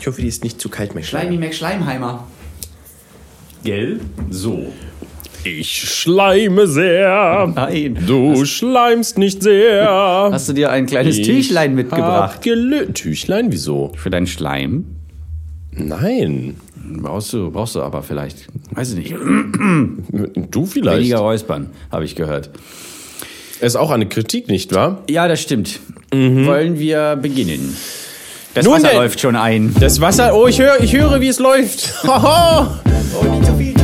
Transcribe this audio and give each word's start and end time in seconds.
Ich 0.00 0.06
hoffe, 0.06 0.22
die 0.22 0.28
ist 0.28 0.42
nicht 0.44 0.60
zu 0.60 0.68
kalt, 0.70 0.94
mein 0.94 1.04
Schleimi 1.04 1.36
Mac 1.36 1.54
Schleimheimer. 1.54 2.26
Gell? 3.64 4.00
So. 4.30 4.72
Ich 5.44 5.70
schleime 5.70 6.66
sehr. 6.66 7.52
Nein. 7.54 7.98
Du 8.06 8.44
schleimst 8.46 9.18
nicht 9.18 9.42
sehr. 9.42 10.30
Hast 10.32 10.48
du 10.48 10.52
dir 10.54 10.70
ein 10.70 10.86
kleines 10.86 11.18
Ich 11.18 11.26
Tüchlein 11.26 11.74
mitgebracht? 11.74 12.42
gelö- 12.42 12.92
Tüchlein? 12.92 13.52
Wieso? 13.52 13.92
Für 13.96 14.10
deinen 14.10 14.26
Schleim? 14.26 14.84
Nein. 15.72 16.56
Brauchst 17.02 17.32
du, 17.34 17.50
brauchst 17.50 17.74
du 17.74 17.82
aber 17.82 18.02
vielleicht. 18.02 18.46
Weiß 18.72 18.92
ich 18.94 18.96
nicht. 18.96 19.14
Du 20.50 20.66
vielleicht. 20.66 20.98
Weniger 21.00 21.18
räuspern, 21.18 21.70
habe 21.92 22.04
ich 22.04 22.16
gehört. 22.16 22.50
Ist 23.60 23.76
auch 23.76 23.90
eine 23.90 24.06
Kritik, 24.08 24.48
nicht 24.48 24.74
wahr? 24.74 25.02
Ja, 25.08 25.28
das 25.28 25.40
stimmt. 25.42 25.78
Wollen 26.10 26.78
wir 26.78 27.16
beginnen? 27.16 27.76
Das 28.54 28.64
Nun 28.64 28.74
Wasser 28.74 28.88
denn. 28.88 28.96
läuft 28.96 29.20
schon 29.20 29.36
ein. 29.36 29.74
Das 29.78 30.00
Wasser, 30.00 30.34
oh, 30.34 30.46
ich 30.48 30.60
höre, 30.60 30.80
ich 30.80 30.92
höre, 30.92 31.20
wie 31.20 31.28
es 31.28 31.38
läuft. 31.38 32.02
Haha. 32.04 32.80
Oh, 33.18 33.24
nicht 33.24 33.46
so 33.46 33.54
viel. 33.54 33.74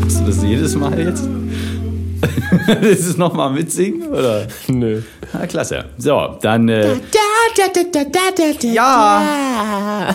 Machst 0.00 0.20
du 0.20 0.24
das 0.26 0.42
jedes 0.42 0.74
Mal 0.76 0.98
jetzt? 0.98 1.24
Das 2.20 3.00
ist 3.00 3.18
nochmal 3.18 3.50
mitsingen, 3.50 4.08
oder? 4.08 4.46
Nö. 4.68 5.02
Na, 5.32 5.46
klasse. 5.46 5.84
So, 5.98 6.36
dann. 6.40 6.68
Äh, 6.68 6.96
ja! 8.62 10.14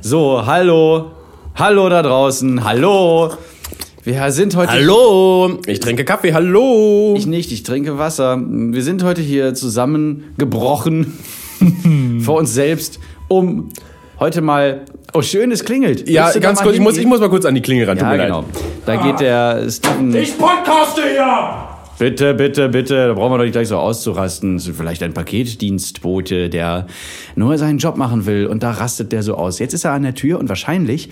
so, 0.00 0.44
hallo. 0.46 1.12
Hallo 1.54 1.88
da 1.88 2.02
draußen. 2.02 2.64
Hallo. 2.64 3.32
Wir 4.02 4.30
sind 4.32 4.56
heute. 4.56 4.72
Hallo. 4.72 5.58
Ich 5.66 5.80
trinke 5.80 6.04
Kaffee. 6.04 6.34
Hallo. 6.34 7.14
Ich 7.16 7.26
nicht, 7.26 7.52
ich 7.52 7.62
trinke 7.62 7.98
Wasser. 7.98 8.38
Wir 8.38 8.82
sind 8.82 9.02
heute 9.02 9.22
hier 9.22 9.54
zusammengebrochen 9.54 11.18
vor 12.20 12.38
uns 12.38 12.52
selbst, 12.52 12.98
um 13.28 13.70
heute 14.20 14.40
mal. 14.40 14.82
Oh, 15.12 15.22
schön, 15.22 15.50
es 15.52 15.64
klingelt. 15.64 16.08
ja, 16.08 16.30
ganz 16.38 16.60
kurz. 16.60 16.74
Ich 16.74 16.80
muss, 16.80 16.96
ich 16.96 17.06
muss 17.06 17.20
mal 17.20 17.28
kurz 17.30 17.44
an 17.44 17.54
die 17.54 17.62
Klingel 17.62 17.86
ran. 17.88 17.96
Tut 17.96 18.06
Ja, 18.06 18.10
mir 18.12 18.16
leid. 18.18 18.26
genau. 18.28 18.44
Da 18.86 18.96
geht 18.96 19.20
der 19.20 19.70
Steven. 19.70 20.14
Ich 20.14 20.36
podcaste 20.36 21.02
hier! 21.02 21.68
Bitte, 21.96 22.34
bitte, 22.34 22.68
bitte, 22.68 23.06
da 23.08 23.12
brauchen 23.14 23.32
wir 23.32 23.38
doch 23.38 23.44
nicht 23.44 23.52
gleich 23.52 23.68
so 23.68 23.76
auszurasten. 23.76 24.58
So 24.58 24.72
Vielleicht 24.72 25.04
ein 25.04 25.14
Paketdienstbote, 25.14 26.50
der 26.50 26.88
nur 27.36 27.56
seinen 27.56 27.78
Job 27.78 27.96
machen 27.96 28.26
will 28.26 28.46
und 28.46 28.64
da 28.64 28.72
rastet 28.72 29.12
der 29.12 29.22
so 29.22 29.36
aus. 29.36 29.60
Jetzt 29.60 29.74
ist 29.74 29.84
er 29.84 29.92
an 29.92 30.02
der 30.02 30.14
Tür 30.16 30.40
und 30.40 30.48
wahrscheinlich 30.48 31.10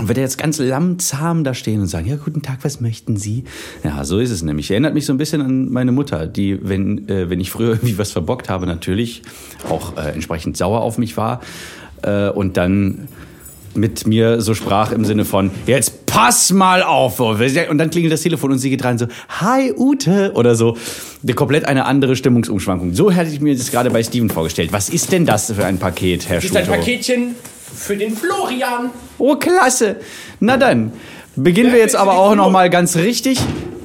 wird 0.00 0.18
er 0.18 0.22
jetzt 0.24 0.38
ganz 0.38 0.58
lammzahm 0.58 1.42
da 1.42 1.54
stehen 1.54 1.80
und 1.80 1.86
sagen, 1.88 2.08
ja, 2.08 2.16
guten 2.16 2.42
Tag, 2.42 2.58
was 2.62 2.80
möchten 2.80 3.16
Sie? 3.16 3.44
Ja, 3.82 4.04
so 4.04 4.18
ist 4.20 4.30
es 4.30 4.42
nämlich. 4.42 4.70
Erinnert 4.70 4.94
mich 4.94 5.06
so 5.06 5.12
ein 5.12 5.18
bisschen 5.18 5.40
an 5.40 5.70
meine 5.72 5.90
Mutter, 5.92 6.26
die, 6.28 6.58
wenn, 6.62 7.08
äh, 7.08 7.28
wenn 7.28 7.40
ich 7.40 7.50
früher 7.50 7.70
irgendwie 7.74 7.98
was 7.98 8.12
verbockt 8.12 8.48
habe, 8.48 8.66
natürlich 8.66 9.22
auch 9.68 9.96
äh, 9.96 10.10
entsprechend 10.12 10.56
sauer 10.56 10.82
auf 10.82 10.98
mich 10.98 11.16
war 11.16 11.40
äh, 12.02 12.28
und 12.28 12.56
dann 12.56 13.08
mit 13.74 14.06
mir 14.06 14.40
so 14.40 14.54
sprach 14.54 14.92
im 14.92 15.04
Sinne 15.04 15.24
von, 15.24 15.50
jetzt 15.66 16.06
pass 16.06 16.52
mal 16.52 16.82
auf. 16.82 17.18
Und 17.18 17.78
dann 17.78 17.90
klingelt 17.90 18.12
das 18.12 18.22
Telefon 18.22 18.52
und 18.52 18.58
sie 18.58 18.70
geht 18.70 18.84
rein 18.84 18.98
so, 18.98 19.06
hi 19.28 19.72
Ute 19.76 20.32
oder 20.34 20.54
so. 20.54 20.76
Eine 21.22 21.34
komplett 21.34 21.64
eine 21.64 21.86
andere 21.86 22.16
Stimmungsumschwankung. 22.16 22.94
So 22.94 23.10
hätte 23.10 23.30
ich 23.30 23.40
mir 23.40 23.56
das 23.56 23.70
gerade 23.70 23.90
bei 23.90 24.02
Steven 24.02 24.30
vorgestellt. 24.30 24.72
Was 24.72 24.88
ist 24.88 25.10
denn 25.12 25.26
das 25.26 25.50
für 25.50 25.64
ein 25.64 25.78
Paket, 25.78 26.28
Herr 26.28 26.36
Das 26.36 26.44
ist 26.44 26.56
ein? 26.56 26.66
Paketchen 26.66 27.34
für 27.74 27.96
den 27.96 28.16
Florian. 28.16 28.90
Oh, 29.18 29.36
klasse. 29.36 29.96
Na 30.40 30.56
dann, 30.56 30.92
beginnen 31.34 31.72
wir 31.72 31.80
jetzt 31.80 31.96
aber 31.96 32.16
auch 32.18 32.34
noch 32.34 32.50
mal 32.50 32.70
ganz 32.70 32.96
richtig. 32.96 33.40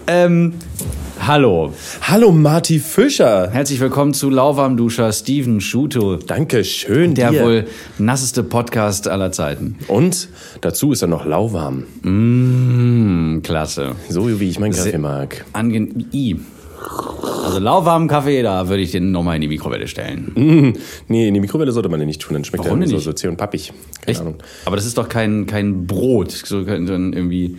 Ähm, 0.07 0.53
hallo. 1.29 1.71
Hallo, 2.01 2.31
Marty 2.31 2.79
Fischer. 2.79 3.51
Herzlich 3.51 3.79
willkommen 3.79 4.15
zu 4.15 4.31
Lauwarmduscher 4.31 5.13
Steven 5.13 5.61
Schuto. 5.61 6.15
Danke 6.15 6.63
schön 6.63 7.13
Der 7.13 7.29
dir. 7.29 7.43
wohl 7.43 7.67
nasseste 7.99 8.41
Podcast 8.41 9.07
aller 9.07 9.31
Zeiten. 9.31 9.77
Und 9.87 10.27
dazu 10.61 10.91
ist 10.91 11.03
er 11.03 11.07
noch 11.07 11.27
lauwarm. 11.27 11.83
Hm, 12.01 13.41
klasse. 13.43 13.91
So 14.09 14.39
wie 14.39 14.49
ich 14.49 14.59
meinen 14.59 14.73
Kaffee 14.73 14.97
mag. 14.97 15.45
Angen 15.53 16.09
I. 16.11 16.37
Also 17.49 17.59
lauwarmen 17.59 18.07
Kaffee, 18.07 18.43
da 18.43 18.69
würde 18.69 18.83
ich 18.83 18.91
den 18.91 19.11
nochmal 19.11 19.35
in 19.35 19.41
die 19.41 19.47
Mikrowelle 19.47 19.87
stellen. 19.87 20.31
Mm, 20.35 20.77
nee, 21.07 21.27
in 21.27 21.33
die 21.33 21.39
Mikrowelle 21.39 21.71
sollte 21.71 21.89
man 21.89 21.99
den 21.99 22.07
nicht 22.07 22.21
tun. 22.21 22.33
Dann 22.33 22.43
schmeckt 22.43 22.63
Warum 22.63 22.81
er 22.81 22.87
so, 22.87 22.95
nicht? 22.95 23.05
so 23.05 23.13
zäh 23.13 23.27
und 23.27 23.37
pappig. 23.37 23.73
Keine 24.01 24.11
Echt? 24.11 24.21
Ahnung. 24.21 24.35
Aber 24.65 24.75
das 24.75 24.85
ist 24.85 24.97
doch 24.97 25.09
kein, 25.09 25.47
kein 25.47 25.87
Brot. 25.87 26.31
So 26.31 26.63
dann 26.63 27.13
irgendwie. 27.13 27.57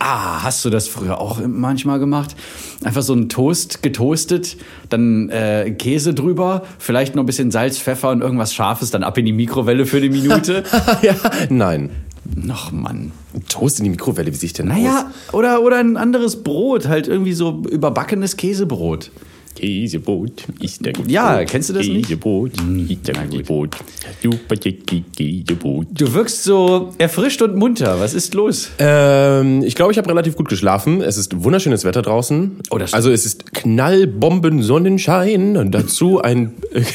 Ah, 0.00 0.42
hast 0.42 0.64
du 0.64 0.70
das 0.70 0.88
früher 0.88 1.20
auch 1.20 1.40
manchmal 1.46 2.00
gemacht? 2.00 2.34
Einfach 2.82 3.02
so 3.02 3.14
ein 3.14 3.28
Toast 3.28 3.82
getoastet, 3.82 4.56
dann 4.88 5.28
äh, 5.30 5.70
Käse 5.78 6.12
drüber, 6.12 6.64
vielleicht 6.78 7.14
noch 7.14 7.22
ein 7.22 7.26
bisschen 7.26 7.50
Salz, 7.50 7.78
Pfeffer 7.78 8.10
und 8.10 8.22
irgendwas 8.22 8.52
Scharfes, 8.52 8.90
dann 8.90 9.04
ab 9.04 9.16
in 9.18 9.26
die 9.26 9.32
Mikrowelle 9.32 9.86
für 9.86 9.98
eine 9.98 10.08
Minute. 10.08 10.64
ja, 11.02 11.14
nein. 11.50 11.90
Noch 12.34 12.72
Mann. 12.72 13.12
Toast 13.48 13.78
in 13.78 13.84
die 13.84 13.90
Mikrowelle, 13.90 14.30
wie 14.30 14.36
sehe 14.36 14.46
ich 14.48 14.52
denn 14.52 14.68
Naja, 14.68 15.10
oder, 15.32 15.62
oder 15.62 15.78
ein 15.78 15.96
anderes 15.96 16.42
Brot, 16.42 16.86
halt 16.86 17.08
irgendwie 17.08 17.32
so 17.32 17.62
überbackenes 17.68 18.36
Käsebrot. 18.36 19.10
Käsebrot 19.60 20.44
ist 20.60 20.84
der 20.84 20.92
gute 20.94 21.10
Ja, 21.10 21.44
kennst 21.44 21.68
du 21.68 21.74
das 21.74 21.86
nicht? 21.86 22.06
Käsebrot 22.06 22.52
ist 22.88 23.06
der 23.08 23.14
na 23.16 23.24
gute 23.24 23.36
gut. 23.38 23.46
Brot. 23.46 23.76
Super 24.22 24.56
Käsebrot. 24.56 25.86
Du 25.92 26.12
wirkst 26.14 26.44
so 26.44 26.90
erfrischt 26.98 27.42
und 27.42 27.56
munter. 27.56 28.00
Was 28.00 28.14
ist 28.14 28.34
los? 28.34 28.70
Ähm, 28.78 29.62
ich 29.62 29.74
glaube, 29.74 29.92
ich 29.92 29.98
habe 29.98 30.08
relativ 30.08 30.36
gut 30.36 30.48
geschlafen. 30.48 31.02
Es 31.02 31.16
ist 31.16 31.44
wunderschönes 31.44 31.84
Wetter 31.84 32.02
draußen. 32.02 32.58
Oh, 32.70 32.78
das 32.78 32.90
stimmt. 32.90 32.96
also 32.96 33.10
es 33.10 33.26
ist 33.26 33.52
Knallbomben 33.52 34.62
Sonnenschein 34.62 35.56
und 35.56 35.72
dazu 35.72 36.20
ein, 36.20 36.54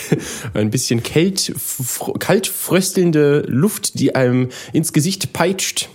ein 0.53 0.71
bisschen 0.71 1.03
kalt, 1.03 1.39
fr- 1.57 2.17
kalt 2.19 2.47
fröstelnde 2.47 3.45
Luft, 3.47 3.99
die 3.99 4.15
einem 4.15 4.49
ins 4.73 4.91
Gesicht 4.93 5.33
peitscht. 5.33 5.89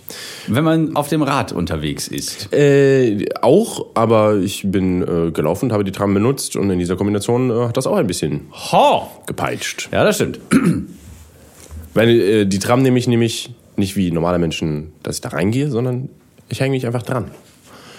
Wenn 0.47 0.63
man 0.63 0.95
auf 0.95 1.07
dem 1.09 1.21
Rad 1.21 1.51
unterwegs 1.51 2.07
ist. 2.07 2.51
Äh, 2.53 3.25
auch, 3.41 3.87
aber 3.93 4.37
ich 4.37 4.63
bin 4.65 5.01
äh, 5.01 5.31
gelaufen 5.31 5.65
und 5.65 5.73
habe 5.73 5.83
die 5.83 5.91
Tram 5.91 6.13
benutzt 6.13 6.55
und 6.55 6.69
in 6.69 6.79
dieser 6.79 6.95
Kombination 6.95 7.49
äh, 7.49 7.67
hat 7.67 7.77
das 7.77 7.87
auch 7.87 7.97
ein 7.97 8.07
bisschen 8.07 8.47
Ho! 8.71 9.07
gepeitscht. 9.25 9.89
Ja, 9.91 10.03
das 10.03 10.15
stimmt. 10.15 10.39
Weil 11.93 12.09
äh, 12.09 12.45
die 12.45 12.59
Tram 12.59 12.81
nehme 12.81 12.97
ich 12.97 13.07
nämlich 13.07 13.53
nicht 13.75 13.95
wie 13.95 14.11
normale 14.11 14.39
Menschen, 14.39 14.93
dass 15.03 15.15
ich 15.15 15.21
da 15.21 15.29
reingehe, 15.29 15.69
sondern 15.69 16.09
ich 16.49 16.59
hänge 16.59 16.71
mich 16.71 16.85
einfach 16.85 17.03
dran. 17.03 17.31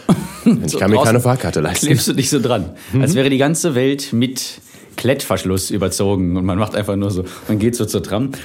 ich 0.66 0.78
kann 0.78 0.90
mir 0.90 1.02
keine 1.02 1.20
Fahrkarte 1.20 1.60
leisten. 1.60 1.86
Klebst 1.86 2.08
du 2.08 2.12
dich 2.12 2.28
so 2.28 2.40
dran. 2.40 2.70
Als 3.00 3.14
wäre 3.14 3.30
die 3.30 3.38
ganze 3.38 3.74
Welt 3.74 4.12
mit 4.12 4.60
Klettverschluss 4.96 5.70
überzogen 5.70 6.36
und 6.36 6.44
man 6.44 6.58
macht 6.58 6.74
einfach 6.74 6.96
nur 6.96 7.10
so, 7.10 7.24
man 7.48 7.58
geht 7.58 7.76
so 7.76 7.84
zur 7.84 8.02
Tram. 8.02 8.32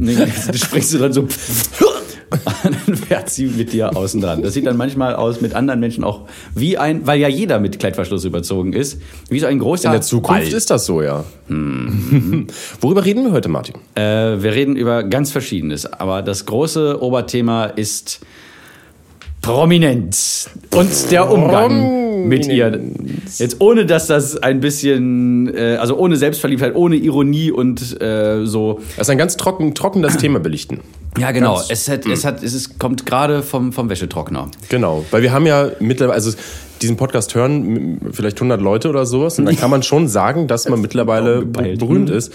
Springst 0.54 0.94
du 0.94 0.98
dann 0.98 1.12
so. 1.12 1.26
Dann 2.62 2.96
fährt 2.96 3.28
sie 3.28 3.46
mit 3.46 3.72
dir 3.72 3.96
außen 3.96 4.20
dran. 4.20 4.42
Das 4.42 4.54
sieht 4.54 4.66
dann 4.66 4.76
manchmal 4.76 5.14
aus 5.16 5.40
mit 5.40 5.54
anderen 5.54 5.80
Menschen 5.80 6.04
auch 6.04 6.22
wie 6.54 6.78
ein, 6.78 7.06
weil 7.06 7.20
ja 7.20 7.28
jeder 7.28 7.58
mit 7.58 7.78
Klettverschluss 7.78 8.24
überzogen 8.24 8.72
ist, 8.72 9.00
wie 9.28 9.40
so 9.40 9.46
ein 9.46 9.58
großer 9.58 9.86
In 9.86 9.92
der 9.92 10.00
Zukunft 10.00 10.42
Ball. 10.42 10.52
ist 10.52 10.70
das 10.70 10.86
so, 10.86 11.02
ja. 11.02 11.24
Worüber 12.80 13.04
reden 13.04 13.24
wir 13.24 13.32
heute, 13.32 13.48
Martin? 13.48 13.74
Äh, 13.94 14.00
wir 14.42 14.54
reden 14.54 14.76
über 14.76 15.02
ganz 15.02 15.32
Verschiedenes, 15.32 15.86
aber 15.86 16.22
das 16.22 16.46
große 16.46 17.02
Oberthema 17.02 17.64
ist 17.64 18.20
Prominenz 19.42 20.50
und 20.74 21.10
der 21.10 21.30
Umgang 21.30 22.09
mit 22.28 22.46
ihr. 22.46 22.80
Jetzt 23.38 23.60
ohne, 23.60 23.86
dass 23.86 24.06
das 24.06 24.36
ein 24.36 24.60
bisschen, 24.60 25.54
äh, 25.54 25.76
also 25.80 25.96
ohne 25.96 26.16
Selbstverliebtheit, 26.16 26.74
ohne 26.74 26.96
Ironie 26.96 27.50
und 27.50 28.00
äh, 28.00 28.44
so. 28.46 28.80
Das 28.96 29.06
ist 29.06 29.10
ein 29.10 29.18
ganz 29.18 29.36
trocken, 29.36 29.74
trocken 29.74 30.02
das 30.02 30.16
Thema 30.16 30.40
belichten. 30.40 30.80
Ja, 31.18 31.32
genau. 31.32 31.56
Ganz- 31.56 31.70
Es, 31.70 31.88
hat, 31.88 32.06
es, 32.06 32.24
hat, 32.24 32.42
es 32.42 32.54
ist, 32.54 32.78
kommt 32.78 33.06
gerade 33.06 33.42
vom, 33.42 33.72
vom 33.72 33.88
Wäschetrockner. 33.90 34.48
Genau, 34.68 35.04
weil 35.10 35.22
wir 35.22 35.32
haben 35.32 35.46
ja 35.46 35.70
mittlerweile, 35.80 36.14
also 36.14 36.32
diesen 36.82 36.96
Podcast 36.96 37.34
hören 37.34 38.00
vielleicht 38.12 38.38
100 38.38 38.60
Leute 38.60 38.88
oder 38.88 39.04
sowas 39.04 39.38
und 39.38 39.44
dann 39.44 39.56
kann 39.56 39.70
man 39.70 39.82
schon 39.82 40.08
sagen, 40.08 40.46
dass 40.46 40.68
man 40.68 40.80
mittlerweile 40.80 41.44
berühmt 41.44 42.10
ist. 42.10 42.32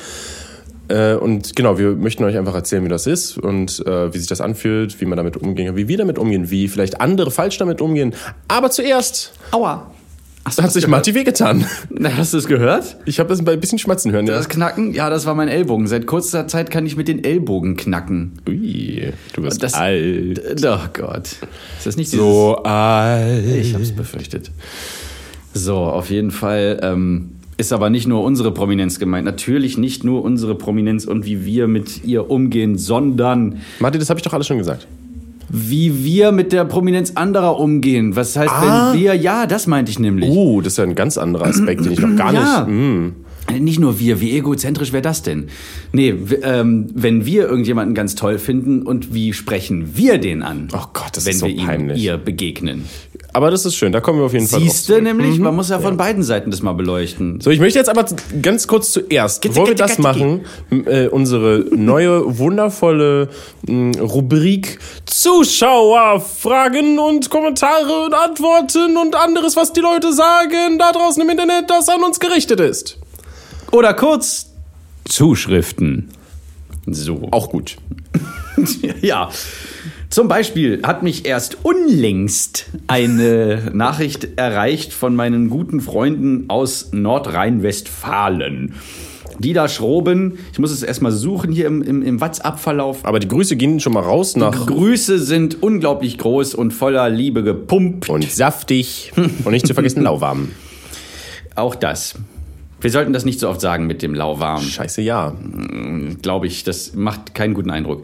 Äh, 0.88 1.16
Und 1.16 1.56
genau, 1.56 1.78
wir 1.80 1.92
möchten 1.92 2.24
euch 2.24 2.38
einfach 2.38 2.56
erzählen, 2.56 2.84
wie 2.86 2.90
das 2.90 3.08
ist 3.08 3.38
und 3.38 3.86
äh, 3.86 4.14
wie 4.14 4.18
sich 4.18 4.28
das 4.28 4.42
anfühlt, 4.42 5.00
wie 5.02 5.06
man 5.06 5.18
damit 5.18 5.38
umgehen 5.38 5.68
kann, 5.68 5.76
wie 5.76 5.88
wir 5.88 5.98
damit 5.98 6.20
umgehen, 6.20 6.50
wie 6.52 6.68
vielleicht 6.68 7.02
andere 7.02 7.32
falsch 7.32 7.58
damit 7.58 7.82
umgehen. 7.82 8.14
Aber 8.48 8.70
zuerst 8.72 9.34
Aua. 9.52 9.92
Hast 10.48 10.60
du 10.60 10.64
hat 10.64 10.72
sich? 10.72 10.88
Marty 10.88 11.16
wehgetan. 11.16 11.66
Na, 11.90 12.16
Hast 12.18 12.34
du 12.34 12.38
es 12.38 12.48
gehört? 12.48 12.98
Ich 13.06 13.18
habe 13.20 13.28
das 13.30 13.40
ein 13.40 13.60
bisschen 13.60 13.80
schmatzen 13.80 14.12
hören. 14.12 14.28
Ja. 14.28 14.34
Das 14.36 14.48
Knacken? 14.48 14.94
Ja, 14.94 15.10
das 15.10 15.26
war 15.26 15.34
mein 15.34 15.48
Ellbogen. 15.48 15.88
Seit 15.88 16.06
kurzer 16.06 16.48
Zeit 16.48 16.70
kann 16.70 16.86
ich 16.86 16.96
mit 16.96 17.08
den 17.08 17.24
Ellbogen 17.24 17.76
knacken. 17.76 18.34
Ui, 18.48 19.12
du 19.34 19.42
wirst 19.42 19.64
Das, 19.64 19.74
alt. 19.74 20.40
Oh 20.64 20.78
Gott. 20.94 21.26
Ist 21.80 21.86
das 21.88 21.98
nicht. 21.98 22.12
So 22.12 22.58
alt. 22.58 23.44
Ich 23.44 23.74
habe 23.74 23.82
es 23.82 23.92
befürchtet. 23.96 24.52
So, 25.56 25.78
auf 25.78 26.12
jeden 26.12 26.30
Fall. 26.30 26.80
Ähm, 26.84 27.35
ist 27.58 27.72
aber 27.74 27.90
nicht 27.90 28.08
nur 28.08 28.24
unsere 28.24 28.52
Prominenz 28.52 29.00
gemeint. 29.00 29.26
Natürlich 29.26 29.78
nicht 29.78 30.04
nur 30.04 30.24
unsere 30.24 30.56
Prominenz 30.56 31.06
und 31.06 31.26
wie 31.26 31.46
wir 31.46 31.68
mit 31.68 32.04
ihr 32.04 32.30
umgehen, 32.30 32.78
sondern 32.78 33.58
Martin, 33.80 34.00
das 34.00 34.10
habe 34.10 34.20
ich 34.20 34.24
doch 34.24 34.34
alles 34.34 34.48
schon 34.48 34.58
gesagt. 34.58 34.88
wie 35.50 36.04
wir 36.04 36.32
mit 36.32 36.52
der 36.52 36.66
Prominenz 36.66 37.12
anderer 37.16 37.60
umgehen. 37.60 38.16
Was 38.16 38.36
heißt, 38.36 38.52
Ah. 38.52 38.92
wenn 38.94 39.00
wir, 39.00 39.14
ja, 39.14 39.46
das 39.46 39.68
meinte 39.68 39.92
ich 39.92 40.00
nämlich. 40.00 40.30
Oh, 40.30 40.60
das 40.60 40.74
ist 40.74 40.78
ja 40.78 40.84
ein 40.84 40.96
ganz 40.96 41.18
anderer 41.20 41.46
Aspekt, 41.46 41.86
den 41.86 41.92
ich 41.94 42.00
noch 42.00 42.16
gar 42.16 42.34
Ja. 42.34 42.66
nicht. 42.66 42.76
Mm. 42.76 43.64
Nicht 43.64 43.80
nur 43.80 44.00
wir, 44.00 44.20
wie 44.22 44.36
egozentrisch 44.36 44.92
wäre 44.92 45.04
das 45.04 45.22
denn? 45.22 45.46
Nee, 45.94 46.16
ähm, 46.42 46.88
wenn 46.96 47.28
wir 47.28 47.48
irgendjemanden 47.48 47.94
ganz 47.94 48.16
toll 48.16 48.40
finden 48.40 48.82
und 48.82 49.14
wie 49.14 49.34
sprechen 49.34 49.92
wir 49.96 50.18
den 50.18 50.42
an? 50.42 50.68
Oh 50.74 50.88
Gott, 50.94 51.12
das 51.14 51.26
wenn 51.28 51.34
ist 51.34 51.40
so 51.42 51.46
wir 51.46 51.54
ihm, 51.56 51.92
ihr 51.96 52.18
begegnen. 52.18 52.86
Aber 53.36 53.52
das 53.52 53.66
ist 53.66 53.76
schön, 53.76 53.92
da 53.92 54.00
kommen 54.00 54.20
wir 54.20 54.26
auf 54.28 54.32
jeden 54.32 54.48
Fall 54.48 54.62
Siehste 54.62 54.94
zurück. 54.94 55.04
nämlich, 55.04 55.40
man 55.40 55.54
muss 55.54 55.68
ja 55.68 55.78
von 55.78 55.98
beiden 55.98 56.24
Seiten 56.24 56.52
das 56.52 56.62
mal 56.62 56.72
beleuchten. 56.72 57.42
So, 57.42 57.50
ich 57.52 57.60
möchte 57.60 57.78
jetzt 57.78 57.90
aber 57.90 58.06
ganz 58.42 58.66
kurz 58.66 58.94
zuerst, 58.94 59.42
bevor 59.42 59.68
wir 59.68 59.76
das 59.76 59.98
machen, 59.98 60.46
äh, 60.86 61.08
unsere 61.08 61.66
neue, 61.76 62.38
wundervolle 62.40 63.28
mh, 63.68 64.00
Rubrik 64.00 64.80
Zuschauerfragen 65.06 66.98
und 66.98 67.30
Kommentare 67.30 68.06
und 68.06 68.14
Antworten 68.14 68.96
und 68.96 69.16
anderes, 69.18 69.58
was 69.58 69.74
die 69.74 69.82
Leute 69.82 70.14
sagen, 70.14 70.80
da 70.80 70.94
draußen 70.94 71.22
im 71.22 71.30
Internet, 71.30 71.70
das 71.70 71.90
an 71.90 72.04
uns 72.04 72.22
gerichtet 72.22 72.62
ist. 72.62 72.98
Oder 73.74 73.94
kurz 73.96 74.50
Zuschriften. 75.04 76.08
So. 76.88 77.28
Auch 77.32 77.50
gut. 77.50 77.76
Ja. 79.02 79.30
Zum 80.16 80.30
Beispiel 80.30 80.82
hat 80.84 81.04
mich 81.04 81.26
erst 81.26 81.66
unlängst 81.66 82.68
eine 82.88 83.70
Nachricht 83.74 84.38
erreicht 84.38 84.94
von 84.94 85.14
meinen 85.14 85.50
guten 85.50 85.82
Freunden 85.82 86.46
aus 86.48 86.94
Nordrhein-Westfalen. 86.94 88.76
Die 89.40 89.52
da 89.52 89.68
schroben, 89.68 90.38
ich 90.54 90.60
muss 90.60 90.72
es 90.72 90.84
erstmal 90.84 91.12
suchen 91.12 91.52
hier 91.52 91.68
im, 91.68 91.82
im, 91.82 92.02
im 92.02 92.22
WhatsApp-Verlauf. 92.22 93.04
Aber 93.04 93.20
die 93.20 93.28
Grüße 93.28 93.58
gehen 93.58 93.82
schon 93.82 93.92
mal 93.92 94.04
raus 94.04 94.38
nach 94.38 94.66
Grüße 94.68 95.20
sind 95.20 95.62
unglaublich 95.62 96.18
groß 96.18 96.56
und 96.56 96.72
voller 96.72 97.10
Liebe 97.10 97.44
gepumpt. 97.44 98.08
und 98.08 98.32
saftig 98.32 99.12
und 99.18 99.52
nicht 99.52 99.68
zu 99.68 99.74
vergessen 99.74 100.02
lauwarm. 100.04 100.52
Auch 101.56 101.76
das. 101.76 102.16
Wir 102.86 102.92
sollten 102.92 103.14
das 103.14 103.26
nicht 103.26 103.40
so 103.40 103.50
oft 103.50 103.62
sagen 103.62 103.88
mit 103.88 104.04
dem 104.04 104.14
Lauwarm. 104.14 104.62
Scheiße, 104.62 105.02
ja. 105.02 105.34
glaube 106.22 106.46
ich. 106.46 106.64
Das 106.64 106.94
macht 106.94 107.34
keinen 107.34 107.56
guten 107.56 107.72
Eindruck. 107.72 108.04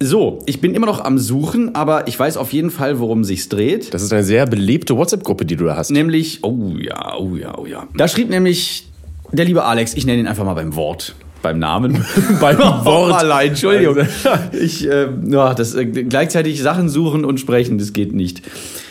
So, 0.00 0.38
ich 0.46 0.60
bin 0.60 0.74
immer 0.74 0.86
noch 0.86 1.04
am 1.04 1.18
Suchen, 1.18 1.74
aber 1.74 2.06
ich 2.06 2.18
weiß 2.18 2.36
auf 2.36 2.52
jeden 2.52 2.70
Fall, 2.70 3.00
worum 3.00 3.24
sich's 3.24 3.48
dreht. 3.48 3.92
Das 3.92 4.02
ist 4.02 4.12
eine 4.12 4.22
sehr 4.22 4.46
belebte 4.46 4.96
WhatsApp-Gruppe, 4.96 5.44
die 5.44 5.56
du 5.56 5.64
da 5.64 5.76
hast. 5.76 5.90
Nämlich, 5.90 6.44
oh 6.44 6.74
ja, 6.78 7.16
oh 7.18 7.34
ja, 7.34 7.58
oh 7.58 7.66
ja. 7.66 7.88
Da 7.96 8.06
schrieb 8.06 8.30
nämlich 8.30 8.86
der 9.32 9.44
liebe 9.44 9.64
Alex, 9.64 9.94
ich 9.94 10.06
nenne 10.06 10.20
ihn 10.20 10.26
einfach 10.28 10.44
mal 10.44 10.54
beim 10.54 10.76
Wort. 10.76 11.16
Beim 11.42 11.58
Namen. 11.58 12.04
Beim 12.40 12.58
Wort. 12.84 13.12
allein, 13.12 13.48
Entschuldigung. 13.48 13.96
Ich, 14.52 14.88
äh, 14.88 15.08
ja, 15.26 15.54
das, 15.54 15.74
äh, 15.74 15.84
gleichzeitig 15.84 16.62
Sachen 16.62 16.88
suchen 16.88 17.24
und 17.24 17.38
sprechen, 17.40 17.78
das 17.78 17.92
geht 17.92 18.12
nicht. 18.12 18.42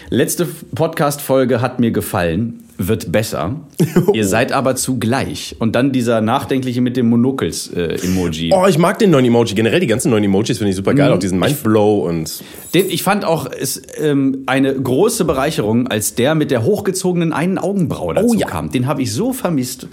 Letzte 0.09 0.45
Podcast-Folge 0.75 1.62
hat 1.62 1.80
mir 1.80 1.92
gefallen, 1.92 2.63
wird 2.77 3.12
besser. 3.12 3.62
Ihr 4.13 4.27
seid 4.27 4.51
aber 4.51 4.75
zugleich. 4.75 5.56
Und 5.59 5.75
dann 5.75 5.91
dieser 5.91 6.21
nachdenkliche 6.21 6.81
mit 6.81 6.95
dem 6.97 7.09
Monokels-Emoji. 7.09 8.51
Oh, 8.53 8.65
ich 8.68 8.77
mag 8.77 9.00
den 9.00 9.09
neuen 9.12 9.25
Emoji. 9.25 9.56
Generell 9.56 9.79
die 9.79 9.88
ganzen 9.88 10.12
neuen 10.12 10.24
Emojis 10.24 10.57
finde 10.59 10.69
ich 10.69 10.75
super 10.75 10.94
geil. 10.94 11.12
Auch 11.12 11.19
diesen 11.19 11.39
Mindblow 11.39 12.07
und 12.07 12.44
Den, 12.74 12.89
ich 12.89 13.03
fand 13.03 13.25
auch 13.25 13.50
es 13.51 13.81
ähm, 13.97 14.44
eine 14.45 14.74
große 14.74 15.25
Bereicherung, 15.25 15.88
als 15.88 16.15
der 16.15 16.35
mit 16.35 16.51
der 16.51 16.63
hochgezogenen 16.63 17.33
einen 17.33 17.57
Augenbraue 17.57 18.13
dazu 18.13 18.27
Oh 18.29 18.33
ja. 18.33 18.47
kam. 18.47 18.71
Den 18.71 18.85
habe 18.88 19.01
ich 19.01 19.12
so 19.12 19.33
vermisst. 19.33 19.88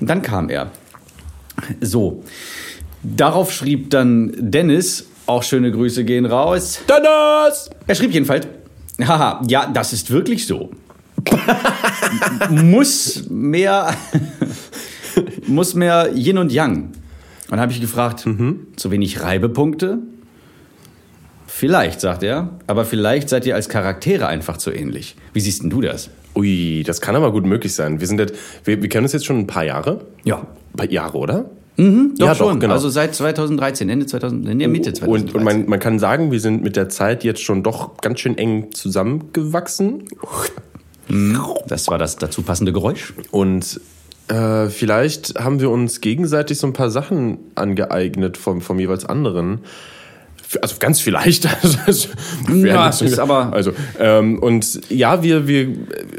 Und 0.00 0.08
dann 0.10 0.22
kam 0.22 0.48
er. 0.50 0.70
So. 1.80 2.22
Darauf 3.02 3.52
schrieb 3.52 3.90
dann 3.90 4.32
Dennis, 4.38 5.06
auch 5.26 5.42
schöne 5.42 5.70
Grüße 5.72 6.04
gehen 6.04 6.26
raus. 6.26 6.80
Dennis! 6.88 7.70
Er 7.86 7.94
schrieb 7.94 8.12
jedenfalls, 8.12 8.46
haha, 9.02 9.40
ja, 9.48 9.70
das 9.72 9.92
ist 9.92 10.10
wirklich 10.10 10.46
so. 10.46 10.70
Muss 12.50 13.24
mehr, 13.28 13.94
muss 15.46 15.74
mehr 15.74 16.10
Yin 16.14 16.38
und 16.38 16.52
Yang. 16.52 16.76
Und 16.84 16.92
dann 17.50 17.60
habe 17.60 17.72
ich 17.72 17.80
gefragt, 17.80 18.20
zu 18.76 18.90
wenig 18.90 19.22
Reibepunkte? 19.22 19.98
Vielleicht, 21.46 22.00
sagt 22.00 22.22
er, 22.22 22.50
aber 22.66 22.84
vielleicht 22.84 23.28
seid 23.28 23.44
ihr 23.44 23.54
als 23.54 23.68
Charaktere 23.68 24.26
einfach 24.28 24.56
zu 24.56 24.70
ähnlich. 24.70 25.16
Wie 25.32 25.40
siehst 25.40 25.62
denn 25.62 25.70
du 25.70 25.80
das? 25.80 26.08
Ui, 26.36 26.84
das 26.86 27.00
kann 27.00 27.16
aber 27.16 27.32
gut 27.32 27.44
möglich 27.44 27.74
sein. 27.74 28.00
Wir 28.00 28.06
sind 28.06 28.20
jetzt, 28.20 28.34
wir, 28.64 28.80
wir 28.80 28.88
kennen 28.88 29.04
uns 29.04 29.12
jetzt 29.12 29.26
schon 29.26 29.38
ein 29.40 29.46
paar 29.46 29.64
Jahre. 29.64 30.04
Ja, 30.24 30.38
Ein 30.38 30.76
paar 30.76 30.90
Jahre, 30.90 31.18
oder? 31.18 31.50
doch 31.76 31.84
Ja, 32.18 32.34
doch, 32.34 32.36
schon. 32.36 32.60
genau. 32.60 32.74
Also 32.74 32.88
seit 32.88 33.14
2013, 33.14 33.88
Ende 33.88 34.06
2000, 34.06 34.48
in 34.48 34.58
der 34.58 34.68
Mitte 34.68 34.92
2013. 34.92 35.28
Und, 35.28 35.34
und 35.34 35.44
man, 35.44 35.68
man 35.68 35.80
kann 35.80 35.98
sagen, 35.98 36.30
wir 36.30 36.38
sind 36.40 36.62
mit 36.62 36.76
der 36.76 36.88
Zeit 36.88 37.24
jetzt 37.24 37.42
schon 37.42 37.62
doch 37.62 37.96
ganz 37.98 38.20
schön 38.20 38.38
eng 38.38 38.68
zusammengewachsen. 38.72 40.04
Das 41.66 41.88
war 41.88 41.98
das 41.98 42.16
dazu 42.16 42.42
passende 42.42 42.72
Geräusch. 42.72 43.12
Und 43.30 43.80
äh, 44.28 44.68
vielleicht 44.68 45.34
haben 45.38 45.60
wir 45.60 45.70
uns 45.70 46.00
gegenseitig 46.00 46.58
so 46.58 46.66
ein 46.66 46.72
paar 46.72 46.90
Sachen 46.90 47.38
angeeignet 47.56 48.36
vom, 48.36 48.60
vom 48.60 48.78
jeweils 48.78 49.04
anderen. 49.04 49.60
Also 50.62 50.76
ganz 50.80 51.00
vielleicht. 51.00 51.46
Also, 51.86 52.08
wir 52.48 52.72
Ja, 52.72 52.88
ist 52.88 53.18
aber- 53.20 53.52
Also, 53.52 53.72
ähm, 54.00 54.38
und 54.40 54.80
ja, 54.90 55.22
wir, 55.22 55.46
wir, 55.46 55.68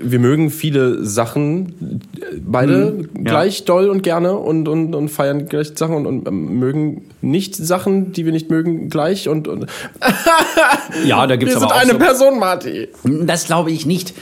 wir 0.02 0.20
mögen 0.20 0.50
viele 0.52 1.04
Sachen 1.06 2.02
äh, 2.22 2.38
beide 2.40 2.92
Mhm, 3.14 3.24
gleich 3.26 3.66
doll 3.66 3.90
und 3.90 4.04
gerne 4.04 4.34
und, 4.38 4.68
und, 4.70 4.96
und 4.96 5.10
feiern 5.10 5.48
gleich 5.48 5.74
Sachen 5.76 5.96
und, 5.96 6.06
und 6.06 6.28
ähm, 6.30 6.60
mögen 6.60 7.02
nicht 7.22 7.56
Sachen, 7.58 8.14
die 8.14 8.24
wir 8.26 8.32
nicht 8.32 8.50
mögen, 8.50 8.90
gleich 8.90 9.28
und, 9.28 9.50
und 9.50 9.66
Ja, 11.06 11.28
da 11.28 11.36
gibt's 11.38 11.54
wir 11.56 11.62
aber 11.62 11.68
sind 11.68 11.78
auch 11.78 11.82
eine 11.82 11.92
so 11.94 11.98
Person, 11.98 12.40
Marty. 12.40 12.88
Das 13.26 13.46
glaube 13.46 13.72
ich 13.72 13.86
nicht. 13.86 14.14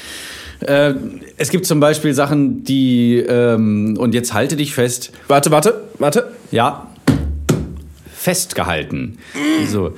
Äh, 0.62 0.94
es 1.38 1.50
gibt 1.50 1.66
zum 1.66 1.80
Beispiel 1.80 2.14
Sachen, 2.14 2.64
die, 2.64 3.16
ähm, 3.18 3.96
und 3.98 4.14
jetzt 4.14 4.34
halte 4.34 4.56
dich 4.58 4.74
fest, 4.74 5.12
Warte, 5.28 5.52
warte, 5.52 5.84
warte. 6.00 6.32
ja, 6.52 6.88
festgehalten. 8.14 9.18
So. 9.68 9.92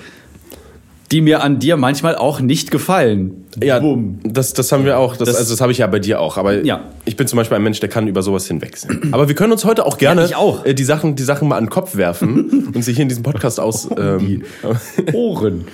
Die 1.11 1.19
mir 1.19 1.43
an 1.43 1.59
dir 1.59 1.75
manchmal 1.75 2.15
auch 2.15 2.39
nicht 2.39 2.71
gefallen. 2.71 3.45
Ja, 3.61 3.79
Bumm. 3.79 4.19
das, 4.23 4.53
das 4.53 4.71
haben 4.71 4.85
wir 4.85 4.97
auch. 4.97 5.17
Das, 5.17 5.27
Das- 5.27 5.37
also 5.37 5.53
das 5.53 5.59
habe 5.61 5.73
ich 5.73 5.79
ja 5.79 5.87
bei 5.87 5.99
dir 5.99 6.21
auch. 6.21 6.37
Aber 6.37 6.63
Ja. 6.63 6.85
ich 7.03 7.17
bin 7.17 7.27
zum 7.27 7.35
Beispiel 7.37 7.57
ein 7.57 7.63
Mensch, 7.63 7.81
der 7.81 7.89
kann 7.89 8.07
über 8.07 8.21
sowas 8.23 8.47
hinwegsehen. 8.47 9.09
Aber 9.11 9.27
wir 9.27 9.35
können 9.35 9.51
uns 9.51 9.65
heute 9.65 9.85
auch 9.85 9.97
gerne 9.97 10.25
Ja, 10.29 10.37
auch. 10.37 10.63
äh, 10.65 10.73
die, 10.73 10.85
Sachen, 10.85 11.15
die 11.17 11.23
Sachen 11.23 11.49
mal 11.49 11.57
an 11.57 11.65
den 11.65 11.69
Kopf 11.69 11.97
werfen 11.97 12.71
und 12.73 12.81
sich 12.83 12.95
hier 12.95 13.03
in 13.03 13.09
diesem 13.09 13.23
Podcast 13.23 13.59
aus. 13.59 13.89
Ähm, 13.97 14.43
Ohren. 15.11 15.65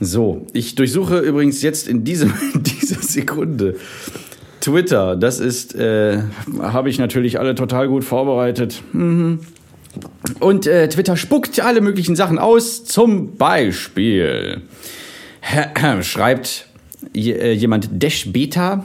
So, 0.00 0.46
ich 0.52 0.74
durchsuche 0.74 1.18
übrigens 1.18 1.60
jetzt 1.62 1.86
in, 1.88 2.04
diesem, 2.04 2.32
dieser 2.88 3.02
Sekunde 3.02 3.76
Twitter. 4.60 5.16
Das 5.16 5.38
ist, 5.38 5.74
äh, 5.74 6.22
habe 6.60 6.90
ich 6.90 6.98
natürlich 6.98 7.38
alle 7.38 7.54
total 7.54 7.88
gut 7.88 8.04
vorbereitet. 8.04 8.82
Mhm. 8.92 9.40
Und 10.40 10.66
äh, 10.66 10.88
Twitter 10.88 11.16
spuckt 11.16 11.60
alle 11.60 11.80
möglichen 11.80 12.16
Sachen 12.16 12.38
aus. 12.38 12.84
Zum 12.84 13.36
Beispiel 13.36 14.62
schreibt 16.02 16.66
äh, 17.14 17.52
jemand 17.52 17.88
Dash 17.92 18.32
Beta. 18.32 18.84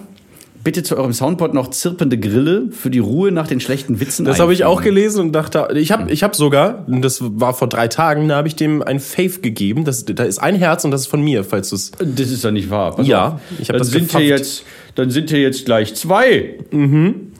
Bitte 0.64 0.84
zu 0.84 0.96
eurem 0.96 1.12
Soundboard 1.14 1.54
noch 1.56 1.70
zirpende 1.72 2.20
Grille 2.20 2.68
für 2.72 2.92
die 2.92 3.00
Ruhe 3.00 3.32
nach 3.32 3.48
den 3.48 3.60
schlechten 3.60 4.00
Witzen. 4.00 4.26
das 4.26 4.40
habe 4.40 4.54
ich 4.54 4.64
auch 4.64 4.82
gelesen 4.84 5.22
und 5.22 5.32
dachte, 5.32 5.70
ich 5.76 5.92
habe 5.92 6.12
ich 6.12 6.22
hab 6.24 6.36
sogar, 6.36 6.86
und 6.88 7.02
das 7.02 7.20
war 7.22 7.54
vor 7.56 7.68
drei 7.68 7.88
Tagen, 7.88 8.28
da 8.28 8.36
habe 8.36 8.48
ich 8.48 8.56
dem 8.56 8.84
ein 8.84 9.00
Fave 9.00 9.40
gegeben. 9.42 9.86
Das, 9.86 10.06
da 10.06 10.24
ist 10.24 10.38
ein 10.40 10.56
Herz 10.56 10.86
und 10.86 10.92
das 10.92 11.02
ist 11.02 11.08
von 11.08 11.22
mir, 11.24 11.44
falls 11.44 11.70
du 11.70 11.76
es. 11.78 11.92
Das 11.98 12.30
ist 12.30 12.46
doch 12.46 12.52
nicht 12.52 12.70
wahr. 12.70 12.96
Pass 12.96 13.08
Ja, 13.08 13.28
auf. 13.36 13.42
ich 13.60 13.70
hab 13.70 13.74
dann 13.74 13.80
das 13.80 13.90
sind 13.90 14.12
hier 14.12 14.26
jetzt, 14.28 14.64
Dann 14.96 15.10
sind 15.10 15.30
hier 15.32 15.42
jetzt 15.42 15.66
gleich 15.66 15.96
zwei. 15.96 16.60
Mhm. 16.70 17.32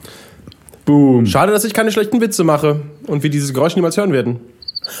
Boom. 0.84 1.26
Schade, 1.26 1.52
dass 1.52 1.64
ich 1.64 1.74
keine 1.74 1.92
schlechten 1.92 2.20
Witze 2.20 2.42
mache 2.42 2.80
und 3.06 3.22
wir 3.22 3.30
dieses 3.30 3.54
Geräusch 3.54 3.76
niemals 3.76 3.96
hören 3.96 4.12
werden. 4.12 4.40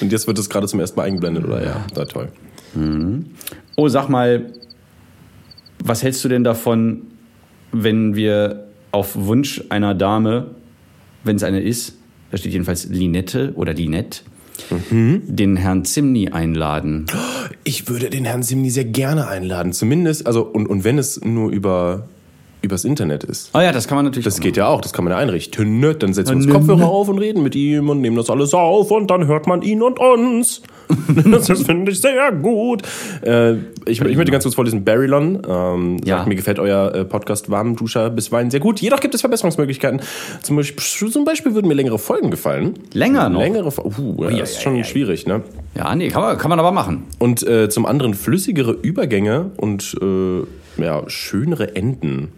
und 0.00 0.10
jetzt 0.12 0.26
wird 0.26 0.38
es 0.38 0.50
gerade 0.50 0.66
zum 0.66 0.80
ersten 0.80 0.98
Mal 0.98 1.04
eingeblendet, 1.04 1.44
oder? 1.44 1.62
Ja, 1.64 1.76
na 1.96 2.04
toll. 2.04 2.28
Oh, 3.76 3.88
sag 3.88 4.08
mal, 4.08 4.46
was 5.84 6.02
hältst 6.02 6.24
du 6.24 6.28
denn 6.28 6.42
davon, 6.42 7.02
wenn 7.70 8.16
wir 8.16 8.66
auf 8.90 9.14
Wunsch 9.14 9.62
einer 9.68 9.94
Dame, 9.94 10.50
wenn 11.22 11.36
es 11.36 11.44
eine 11.44 11.60
ist, 11.60 11.96
da 12.30 12.38
steht 12.38 12.52
jedenfalls 12.52 12.86
Linette 12.86 13.52
oder 13.54 13.74
Linette, 13.74 14.22
den 14.90 15.56
Herrn 15.56 15.84
Zimni 15.84 16.30
einladen? 16.30 17.06
Ich 17.64 17.88
würde 17.88 18.08
den 18.10 18.24
Herrn 18.24 18.42
Simni 18.42 18.70
sehr 18.70 18.84
gerne 18.84 19.28
einladen. 19.28 19.72
Zumindest, 19.72 20.26
also, 20.26 20.42
und, 20.42 20.66
und 20.66 20.84
wenn 20.84 20.98
es 20.98 21.20
nur 21.20 21.50
über 21.50 22.08
übers 22.64 22.84
Internet 22.84 23.24
ist. 23.24 23.50
Oh 23.54 23.60
ja, 23.60 23.72
das 23.72 23.86
kann 23.88 23.96
man 23.96 24.04
natürlich. 24.04 24.24
Das 24.24 24.40
geht 24.40 24.56
ja 24.56 24.66
auch, 24.66 24.80
das 24.80 24.92
kann 24.92 25.04
man 25.04 25.12
ja 25.12 25.18
einrichten. 25.18 25.80
Dann 25.98 26.12
setzen 26.12 26.40
wir 26.40 26.54
uns 26.54 26.66
Kopfhörer 26.66 26.88
auf 26.88 27.08
und 27.08 27.18
reden 27.18 27.42
mit 27.42 27.54
ihm 27.54 27.88
und 27.90 28.00
nehmen 28.00 28.16
das 28.16 28.30
alles 28.30 28.54
auf 28.54 28.90
und 28.90 29.10
dann 29.10 29.26
hört 29.26 29.46
man 29.46 29.62
ihn 29.62 29.82
und 29.82 29.98
uns. 29.98 30.62
das 31.24 31.62
finde 31.62 31.92
ich 31.92 32.00
sehr 32.00 32.32
gut. 32.32 32.82
Äh, 33.22 33.54
ich, 33.86 34.00
ich 34.00 34.16
möchte 34.16 34.32
ganz 34.32 34.44
kurz 34.44 34.54
vorlesen, 34.54 34.84
Barrylon. 34.84 35.42
Ähm, 35.48 35.96
Ja. 36.04 36.18
sagt, 36.18 36.28
mir 36.28 36.34
gefällt 36.34 36.58
euer 36.58 36.94
äh, 36.94 37.04
Podcast 37.04 37.50
Warmduscher 37.50 38.10
bisweilen 38.10 38.50
sehr 38.50 38.60
gut. 38.60 38.80
Jedoch 38.80 39.00
gibt 39.00 39.14
es 39.14 39.20
Verbesserungsmöglichkeiten. 39.20 40.00
Zum 40.42 40.56
Beispiel, 40.56 41.10
zum 41.10 41.24
Beispiel 41.24 41.54
würden 41.54 41.68
mir 41.68 41.74
längere 41.74 41.98
Folgen 41.98 42.30
gefallen. 42.30 42.74
Länger 42.92 43.28
noch? 43.28 43.40
Längere 43.40 43.70
Folgen. 43.70 43.94
Uh, 43.98 44.24
ja, 44.24 44.38
das 44.38 44.52
ist 44.52 44.62
schon 44.62 44.82
schwierig, 44.84 45.26
ne? 45.26 45.42
Ja, 45.76 45.94
nee, 45.94 46.08
kann 46.08 46.22
man, 46.22 46.38
kann 46.38 46.50
man 46.50 46.58
aber 46.58 46.72
machen. 46.72 47.04
Und 47.18 47.46
äh, 47.46 47.68
zum 47.68 47.86
anderen 47.86 48.14
flüssigere 48.14 48.72
Übergänge 48.72 49.50
und 49.56 49.96
äh, 50.00 50.82
ja, 50.82 51.02
schönere 51.08 51.76
Enden. 51.76 52.28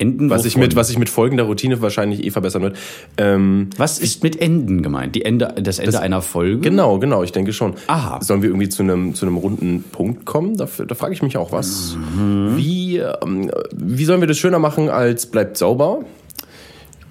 Enden 0.00 0.30
Was 0.30 0.44
ich, 0.44 0.56
mit, 0.56 0.74
was 0.76 0.90
ich 0.90 0.98
mit 0.98 1.08
folgender 1.08 1.44
Routine 1.44 1.80
wahrscheinlich 1.82 2.24
eh 2.24 2.30
verbessern 2.30 2.62
wird. 2.62 2.76
Ähm, 3.18 3.68
Was 3.76 3.98
ist 3.98 4.22
mit 4.22 4.40
Enden 4.40 4.82
gemeint? 4.82 5.14
Die 5.14 5.24
Ende, 5.24 5.54
das 5.60 5.78
Ende 5.78 6.00
einer 6.00 6.22
Folge? 6.22 6.60
genau, 6.60 6.98
genau, 6.98 7.22
ich 7.22 7.32
denke 7.32 7.52
schon. 7.52 7.74
Aha. 7.86 8.20
Sollen 8.22 8.42
wir 8.42 8.48
irgendwie 8.48 8.68
zu 8.68 8.82
einem, 8.82 9.14
zu 9.14 9.26
einem 9.26 9.36
runden 9.36 9.84
Punkt 9.92 10.24
kommen? 10.24 10.56
Da, 10.56 10.66
da 10.86 10.94
frage 10.94 11.12
ich 11.12 11.22
mich 11.22 11.36
auch 11.36 11.52
was. 11.52 11.96
Mhm. 12.16 12.56
Wie, 12.56 12.96
ähm, 12.96 13.50
wie 13.72 14.04
sollen 14.04 14.20
wir 14.20 14.28
das 14.28 14.38
schöner 14.38 14.58
machen 14.58 14.88
als 14.88 15.26
bleibt 15.26 15.58
sauber? 15.58 16.00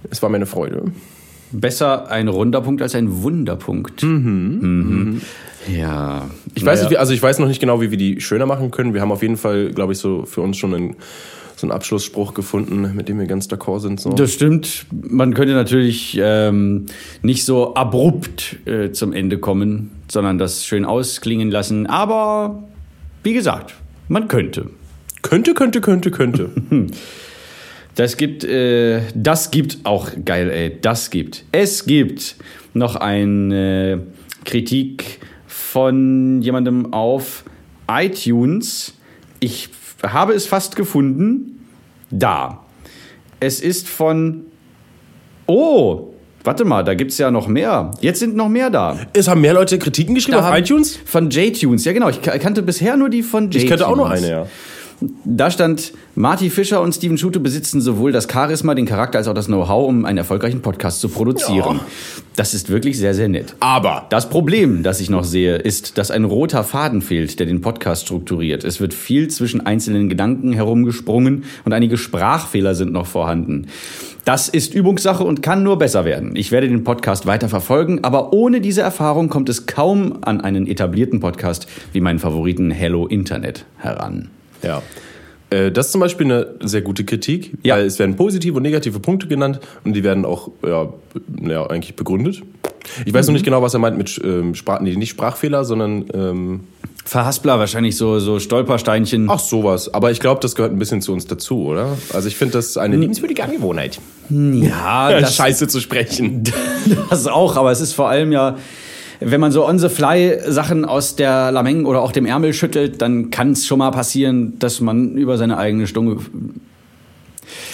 Es 0.10 0.22
war 0.22 0.29
mir 0.29 0.38
eine 0.38 0.46
Freude. 0.46 0.86
Besser 1.51 2.10
ein 2.10 2.27
runder 2.27 2.62
Punkt 2.62 2.81
als 2.81 2.96
ein 2.96 3.24
Wunderpunkt. 3.24 4.03
Mhm. 4.03 5.22
Ja. 5.67 6.29
Ich 6.55 6.65
weiß 6.65 6.81
nicht, 6.81 6.91
wie, 6.91 6.98
also 6.98 7.13
ich 7.13 7.22
weiß 7.22 7.39
noch 7.39 7.48
nicht 7.48 7.60
genau, 7.60 7.81
wie 7.81 7.91
wir 7.91 7.98
die 7.98 8.22
schöner 8.22 8.46
machen 8.46 8.72
können. 8.72 8.93
Wir 8.93 9.01
haben 9.01 9.12
auf 9.12 9.22
jeden 9.22 9.38
Fall, 9.38 9.72
glaube 9.72 9.93
ich, 9.93 10.00
so 10.00 10.25
für 10.25 10.41
uns 10.41 10.58
schon 10.58 10.74
einen, 10.74 10.96
so 11.60 11.68
einen 11.68 11.72
Abschlussspruch 11.72 12.34
gefunden, 12.34 12.96
mit 12.96 13.10
dem 13.10 13.20
wir 13.20 13.25
ganz 13.25 13.48
d'accord 13.48 13.82
sind. 13.82 14.00
So. 14.00 14.12
Das 14.12 14.34
stimmt. 14.34 14.86
Man 14.92 15.34
könnte 15.34 15.54
natürlich 15.54 16.18
ähm, 16.22 16.86
nicht 17.22 17.44
so 17.44 17.74
abrupt 17.74 18.58
äh, 18.66 18.92
zum 18.92 19.13
Ende 19.13 19.38
kommen, 19.38 19.92
sondern 20.10 20.38
das 20.38 20.66
schön 20.66 20.86
ausklingen 20.86 21.51
lassen. 21.51 21.86
Aber 21.88 22.63
wie 23.24 23.34
gesagt, 23.34 23.74
man 24.08 24.28
könnte. 24.28 24.70
Könnte, 25.22 25.54
könnte, 25.54 25.82
könnte, 25.82 26.12
könnte. 26.12 26.50
Das 27.96 28.16
gibt, 28.16 28.46
äh, 28.46 29.01
das 29.13 29.51
gibt 29.51 29.80
auch 29.84 30.12
geil, 30.24 30.50
ey. 30.51 30.78
Das 30.80 31.10
gibt. 31.10 31.44
Es 31.51 31.86
gibt 31.86 32.38
noch 32.74 32.96
eine 32.96 34.04
Kritik 34.46 35.20
von 35.48 36.42
jemandem 36.42 36.94
auf 36.94 37.44
iTunes. 37.89 38.94
Ich 39.42 39.68
habe 40.03 40.34
es 40.34 40.46
fast 40.46 40.75
gefunden. 40.75 41.65
Da. 42.12 42.63
Es 43.39 43.60
ist 43.62 43.88
von. 43.88 44.46
Oh, 45.46 46.13
warte 46.44 46.65
mal, 46.65 46.84
da 46.84 46.94
gibt's 46.94 47.18
ja 47.18 47.32
noch 47.32 47.48
mehr. 47.48 47.91
Jetzt 48.01 48.20
sind 48.20 48.36
noch 48.36 48.50
mehr 48.50 48.70
da. 48.70 48.98
es 49.13 49.27
haben 49.27 49.41
mehr 49.41 49.53
Leute 49.53 49.79
Kritiken 49.79 50.15
geschrieben 50.15 50.38
Da 50.38 50.50
auf 50.51 50.58
iTunes? 50.58 50.98
Von 51.06 51.29
JTunes. 51.29 51.86
Ja, 51.86 51.94
genau. 51.94 52.10
Ich 52.10 52.22
ka- 52.22 52.38
kannte 52.38 52.62
bisher 52.62 52.98
nur 52.98 53.10
die 53.10 53.24
von 53.24 53.46
JTunes. 53.46 53.63
Ich 53.63 53.70
kannte 53.70 53.88
auch 53.88 53.96
noch 53.96 54.10
eine, 54.10 54.29
ja. 54.29 54.46
Da 55.24 55.50
stand, 55.50 55.94
Marty 56.15 56.50
Fischer 56.50 56.82
und 56.82 56.94
Steven 56.94 57.18
Schute 57.18 57.39
besitzen 57.39 57.79
sowohl 57.79 58.12
das 58.12 58.27
Charisma, 58.29 58.75
den 58.75 58.86
Charakter 58.86 59.18
als 59.18 59.29
auch 59.29 59.34
das 59.34 59.46
Know-how, 59.46 59.88
um 59.88 60.03
einen 60.06 60.18
erfolgreichen 60.18 60.62
Podcast 60.62 61.00
zu 61.00 61.08
produzieren. 61.08 61.77
Ja. 61.77 61.86
Das 62.36 62.53
ist 62.53 62.70
wirklich 62.70 62.98
sehr, 62.98 63.13
sehr 63.13 63.29
nett. 63.29 63.56
Aber 63.62 64.08
Das 64.10 64.29
Problem, 64.29 64.84
das 64.84 65.00
ich 65.00 65.10
noch 65.10 65.24
sehe, 65.24 65.56
ist, 65.56 65.98
dass 65.98 66.12
ein 66.12 66.25
roter 66.25 66.63
Faden 66.65 67.01
fehlt, 67.01 67.39
der 67.39 67.46
den 67.46 67.62
Podcast 67.62 68.03
strukturiert. 68.06 68.65
Es 68.65 68.82
wird 68.82 68.94
viel 68.94 69.29
zwischen 69.29 69.65
einzelnen 69.65 70.10
Gedanken 70.10 70.51
herumgesprungen 70.51 71.46
und 71.63 71.74
einige 71.74 71.98
Sprachfehler 71.98 72.75
sind 72.75 72.91
noch 72.91 73.08
vorhanden. 73.08 73.68
Das 74.25 74.50
ist 74.50 74.74
Übungssache 74.74 75.24
und 75.24 75.41
kann 75.41 75.63
nur 75.63 75.77
besser 75.77 76.03
werden. 76.03 76.36
Ich 76.36 76.51
werde 76.51 76.68
den 76.68 76.84
Podcast 76.84 77.25
weiter 77.25 77.48
verfolgen, 77.48 78.03
aber 78.03 78.34
ohne 78.34 78.60
diese 78.60 78.82
Erfahrung 78.82 79.29
kommt 79.29 79.48
es 79.50 79.65
kaum 79.65 80.20
an 80.22 80.41
einen 80.41 80.68
etablierten 80.68 81.20
Podcast 81.20 81.68
wie 81.94 82.01
meinen 82.01 82.20
Favoriten 82.20 82.70
Hello 82.70 83.08
Internet 83.08 83.65
heran. 83.77 84.29
Ja. 84.63 84.82
Äh, 85.50 85.72
Das 85.72 85.88
ist 85.88 85.92
zum 85.94 86.01
Beispiel 86.01 86.25
eine 86.28 86.48
sehr 86.63 86.82
gute 86.82 87.04
Kritik, 87.06 87.54
Ja. 87.63 87.75
weil 87.75 87.86
es 87.86 87.98
werden 88.00 88.16
positive 88.16 88.56
und 88.58 88.63
negative 88.63 89.00
Punkte 89.00 89.28
genannt 89.28 89.60
und 89.84 89.94
die 89.94 90.04
werden 90.04 90.25
auch 90.25 90.51
ja, 90.66 90.94
ja, 91.42 91.66
eigentlich 91.68 91.96
begründet. 91.96 92.42
Ich 93.06 93.13
weiß 93.13 93.28
noch 93.28 93.34
nicht 93.34 93.46
genau, 93.46 93.62
was 93.62 93.74
er 93.74 93.80
meint 93.80 93.98
mit 93.98 94.20
ähm, 94.24 94.56
Sprach, 94.56 94.80
nee, 94.82 94.96
nicht 94.96 95.10
Sprachfehler, 95.10 95.63
sondern 95.63 96.06
ähm, 96.13 96.60
Verhaspler, 97.06 97.60
wahrscheinlich 97.60 97.98
so, 97.98 98.20
so 98.20 98.39
Stolpersteinchen. 98.39 99.30
ach 99.30 99.39
sowas. 99.39 99.94
Aber 99.94 100.12
ich 100.12 100.20
glaube, 100.20 100.42
das 100.42 100.56
gehört 100.56 100.72
ein 100.74 100.80
bisschen 100.80 101.01
zu 101.01 101.12
uns 101.13 101.25
dazu, 101.28 101.66
oder? 101.66 101.98
Also 102.13 102.28
ich 102.28 102.36
finde 102.36 102.54
das 102.54 102.78
eine 102.78 102.96
liebenswürdige 102.96 103.44
Angewohnheit, 103.44 104.00
ja, 104.30 105.12
das, 105.20 105.36
Scheiße 105.36 105.68
zu 105.68 105.80
sprechen. 105.80 106.44
das 107.10 107.28
auch, 107.28 107.58
aber 107.58 107.72
es 107.72 107.82
ist 107.82 107.94
vor 107.94 108.10
allem 108.10 108.32
ja, 108.32 108.58
wenn 109.19 109.41
man 109.41 109.51
so 109.51 109.67
on 109.67 109.79
the 109.79 109.89
fly 109.89 110.39
Sachen 110.47 110.85
aus 110.85 111.15
der 111.15 111.51
Lameng 111.51 111.85
oder 111.85 112.01
auch 112.01 112.11
dem 112.11 112.25
Ärmel 112.25 112.53
schüttelt, 112.53 113.01
dann 113.01 113.29
kann 113.31 113.51
es 113.51 113.67
schon 113.67 113.79
mal 113.79 113.91
passieren, 113.91 114.57
dass 114.59 114.79
man 114.79 115.15
über 115.15 115.38
seine 115.38 115.57
eigene 115.57 115.88
Stunge, 115.88 116.17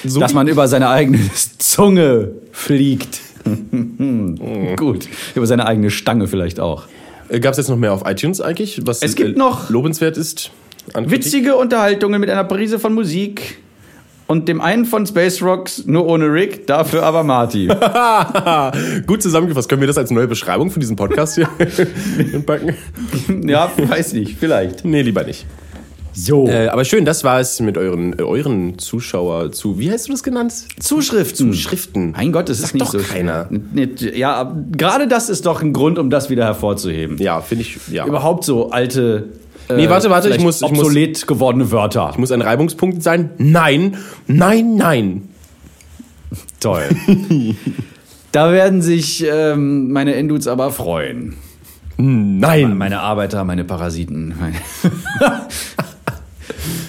So 0.04 0.20
dass 0.20 0.34
man 0.34 0.48
über 0.48 0.68
seine 0.68 0.90
eigene 0.90 1.20
Zunge 1.60 2.32
fliegt. 2.52 3.20
Gut, 4.76 5.08
über 5.36 5.46
seine 5.46 5.68
eigene 5.68 5.92
Stange 5.92 6.28
vielleicht 6.28 6.60
auch. 6.60 6.86
Gab 7.30 7.52
es 7.52 7.58
jetzt 7.58 7.70
noch 7.70 7.78
mehr 7.78 7.94
auf 7.94 8.04
iTunes 8.06 8.42
eigentlich, 8.42 8.82
was 8.86 9.02
Es 9.02 9.16
gibt 9.16 9.36
äh, 9.36 9.40
noch 9.40 9.70
lobenswert 9.70 10.18
ist? 10.18 10.52
Witzige 10.94 11.56
Unterhaltungen 11.56 12.22
mit 12.22 12.30
einer 12.30 12.44
Prise 12.44 12.80
von 12.80 12.94
Musik 12.94 13.58
und 14.28 14.48
dem 14.48 14.62
einen 14.62 14.86
von 14.86 15.06
Space 15.06 15.42
Rocks, 15.42 15.86
nur 15.86 16.06
ohne 16.06 16.26
Rick, 16.32 16.68
dafür 16.68 17.04
aber 17.04 17.24
Marty. 17.24 17.68
Gut 19.08 19.22
zusammengefasst. 19.22 19.70
Können 19.70 19.82
wir 19.82 19.88
das 19.88 19.98
als 19.98 20.12
neue 20.12 20.28
Beschreibung 20.28 20.72
für 20.72 20.80
diesen 20.80 20.96
Podcast 20.96 21.36
hier 21.36 21.48
packen? 22.46 22.76
ja, 23.48 23.72
weiß 23.78 24.14
nicht, 24.14 24.38
vielleicht. 24.38 24.84
Nee, 24.86 25.02
lieber 25.02 25.24
nicht. 25.24 25.46
So. 26.18 26.48
Äh, 26.48 26.68
aber 26.70 26.86
schön, 26.86 27.04
das 27.04 27.26
war 27.26 27.42
es 27.42 27.60
mit 27.60 27.78
euren, 27.78 28.18
äh, 28.18 28.22
euren 28.24 28.80
Zuschauer 28.80 29.52
zu. 29.52 29.78
Wie 29.80 29.92
hast 29.92 30.08
du 30.08 30.14
das 30.14 30.24
genannt? 30.24 30.54
Zuschriften. 30.80 31.52
Zuschriften. 31.52 32.12
Mein 32.12 32.32
Gott, 32.32 32.48
das 32.48 32.60
ist 32.60 32.68
Sagt 32.68 32.76
nicht 32.76 32.86
doch 32.86 32.92
so 32.94 33.00
keiner. 33.00 33.50
Ja, 34.14 34.56
gerade 34.72 35.10
das 35.10 35.30
ist 35.30 35.46
doch 35.46 35.62
ein 35.62 35.74
Grund, 35.74 36.00
um 36.00 36.10
das 36.10 36.30
wieder 36.30 36.46
hervorzuheben. 36.46 37.18
Ja, 37.18 37.42
finde 37.42 37.64
ich. 37.64 37.78
Ja. 37.92 38.06
Überhaupt 38.08 38.46
so 38.46 38.70
alte. 38.72 39.28
Äh, 39.70 39.76
Nee, 39.76 39.90
warte, 39.90 40.10
warte, 40.10 40.30
ich 40.30 40.40
muss- 40.40 40.62
ich 40.62 40.70
muss- 40.70 40.80
obsolet 40.80 41.28
gewordene 41.28 41.72
Wörter. 41.72 42.14
Muss 42.18 42.32
ein 42.32 42.42
Reibungspunkt 42.42 43.02
sein? 43.04 43.32
Nein, 43.38 43.98
nein, 44.28 44.76
nein. 44.76 45.30
Toll. 46.60 46.84
da 48.32 48.52
werden 48.52 48.82
sich 48.82 49.26
ähm, 49.30 49.92
meine 49.92 50.16
Endudes 50.16 50.48
aber 50.48 50.72
freuen. 50.72 51.36
Nein. 51.98 52.78
Meine 52.78 53.00
Arbeiter, 53.00 53.44
meine 53.46 53.64
Parasiten. 53.64 54.34
Meine 54.40 54.56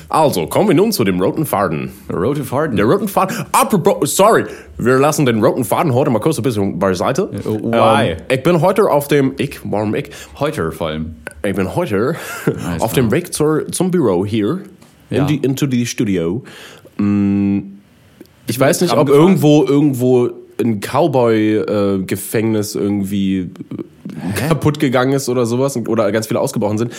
Also, 0.09 0.47
kommen 0.47 0.69
wir 0.69 0.75
nun 0.75 0.93
zu 0.93 1.05
dem 1.05 1.21
roten 1.21 1.45
Faden. 1.47 1.91
Rote 2.13 2.45
Farden. 2.45 2.77
Der 2.77 2.87
roten 2.87 3.09
Faden. 3.09 3.37
Apropos, 3.53 4.17
sorry, 4.17 4.45
wir 4.79 4.99
lassen 4.99 5.27
den 5.27 5.43
roten 5.43 5.65
Faden 5.65 5.93
heute 5.95 6.11
mal 6.11 6.21
kurz 6.21 6.39
ein 6.39 6.43
bisschen 6.43 6.79
beiseite. 6.79 7.29
why? 7.33 8.11
Ähm, 8.13 8.17
ich 8.31 8.43
bin 8.43 8.61
heute 8.61 8.85
auf 8.89 9.09
dem, 9.09 9.33
ich, 9.39 9.61
warum 9.65 9.95
ich? 9.95 10.11
Heute 10.39 10.71
vor 10.73 10.89
allem. 10.89 11.17
Ich 11.49 11.57
bin 11.57 11.75
heute 11.75 12.17
auf 12.81 12.93
klar. 12.93 12.93
dem 12.95 13.11
Weg 13.11 13.33
zur, 13.33 13.71
zum 13.73 13.91
Büro 13.91 14.25
hier, 14.27 14.61
Ja. 15.11 15.23
in 15.23 15.27
die, 15.29 15.37
into 15.37 15.67
the 15.71 15.87
Studio. 15.87 16.43
Mm, 16.99 17.59
Ich 18.49 18.59
weiß 18.61 18.81
nicht, 18.81 18.97
ob 18.97 19.09
irgendwo, 19.09 19.65
irgendwo 19.65 20.31
ein 20.61 20.81
Cowboy-Gefängnis 20.81 22.75
irgendwie 22.75 23.39
äh, 23.39 23.49
kaputt 24.49 24.81
gegangen 24.81 25.13
ist 25.13 25.29
oder 25.29 25.47
sowas 25.47 25.77
oder 25.77 26.11
ganz 26.13 26.27
viele 26.29 26.41
ausgebrochen 26.41 26.79
sind. 26.79 26.93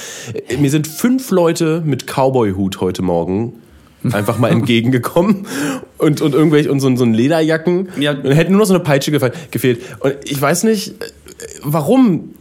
Äh, 0.49 0.57
Mir 0.57 0.69
sind 0.69 0.87
fünf 0.87 1.31
Leute 1.31 1.81
mit 1.85 2.05
Cowboy-Hut 2.07 2.79
heute 2.81 3.01
Morgen 3.01 3.53
einfach 4.11 4.37
mal 4.37 4.51
entgegengekommen 4.51 5.47
und, 5.97 6.21
und 6.21 6.33
irgendwelche 6.33 6.71
und 6.71 6.79
so, 6.79 6.95
so 6.95 7.03
ein 7.03 7.13
Lederjacken 7.13 7.89
Ja. 7.99 8.11
und 8.11 8.31
hätten 8.31 8.51
nur 8.51 8.59
noch 8.59 8.67
so 8.67 8.73
eine 8.75 8.83
Peitsche 8.83 9.11
gefe- 9.11 9.33
gefehlt. 9.51 9.81
Und 10.01 10.15
ich 10.25 10.39
weiß 10.41 10.63
nicht, 10.63 10.89
äh, 11.01 11.05
warum. 11.63 12.35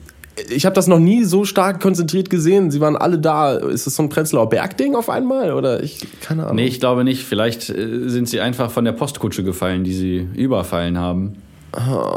Ich 0.51 0.67
habe 0.67 0.75
das 0.75 0.87
noch 0.87 0.99
nie 0.99 1.25
so 1.25 1.45
stark 1.45 1.81
konzentriert 1.81 2.29
gesehen. 2.29 2.71
Sie 2.71 2.81
waren 2.81 2.97
alle 2.97 3.19
da. 3.19 3.55
Ist 3.57 3.87
das 3.87 3.95
so 3.97 4.03
ein 4.03 4.09
Prenzlauer 4.11 4.49
Berg-Ding 4.51 4.95
auf 4.95 5.09
einmal? 5.09 5.53
Oder 5.55 5.83
ich, 5.83 6.07
keine 6.21 6.43
Ahnung. 6.45 6.57
Nee, 6.57 6.67
ich 6.67 6.79
glaube 6.81 7.05
nicht. 7.05 7.25
Vielleicht 7.25 7.71
äh, 7.71 8.09
sind 8.09 8.29
sie 8.29 8.41
einfach 8.41 8.71
von 8.71 8.85
der 8.85 8.93
Postkutsche 8.93 9.43
gefallen, 9.45 9.83
die 9.85 9.95
sie 9.95 10.29
überfallen 10.35 10.99
haben. 10.99 11.37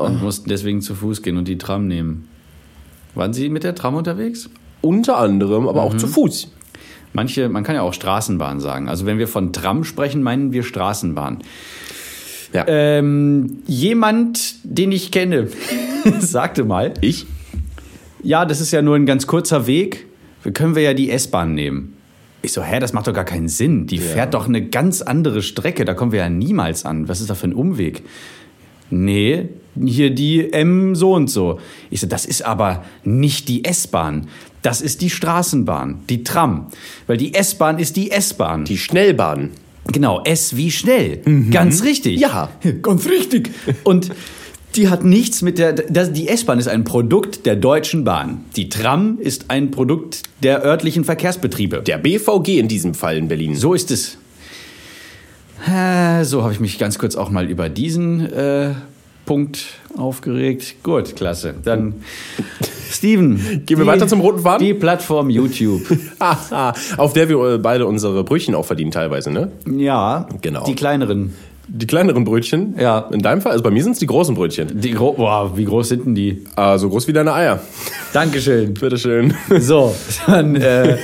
Und 0.03 0.21
mussten 0.21 0.49
deswegen 0.49 0.81
zu 0.81 0.95
Fuß 0.95 1.21
gehen 1.21 1.37
und 1.37 1.47
die 1.47 1.57
Tram 1.57 1.87
nehmen. 1.87 2.27
Waren 3.15 3.33
sie 3.33 3.49
mit 3.49 3.63
der 3.63 3.75
Tram 3.75 3.95
unterwegs? 3.95 4.49
Unter 4.81 5.17
anderem, 5.17 5.67
aber 5.67 5.81
Mhm. 5.81 5.87
auch 5.87 5.97
zu 5.97 6.07
Fuß. 6.07 6.49
Manche, 7.11 7.49
man 7.49 7.63
kann 7.63 7.75
ja 7.75 7.81
auch 7.81 7.93
Straßenbahn 7.93 8.59
sagen. 8.59 8.87
Also 8.87 9.05
wenn 9.05 9.17
wir 9.17 9.27
von 9.27 9.51
Tram 9.51 9.83
sprechen, 9.83 10.21
meinen 10.23 10.51
wir 10.53 10.63
Straßenbahn. 10.63 11.39
Ja. 12.53 12.65
Ähm, 12.67 13.59
jemand, 13.67 14.55
den 14.63 14.91
ich 14.91 15.11
kenne, 15.11 15.47
sagte 16.19 16.63
mal, 16.63 16.93
ich? 17.01 17.25
Ja, 18.23 18.45
das 18.45 18.61
ist 18.61 18.71
ja 18.71 18.81
nur 18.81 18.95
ein 18.95 19.05
ganz 19.05 19.27
kurzer 19.27 19.67
Weg. 19.67 20.05
Wir 20.43 20.53
können 20.53 20.75
wir 20.75 20.83
ja 20.83 20.93
die 20.93 21.09
S-Bahn 21.11 21.53
nehmen. 21.53 21.95
Ich 22.41 22.53
so, 22.53 22.63
hä, 22.63 22.79
das 22.79 22.93
macht 22.93 23.07
doch 23.07 23.13
gar 23.13 23.25
keinen 23.25 23.49
Sinn. 23.49 23.85
Die 23.85 23.97
fährt 23.97 24.33
doch 24.33 24.47
eine 24.47 24.65
ganz 24.65 25.01
andere 25.01 25.41
Strecke. 25.41 25.83
Da 25.83 25.93
kommen 25.93 26.13
wir 26.13 26.19
ja 26.19 26.29
niemals 26.29 26.85
an. 26.85 27.09
Was 27.09 27.19
ist 27.19 27.29
da 27.29 27.35
für 27.35 27.47
ein 27.47 27.53
Umweg? 27.53 28.03
Nee, 28.89 29.49
hier 29.85 30.09
die 30.09 30.51
M 30.51 30.95
so 30.95 31.13
und 31.13 31.29
so. 31.29 31.59
Ich 31.89 31.99
so, 31.99 32.07
das 32.07 32.25
ist 32.25 32.45
aber 32.45 32.83
nicht 33.03 33.49
die 33.49 33.65
S-Bahn. 33.65 34.27
Das 34.61 34.81
ist 34.81 35.01
die 35.01 35.09
Straßenbahn, 35.09 35.99
die 36.09 36.23
Tram. 36.23 36.67
Weil 37.07 37.17
die 37.17 37.33
S-Bahn 37.33 37.77
ist 37.77 37.97
die 37.97 38.11
S-Bahn. 38.11 38.65
Die 38.65 38.77
Schnellbahn. 38.77 39.51
Genau, 39.91 40.21
S 40.23 40.55
wie 40.55 40.71
schnell. 40.71 41.21
Ganz 41.51 41.83
richtig. 41.83 42.19
Ja. 42.19 42.49
ganz 42.81 43.07
richtig. 43.07 43.51
Und 43.83 44.11
die 44.75 44.89
hat 44.89 45.03
nichts 45.03 45.41
mit 45.41 45.57
der. 45.57 45.73
Das, 45.73 46.11
die 46.13 46.27
S-Bahn 46.27 46.59
ist 46.59 46.67
ein 46.67 46.83
Produkt 46.83 47.45
der 47.45 47.55
Deutschen 47.55 48.03
Bahn. 48.03 48.45
Die 48.55 48.69
Tram 48.69 49.17
ist 49.19 49.45
ein 49.49 49.71
Produkt 49.71 50.23
der 50.43 50.63
örtlichen 50.63 51.03
Verkehrsbetriebe. 51.03 51.81
Der 51.81 51.97
BVG 51.97 52.59
in 52.59 52.67
diesem 52.67 52.93
Fall 52.93 53.17
in 53.17 53.27
Berlin. 53.27 53.55
So 53.55 53.73
ist 53.73 53.91
es. 53.91 54.17
Äh, 55.67 56.23
So 56.23 56.43
habe 56.43 56.53
ich 56.53 56.59
mich 56.59 56.77
ganz 56.79 56.97
kurz 56.99 57.15
auch 57.15 57.29
mal 57.29 57.49
über 57.49 57.67
diesen 57.69 58.31
äh, 58.31 58.73
Punkt 59.25 59.59
aufgeregt. 59.97 60.75
Gut, 60.83 61.15
klasse. 61.15 61.55
Dann, 61.63 61.95
Steven. 62.91 63.63
Gehen 63.65 63.77
wir 63.77 63.85
weiter 63.85 64.07
zum 64.07 64.21
roten 64.21 64.39
Faden? 64.39 64.65
Die 64.65 64.73
Plattform 64.73 65.29
YouTube. 65.29 65.81
Auf 66.97 67.13
der 67.13 67.29
wir 67.29 67.53
äh, 67.55 67.57
beide 67.57 67.85
unsere 67.85 68.23
Brötchen 68.23 68.55
auch 68.55 68.65
verdienen 68.65 68.91
teilweise, 68.91 69.31
ne? 69.31 69.51
Ja, 69.69 70.27
Genau. 70.41 70.63
Die 70.65 70.75
kleineren. 70.75 71.33
Die 71.71 71.85
kleineren 71.85 72.23
Brötchen. 72.23 72.75
Ja. 72.79 73.07
In 73.11 73.21
deinem 73.21 73.41
Fall, 73.41 73.51
also 73.51 73.63
bei 73.63 73.69
mir 73.69 73.83
sind 73.83 73.93
es 73.93 73.99
die 73.99 74.07
großen 74.07 74.33
Brötchen. 74.33 74.81
Die 74.81 74.91
gro 74.91 75.13
Boah, 75.13 75.55
wie 75.55 75.65
groß 75.65 75.89
sind 75.89 76.05
denn 76.05 76.15
die? 76.15 76.43
Ah, 76.55 76.77
so 76.77 76.89
groß 76.89 77.07
wie 77.07 77.13
deine 77.13 77.33
Eier. 77.33 77.59
Dankeschön. 78.11 78.73
Bitteschön. 78.79 79.35
So, 79.59 79.93
dann, 80.25 80.55
äh, 80.55 80.97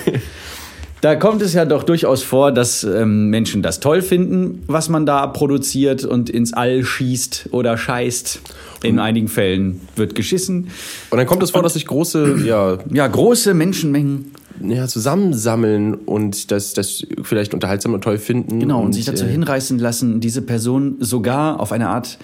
da 1.02 1.16
kommt 1.16 1.44
es 1.44 1.54
ja 1.54 1.66
doch 1.66 1.84
durchaus 1.84 2.24
vor, 2.24 2.52
dass 2.52 2.84
ähm, 2.84 3.30
Menschen 3.30 3.62
das 3.62 3.80
toll 3.80 4.02
finden, 4.02 4.64
was 4.66 4.90
man 4.90 5.06
da 5.06 5.28
produziert 5.28 6.04
und 6.04 6.32
ins 6.32 6.54
All 6.54 6.84
schießt 6.84 7.50
oder 7.52 7.78
scheißt. 7.78 8.42
In 8.84 9.00
einigen 9.00 9.28
Fällen 9.28 9.82
wird 9.96 10.14
geschissen. 10.14 10.68
Und 11.10 11.18
dann 11.18 11.26
kommt 11.26 11.42
es 11.42 11.52
vor, 11.52 11.64
dass 11.64 11.74
sich 11.74 11.88
große, 11.88 12.38
ja, 12.46 12.78
Ja, 12.92 13.08
große 13.08 13.54
Menschenmengen. 13.56 14.32
Ja, 14.62 14.88
zusammensammeln 14.88 15.94
und 15.94 16.52
das, 16.52 16.74
das 16.74 17.06
vielleicht 17.24 17.54
unterhaltsam 17.54 17.94
und 17.94 18.04
toll 18.04 18.18
finden. 18.18 18.60
Genau, 18.60 18.82
und, 18.82 18.94
sich 18.94 19.06
dazu 19.06 19.26
äh, 19.26 19.30
hinreißen 19.30 19.80
lassen, 19.80 20.20
diese 20.20 20.42
Person 20.42 20.98
sogar 21.00 21.60
auf 21.60 21.72
eine 21.72 21.90
Art, 21.90 22.18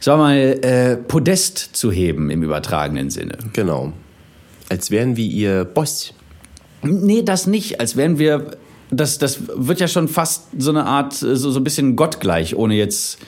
sagen 0.00 0.20
wir 0.20 0.24
mal, 0.24 0.36
äh, 0.36 0.96
Podest 0.96 1.58
zu 1.76 1.90
heben 1.92 2.30
im 2.30 2.42
übertragenen 2.42 3.10
Sinne. 3.10 3.38
Genau. 3.52 3.92
Als 4.68 4.90
wären 4.90 5.16
wir 5.16 5.26
ihr 5.26 5.64
Boss. 5.64 6.12
Nee, 6.82 7.22
das 7.22 7.46
nicht. 7.46 7.80
Als 7.80 7.96
wären 7.96 8.18
wir. 8.18 8.56
Das, 8.90 9.18
das 9.18 9.40
wird 9.54 9.80
ja 9.80 9.88
schon 9.88 10.08
fast 10.08 10.46
so 10.56 10.70
eine 10.70 10.86
Art, 10.86 11.22
äh, 11.22 11.36
so, 11.36 11.50
so 11.50 11.60
ein 11.60 11.64
bisschen 11.64 11.94
gottgleich, 11.94 12.56
ohne 12.56 12.74
jetzt 12.74 13.18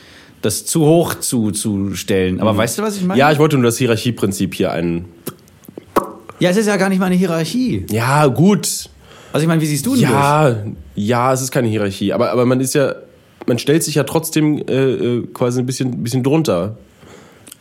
das 0.42 0.64
zu 0.64 0.86
hoch 0.86 1.16
zu, 1.16 1.50
zu 1.50 1.94
stellen. 1.94 2.40
Aber 2.40 2.56
weißt 2.56 2.78
du, 2.78 2.82
was 2.82 2.96
ich 2.96 3.04
meine? 3.04 3.18
Ja, 3.18 3.30
ich 3.30 3.38
wollte 3.38 3.56
nur 3.56 3.64
das 3.64 3.76
Hierarchieprinzip 3.78 4.54
hier 4.54 4.72
ein. 4.72 5.04
Ja, 6.40 6.50
es 6.50 6.56
ist 6.56 6.66
ja 6.66 6.76
gar 6.76 6.88
nicht 6.88 6.98
mal 6.98 7.06
eine 7.06 7.14
Hierarchie. 7.16 7.86
Ja, 7.90 8.26
gut. 8.26 8.88
Also 9.32 9.44
ich 9.44 9.48
meine, 9.48 9.60
wie 9.62 9.66
siehst 9.66 9.86
du 9.86 9.94
denn 9.94 10.02
das? 10.04 10.10
Ja, 10.12 10.56
ja, 10.96 11.32
es 11.32 11.40
ist 11.42 11.52
keine 11.52 11.68
Hierarchie. 11.68 12.12
Aber, 12.12 12.32
aber 12.32 12.44
man 12.46 12.60
ist 12.60 12.74
ja, 12.74 12.94
man 13.46 13.58
stellt 13.58 13.82
sich 13.84 13.94
ja 13.94 14.02
trotzdem 14.04 14.58
äh, 14.66 14.72
äh, 14.72 15.26
quasi 15.32 15.60
ein 15.60 15.66
bisschen, 15.66 15.92
ein 15.92 16.02
bisschen 16.02 16.22
drunter. 16.22 16.76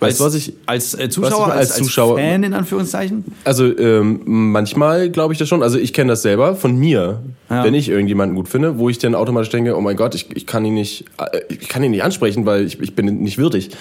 Weißt 0.02 0.22
du, 0.22 0.24
was 0.24 0.34
ich. 0.34 0.54
als 0.66 0.94
äh, 0.94 1.08
was 1.08 1.14
Zuschauer, 1.14 1.48
ich- 1.48 1.54
als, 1.54 1.72
als 1.72 1.78
Zuschauer- 1.82 2.18
als 2.18 2.26
Fan 2.32 2.44
in 2.44 2.54
Anführungszeichen? 2.54 3.26
Also 3.44 3.66
ähm, 3.78 4.22
manchmal 4.26 5.10
glaube 5.10 5.34
ich 5.34 5.40
das 5.40 5.50
schon. 5.50 5.62
Also 5.62 5.78
ich 5.78 5.92
kenne 5.92 6.14
das 6.14 6.22
selber 6.22 6.56
von 6.56 6.78
mir, 6.78 7.20
Ja. 7.50 7.66
wenn 7.66 7.74
ich 7.74 7.90
irgendjemanden 7.90 8.36
gut 8.38 8.48
finde, 8.48 8.80
wo 8.80 8.88
ich 8.88 8.98
dann 8.98 9.14
automatisch 9.14 9.50
denke, 9.50 9.76
oh 9.78 9.82
mein 9.82 9.98
Gott, 9.98 10.16
ich, 10.16 10.34
ich 10.38 10.48
kann 10.48 10.64
ihn 10.64 10.74
nicht, 10.76 11.04
äh, 11.18 11.42
ich 11.50 11.68
kann 11.68 11.84
ihn 11.84 11.92
nicht 11.92 12.04
ansprechen, 12.04 12.46
weil 12.46 12.66
ich, 12.66 12.80
ich 12.80 12.96
bin 12.96 13.08
nicht 13.22 13.38
würdig. 13.38 13.72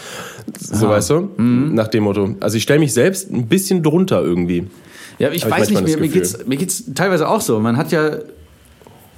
So 0.59 0.89
weißt 0.89 1.11
du, 1.11 1.31
Mhm. 1.37 1.75
nach 1.75 1.87
dem 1.87 2.03
Motto. 2.03 2.35
Also 2.41 2.57
ich 2.57 2.65
stelle 2.65 2.81
mich 2.81 2.93
selbst 2.93 3.31
ein 3.31 3.47
bisschen 3.47 3.85
drunter 3.85 4.21
irgendwie. 4.21 4.67
Ja, 5.19 5.31
ich 5.31 5.45
Hab 5.45 5.53
ich 5.53 5.59
weiß 5.59 5.71
nicht, 5.71 5.83
mir, 5.83 5.97
mir, 5.97 6.09
Gefühl. 6.09 6.09
geht's, 6.09 6.47
mir 6.47 6.57
geht's 6.57 6.85
teilweise 6.95 7.29
auch 7.29 7.41
so. 7.41 7.59
Man 7.59 7.77
hat 7.77 7.93
ja, 7.93 8.19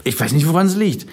ich 0.05 0.19
weiß 0.19 0.33
nicht, 0.33 0.49
woran 0.49 0.67
es 0.67 0.77
liegt. 0.77 1.07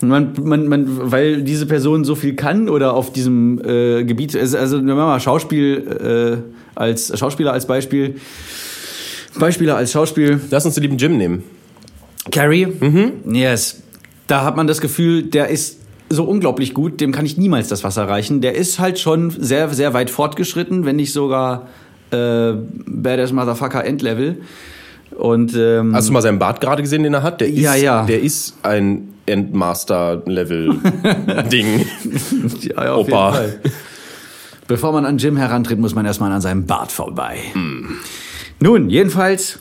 Man, 0.00 0.32
man, 0.42 0.66
man, 0.66 1.12
weil 1.12 1.42
diese 1.42 1.66
Person 1.66 2.04
so 2.04 2.14
viel 2.14 2.34
kann 2.34 2.68
oder 2.68 2.94
auf 2.94 3.12
diesem 3.12 3.60
äh, 3.64 4.02
Gebiet, 4.04 4.34
also, 4.34 4.58
also 4.58 4.76
nehmen 4.76 4.88
wir 4.88 4.96
mal 4.96 5.20
Schauspiel 5.20 6.42
äh, 6.44 6.78
als 6.78 7.16
Schauspieler 7.16 7.52
als 7.52 7.66
Beispiel. 7.66 8.16
Beispiele 9.38 9.74
als 9.74 9.92
Schauspiel. 9.92 10.40
Lass 10.50 10.66
uns 10.66 10.74
den 10.74 10.82
lieben 10.82 10.98
Jim 10.98 11.16
nehmen. 11.16 11.44
Carrie, 12.30 12.68
yes. 13.32 13.82
Da 14.26 14.44
hat 14.44 14.56
man 14.56 14.66
das 14.66 14.80
Gefühl, 14.80 15.22
der 15.24 15.48
ist 15.48 15.78
so 16.08 16.24
unglaublich 16.24 16.74
gut, 16.74 17.00
dem 17.00 17.12
kann 17.12 17.24
ich 17.24 17.38
niemals 17.38 17.68
das 17.68 17.84
Wasser 17.84 18.08
reichen. 18.08 18.40
Der 18.40 18.54
ist 18.54 18.78
halt 18.78 18.98
schon 18.98 19.30
sehr, 19.30 19.70
sehr 19.70 19.94
weit 19.94 20.10
fortgeschritten, 20.10 20.84
wenn 20.84 20.96
nicht 20.96 21.12
sogar 21.12 21.68
äh, 22.12 22.52
Badass 22.86 23.32
Motherfucker 23.32 23.84
Endlevel. 23.84 24.42
Und 25.16 25.54
ähm, 25.56 25.94
Hast 25.94 26.08
du 26.08 26.12
mal 26.12 26.22
seinen 26.22 26.38
Bart 26.38 26.60
gerade 26.60 26.82
gesehen, 26.82 27.02
den 27.02 27.14
er 27.14 27.22
hat? 27.22 27.40
Der 27.40 27.48
ist, 27.48 27.58
Ja, 27.58 27.74
ja. 27.74 28.04
Der 28.06 28.20
ist 28.22 28.56
ein 28.62 29.08
Endmaster-Level-Ding. 29.26 31.86
ja, 32.62 32.84
ja, 32.84 32.96
Opa. 32.96 33.40
Bevor 34.66 34.92
man 34.92 35.04
an 35.04 35.18
Jim 35.18 35.36
herantritt, 35.36 35.78
muss 35.78 35.94
man 35.94 36.06
erstmal 36.06 36.32
an 36.32 36.40
seinem 36.40 36.66
Bart 36.66 36.92
vorbei. 36.92 37.36
Nun, 38.60 38.90
jedenfalls 38.90 39.58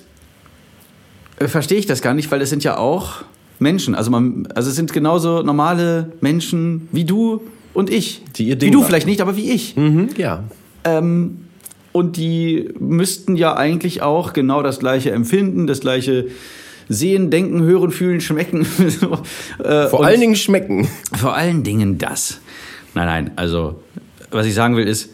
äh, 1.39 1.47
verstehe 1.47 1.79
ich 1.79 1.85
das 1.85 2.01
gar 2.01 2.13
nicht, 2.13 2.31
weil 2.31 2.41
es 2.41 2.49
sind 2.49 2.63
ja 2.63 2.77
auch 2.77 3.23
Menschen. 3.59 3.95
Also, 3.95 4.11
man, 4.11 4.47
also 4.55 4.69
es 4.69 4.75
sind 4.75 4.93
genauso 4.93 5.41
normale 5.41 6.11
Menschen 6.21 6.87
wie 6.91 7.05
du 7.05 7.41
und 7.73 7.89
ich. 7.89 8.23
Die 8.35 8.45
ihr 8.45 8.55
Ding 8.55 8.69
wie 8.69 8.71
du 8.71 8.79
machen. 8.79 8.87
vielleicht 8.87 9.07
nicht, 9.07 9.21
aber 9.21 9.35
wie 9.35 9.51
ich. 9.51 9.75
mhm, 9.75 10.09
ja. 10.17 10.43
Ähm, 10.83 11.45
und 11.91 12.17
die 12.17 12.69
müssten 12.79 13.35
ja 13.35 13.55
eigentlich 13.55 14.01
auch 14.01 14.33
genau 14.33 14.61
das 14.63 14.79
gleiche 14.79 15.11
empfinden, 15.11 15.67
das 15.67 15.81
gleiche 15.81 16.27
sehen, 16.89 17.29
denken, 17.29 17.61
hören, 17.63 17.91
fühlen, 17.91 18.21
schmecken. 18.21 18.65
Äh, 19.63 19.87
Vor 19.87 20.03
allen 20.05 20.19
Dingen 20.19 20.35
schmecken. 20.35 20.87
vor 21.15 21.35
allen 21.35 21.63
Dingen 21.63 21.97
das. 21.97 22.39
Nein, 22.95 23.05
nein, 23.05 23.31
also 23.35 23.81
was 24.31 24.45
ich 24.45 24.53
sagen 24.53 24.75
will 24.75 24.87
ist, 24.87 25.11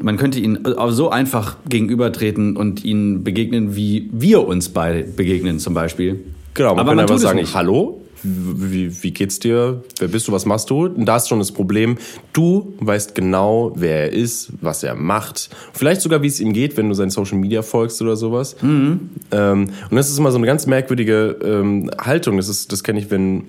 man 0.00 0.16
könnte 0.16 0.40
ihnen 0.40 0.66
auch 0.76 0.90
so 0.90 1.10
einfach 1.10 1.56
gegenübertreten 1.68 2.56
und 2.56 2.84
ihnen 2.84 3.22
begegnen, 3.24 3.76
wie 3.76 4.10
wir 4.12 4.46
uns 4.46 4.68
beide 4.70 5.04
begegnen 5.04 5.58
zum 5.60 5.72
Beispiel. 5.74 6.20
Genau, 6.54 6.70
man 6.70 6.80
Aber 6.80 6.90
kann 6.90 6.96
man 6.96 7.02
einfach 7.04 7.18
sagen, 7.18 7.38
nicht. 7.38 7.54
hallo, 7.54 8.02
wie, 8.24 9.02
wie 9.02 9.12
geht's 9.12 9.38
dir? 9.38 9.82
Wer 9.98 10.08
bist 10.08 10.26
du? 10.26 10.32
Was 10.32 10.46
machst 10.46 10.70
du? 10.70 10.86
Und 10.86 11.04
da 11.04 11.16
ist 11.16 11.28
schon 11.28 11.38
das 11.38 11.52
Problem. 11.52 11.98
Du 12.32 12.74
weißt 12.80 13.14
genau, 13.14 13.72
wer 13.76 14.04
er 14.04 14.12
ist, 14.12 14.50
was 14.60 14.82
er 14.82 14.94
macht. 14.94 15.50
Vielleicht 15.72 16.00
sogar, 16.00 16.22
wie 16.22 16.26
es 16.26 16.40
ihm 16.40 16.52
geht, 16.52 16.76
wenn 16.76 16.88
du 16.88 16.94
seinen 16.94 17.10
Social 17.10 17.38
Media 17.38 17.62
folgst 17.62 18.00
oder 18.00 18.16
sowas. 18.16 18.56
Mhm. 18.62 19.10
Ähm, 19.30 19.70
und 19.90 19.96
das 19.96 20.10
ist 20.10 20.18
immer 20.18 20.32
so 20.32 20.38
eine 20.38 20.46
ganz 20.46 20.66
merkwürdige 20.66 21.36
ähm, 21.44 21.90
Haltung. 21.98 22.38
Das, 22.38 22.48
ist, 22.48 22.72
das 22.72 22.82
kenne 22.82 22.98
ich, 22.98 23.10
wenn 23.10 23.44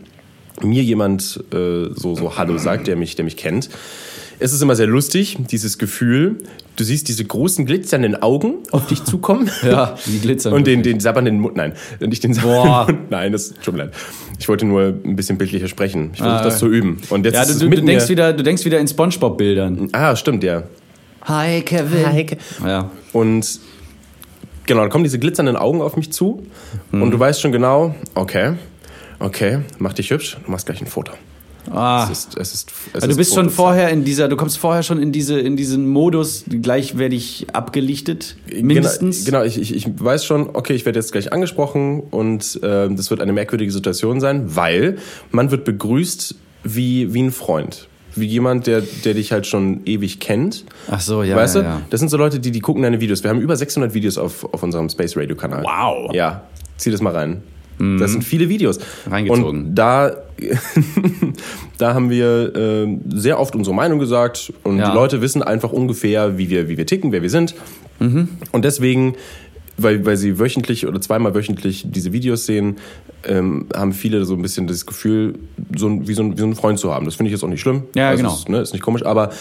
mir 0.62 0.84
jemand 0.84 1.44
äh, 1.54 1.90
so, 1.96 2.16
so 2.16 2.38
Hallo 2.38 2.58
sagt, 2.58 2.88
der 2.88 2.96
mich, 2.96 3.16
der 3.16 3.26
mich 3.26 3.38
kennt. 3.38 3.70
Es 4.40 4.54
ist 4.54 4.62
immer 4.62 4.76
sehr 4.76 4.88
lustig, 4.88 5.38
dieses 5.50 5.78
Gefühl. 5.78 6.38
Du 6.76 6.84
siehst 6.84 7.08
diese 7.08 7.24
großen 7.24 7.66
glitzernden 7.66 8.22
Augen 8.22 8.56
auf 8.72 8.88
dich 8.88 9.04
zukommen. 9.04 9.50
Ja, 9.64 9.96
die 10.06 10.20
glitzern 10.20 10.54
Und 10.54 10.68
den, 10.68 10.84
den 10.84 11.00
sabbernden 11.00 11.40
Mund. 11.40 11.56
Nein, 11.56 11.74
nicht 12.00 12.24
den 12.24 12.36
Boah. 12.36 12.64
sabbernden 12.66 12.96
Mund. 13.02 13.12
Nein, 13.12 13.32
das 13.32 13.54
tut 13.64 13.74
mir 13.76 13.86
leid. 13.86 13.94
Ich 14.40 14.50
wollte 14.50 14.66
nur 14.66 14.84
ein 15.04 15.16
bisschen 15.16 15.38
bildlicher 15.38 15.68
sprechen. 15.68 16.12
Ich 16.14 16.20
versuche 16.20 16.40
Ah, 16.40 16.44
das 16.44 16.60
zu 16.60 16.68
üben. 16.68 16.98
Und 17.10 17.26
jetzt 17.26 17.36
Ja, 17.36 17.46
du, 17.46 17.70
du, 17.70 17.82
denkst 17.82 18.10
wieder, 18.10 18.34
du 18.34 18.44
denkst 18.44 18.66
wieder 18.66 18.80
in 18.80 18.88
Spongebob-Bildern. 18.88 19.90
Ah, 19.94 20.16
stimmt, 20.16 20.44
ja. 20.44 20.64
Hi, 21.24 21.62
Kevin. 21.62 22.38
Ja. 22.66 22.92
Und 23.14 23.60
genau, 24.66 24.82
da 24.84 24.90
kommen 24.90 25.04
diese 25.06 25.18
glitzernden 25.20 25.56
Augen 25.56 25.82
auf 25.82 25.96
mich 25.96 26.12
zu. 26.12 26.46
Mhm. 26.92 27.02
Und 27.02 27.12
du 27.12 27.20
weißt 27.20 27.42
schon 27.42 27.52
genau, 27.52 27.96
okay, 28.14 28.54
okay, 29.20 29.60
mach 29.80 29.94
dich 29.94 30.12
hübsch, 30.12 30.38
du 30.46 30.52
machst 30.52 30.66
gleich 30.66 30.82
ein 30.82 30.88
Foto. 30.88 31.14
Ah. 31.72 32.08
Es 32.10 32.20
ist, 32.20 32.38
es 32.38 32.54
ist, 32.54 32.72
es 32.88 32.96
Also 32.96 33.08
du 33.08 33.16
bist 33.16 33.34
schon 33.34 33.50
vorher 33.50 33.90
in 33.90 34.04
dieser, 34.04 34.28
du 34.28 34.36
kommst 34.36 34.58
vorher 34.58 34.84
schon 34.84 35.02
in 35.02 35.12
diese, 35.12 35.40
in 35.40 35.56
diesen 35.56 35.88
Modus, 35.88 36.46
gleich 36.48 36.98
werde 36.98 37.16
ich 37.16 37.48
abgelichtet, 37.54 38.38
mindestens. 38.62 39.26
Genau, 39.26 39.40
genau 39.40 39.48
ich, 39.48 39.60
ich, 39.60 39.76
ich 39.76 39.88
weiß 39.98 40.26
schon, 40.26 40.50
okay, 40.54 40.74
ich 40.74 40.86
werde 40.86 41.00
jetzt 41.00 41.12
gleich 41.12 41.34
angesprochen 41.34 42.02
und 42.12 42.60
äh, 42.64 42.90
das 42.90 43.10
wird 43.10 43.22
eine 43.22 43.34
merkwürdige 43.34 43.72
Situation 43.72 44.20
sein, 44.20 44.56
weil 44.56 44.98
man 45.32 45.52
wird 45.52 45.66
begrüßt 45.66 46.36
wie, 46.64 47.14
wie 47.14 47.24
ein 47.24 47.32
Freund. 47.32 47.88
Wie 48.18 48.28
jemand, 48.28 48.66
der, 48.66 48.82
der 49.04 49.14
dich 49.14 49.34
halt 49.34 49.46
schon 49.46 49.82
ewig 49.86 50.22
kennt. 50.22 50.64
Ach 50.90 51.02
so, 51.02 51.22
ja, 51.22 51.36
Weißt 51.36 51.56
ja, 51.56 51.62
du? 51.62 51.68
ja. 51.68 51.82
Das 51.90 52.00
sind 52.00 52.08
so 52.08 52.16
Leute, 52.16 52.40
die, 52.40 52.52
die 52.52 52.62
gucken 52.62 52.84
deine 52.84 53.02
Videos. 53.02 53.24
Wir 53.24 53.30
haben 53.30 53.42
über 53.42 53.58
600 53.58 53.94
Videos 53.94 54.18
auf, 54.18 54.54
auf 54.54 54.64
unserem 54.64 54.88
Space 54.88 55.18
Radio 55.18 55.36
Kanal. 55.36 55.64
Wow. 55.64 56.14
Ja, 56.14 56.44
zieh 56.78 56.92
das 56.92 57.02
mal 57.02 57.14
rein. 57.14 57.44
Das 58.00 58.12
sind 58.12 58.24
viele 58.24 58.48
Videos. 58.50 58.80
Reingezogen. 59.10 59.46
Und 59.68 59.76
da, 59.76 60.16
da 61.78 61.94
haben 61.94 62.10
wir 62.10 62.56
äh, 62.56 62.98
sehr 63.14 63.40
oft 63.40 63.56
unsere 63.56 63.76
Meinung 63.76 64.00
gesagt 64.00 64.54
und 64.64 64.78
Ja. 64.78 64.90
die 64.90 64.96
Leute 64.96 65.22
wissen 65.22 65.44
einfach 65.44 65.72
ungefähr, 65.72 66.38
wie 66.38 66.50
wir, 66.50 66.70
wie 66.70 66.78
wir 66.78 66.86
ticken, 66.86 67.12
wer 67.12 67.22
wir 67.22 67.30
sind. 67.30 67.56
Mhm. 68.00 68.30
Und 68.52 68.66
deswegen, 68.66 69.16
weil, 69.78 70.06
weil 70.06 70.16
sie 70.18 70.40
wöchentlich 70.40 70.88
oder 70.88 71.02
zweimal 71.02 71.36
wöchentlich 71.36 71.86
diese 71.90 72.14
Videos 72.14 72.46
sehen, 72.46 72.78
ähm, 73.28 73.68
haben 73.76 73.92
viele 73.94 74.24
so 74.26 74.36
ein 74.36 74.42
bisschen 74.42 74.68
das 74.68 74.86
Gefühl, 74.86 75.34
so 75.76 75.88
ein, 75.88 76.08
wie, 76.08 76.14
so 76.14 76.24
ein, 76.24 76.34
wie 76.34 76.40
so 76.40 76.46
einen 76.46 76.56
Freund 76.56 76.80
zu 76.80 76.94
haben. 76.94 77.06
Das 77.06 77.16
finde 77.16 77.30
ich 77.30 77.34
jetzt 77.34 77.44
auch 77.44 77.50
nicht 77.50 77.62
schlimm. 77.62 77.84
Ja, 77.96 78.10
also 78.10 78.24
genau. 78.24 78.36
Ist, 78.36 78.50
ne, 78.50 78.62
ist 78.62 78.74
nicht 78.74 78.84
komisch, 78.84 79.06
aber 79.06 79.32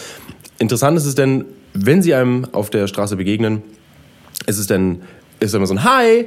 interessant 0.59 0.97
ist 0.97 1.05
es 1.05 1.15
denn, 1.15 1.45
wenn 1.73 2.01
sie 2.01 2.13
einem 2.13 2.47
auf 2.51 2.69
der 2.69 2.87
Straße 2.87 3.15
begegnen, 3.15 3.61
ist 4.47 4.57
es 4.57 4.67
denn, 4.67 5.01
ist 5.39 5.53
immer 5.53 5.67
so 5.67 5.73
ein 5.73 5.83
Hi, 5.83 6.25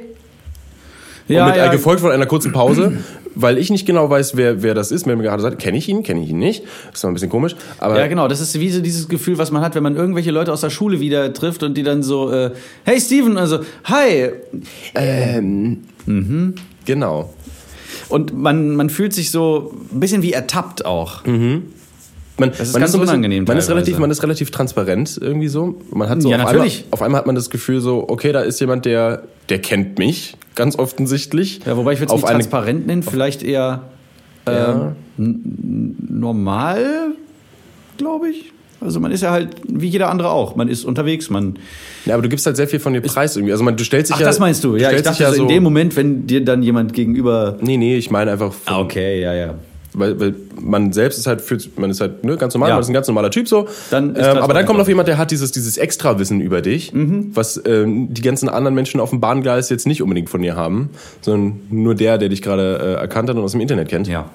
Ja, 1.29 1.45
mit, 1.45 1.55
ja. 1.55 1.67
äh, 1.67 1.69
gefolgt 1.69 2.01
von 2.01 2.11
einer 2.11 2.25
kurzen 2.25 2.51
Pause, 2.51 2.97
weil 3.35 3.57
ich 3.57 3.69
nicht 3.69 3.85
genau 3.85 4.09
weiß, 4.09 4.35
wer, 4.35 4.63
wer 4.63 4.73
das 4.73 4.91
ist. 4.91 5.05
Mir 5.05 5.15
gerade 5.17 5.41
sagt, 5.41 5.59
kenne 5.59 5.77
ich 5.77 5.87
ihn, 5.87 6.03
kenne 6.03 6.21
ich 6.21 6.29
ihn 6.29 6.39
nicht. 6.39 6.63
ist 6.91 6.99
zwar 6.99 7.11
ein 7.11 7.13
bisschen 7.13 7.29
komisch, 7.29 7.55
aber 7.77 7.99
Ja, 7.99 8.07
genau. 8.07 8.27
Das 8.27 8.41
ist 8.41 8.59
wie 8.59 8.69
so 8.69 8.81
dieses 8.81 9.07
Gefühl, 9.07 9.37
was 9.37 9.51
man 9.51 9.61
hat, 9.61 9.75
wenn 9.75 9.83
man 9.83 9.95
irgendwelche 9.95 10.31
Leute 10.31 10.51
aus 10.51 10.61
der 10.61 10.71
Schule 10.71 10.99
wieder 10.99 11.31
trifft 11.31 11.61
und 11.63 11.75
die 11.75 11.83
dann 11.83 12.01
so, 12.03 12.31
äh, 12.31 12.51
hey 12.83 12.99
Steven, 12.99 13.37
also, 13.37 13.59
hi. 13.85 14.31
genau. 16.85 17.33
Und 18.09 18.35
man, 18.35 18.75
man 18.75 18.89
fühlt 18.89 19.13
sich 19.13 19.29
so 19.29 19.73
ein 19.93 19.99
bisschen 19.99 20.23
wie 20.23 20.33
ertappt 20.33 20.83
auch. 20.85 21.23
Man, 22.39 22.49
ist 22.51 22.73
man 22.73 22.81
ganz 22.81 22.91
so 22.91 22.97
ein 22.97 23.01
bisschen- 23.01 23.13
unangenehm 23.15 23.43
Man 23.47 23.57
ist, 23.57 23.69
relativ, 23.69 23.97
man 23.99 24.11
ist 24.11 24.23
relativ 24.23 24.51
transparent 24.51 25.17
irgendwie 25.21 25.47
so. 25.47 25.79
Man 25.91 26.09
hat 26.09 26.21
so 26.21 26.29
Ja, 26.29 26.37
auf, 26.37 26.43
natürlich. 26.51 26.79
Einmal, 26.83 26.93
auf 26.93 27.01
einmal 27.01 27.19
hat 27.19 27.25
man 27.27 27.35
das 27.35 27.49
Gefühl 27.49 27.81
so, 27.81 28.05
okay, 28.07 28.31
da 28.31 28.41
ist 28.41 28.59
jemand, 28.59 28.85
der, 28.85 29.23
der 29.49 29.59
kennt 29.59 29.97
mich, 29.99 30.35
ganz 30.55 30.77
offensichtlich. 30.77 31.59
Ja, 31.65 31.77
wobei 31.77 31.93
ich 31.93 31.99
würde 31.99 32.13
es 32.13 32.15
nicht 32.17 32.25
eine, 32.27 32.39
transparent 32.39 32.87
nennen, 32.87 33.03
vielleicht 33.03 33.43
eher 33.43 33.83
ja, 34.47 34.93
normal, 35.17 37.13
glaube 37.97 38.29
ich. 38.29 38.51
Also 38.81 38.99
man 39.01 39.11
ist 39.11 39.21
ja 39.21 39.31
halt 39.31 39.49
wie 39.67 39.87
jeder 39.87 40.09
andere 40.09 40.29
auch. 40.29 40.55
Man 40.55 40.69
ist 40.69 40.85
unterwegs, 40.85 41.29
man. 41.29 41.55
ja, 42.05 42.13
aber 42.13 42.23
du 42.23 42.29
gibst 42.29 42.45
halt 42.45 42.55
sehr 42.55 42.67
viel 42.67 42.79
von 42.79 42.93
dir 42.93 43.01
preis 43.01 43.35
irgendwie. 43.35 43.51
Also 43.51 43.63
man, 43.63 43.75
du 43.75 43.83
stellst 43.83 44.09
dich 44.09 44.15
Ach, 44.15 44.21
ja. 44.21 44.25
das 44.27 44.39
meinst 44.39 44.63
du? 44.63 44.77
Ja, 44.77 44.91
ich 44.91 45.01
dachte 45.01 45.21
ja 45.21 45.31
so 45.31 45.35
so. 45.37 45.41
in 45.43 45.49
dem 45.49 45.63
Moment, 45.63 45.95
wenn 45.97 46.25
dir 46.27 46.43
dann 46.43 46.63
jemand 46.63 46.93
gegenüber. 46.93 47.57
Nee, 47.61 47.75
nee, 47.75 47.97
ich 47.97 48.09
meine 48.09 48.31
einfach. 48.31 48.53
Von, 48.53 48.73
Ah, 48.73 48.79
okay, 48.79 49.21
ja, 49.21 49.33
ja. 49.33 49.55
Weil, 49.99 50.19
weil 50.19 50.35
man 50.59 50.91
selbst 50.93 51.17
ist 51.17 51.27
halt, 51.27 51.41
fühlt, 51.41 51.77
man 51.77 51.89
ist 51.89 52.01
halt 52.01 52.23
ne, 52.23 52.37
ganz 52.37 52.53
normal, 52.53 52.69
Ja. 52.69 52.75
man 52.75 52.81
ist 52.81 52.89
ein 52.89 52.93
ganz 52.93 53.07
normaler 53.07 53.29
Typ 53.31 53.47
so. 53.47 53.67
Dann 53.91 54.15
ähm, 54.15 54.37
aber 54.37 54.53
dann 54.53 54.65
kommt 54.65 54.79
noch 54.79 54.87
jemand, 54.87 55.07
der 55.07 55.17
hat 55.17 55.31
dieses, 55.31 55.51
dieses 55.51 55.77
Extrawissen 55.77 56.41
über 56.41 56.61
dich, 56.61 56.93
Mhm. 56.93 57.31
was 57.33 57.61
ähm, 57.65 58.13
die 58.13 58.21
ganzen 58.21 58.49
anderen 58.49 58.75
Menschen 58.75 58.99
auf 58.99 59.09
dem 59.11 59.19
Bahngleis 59.19 59.69
jetzt 59.69 59.85
nicht 59.87 60.01
unbedingt 60.01 60.29
von 60.29 60.41
dir 60.41 60.55
haben, 60.55 60.89
sondern 61.21 61.59
nur 61.69 61.95
der, 61.95 62.17
der 62.17 62.29
dich 62.29 62.41
gerade 62.41 62.77
äh, 62.77 63.01
erkannt 63.01 63.29
hat 63.29 63.35
und 63.37 63.43
aus 63.43 63.51
dem 63.51 63.61
Internet 63.61 63.89
kennt. 63.89 64.07
Ja. 64.07 64.29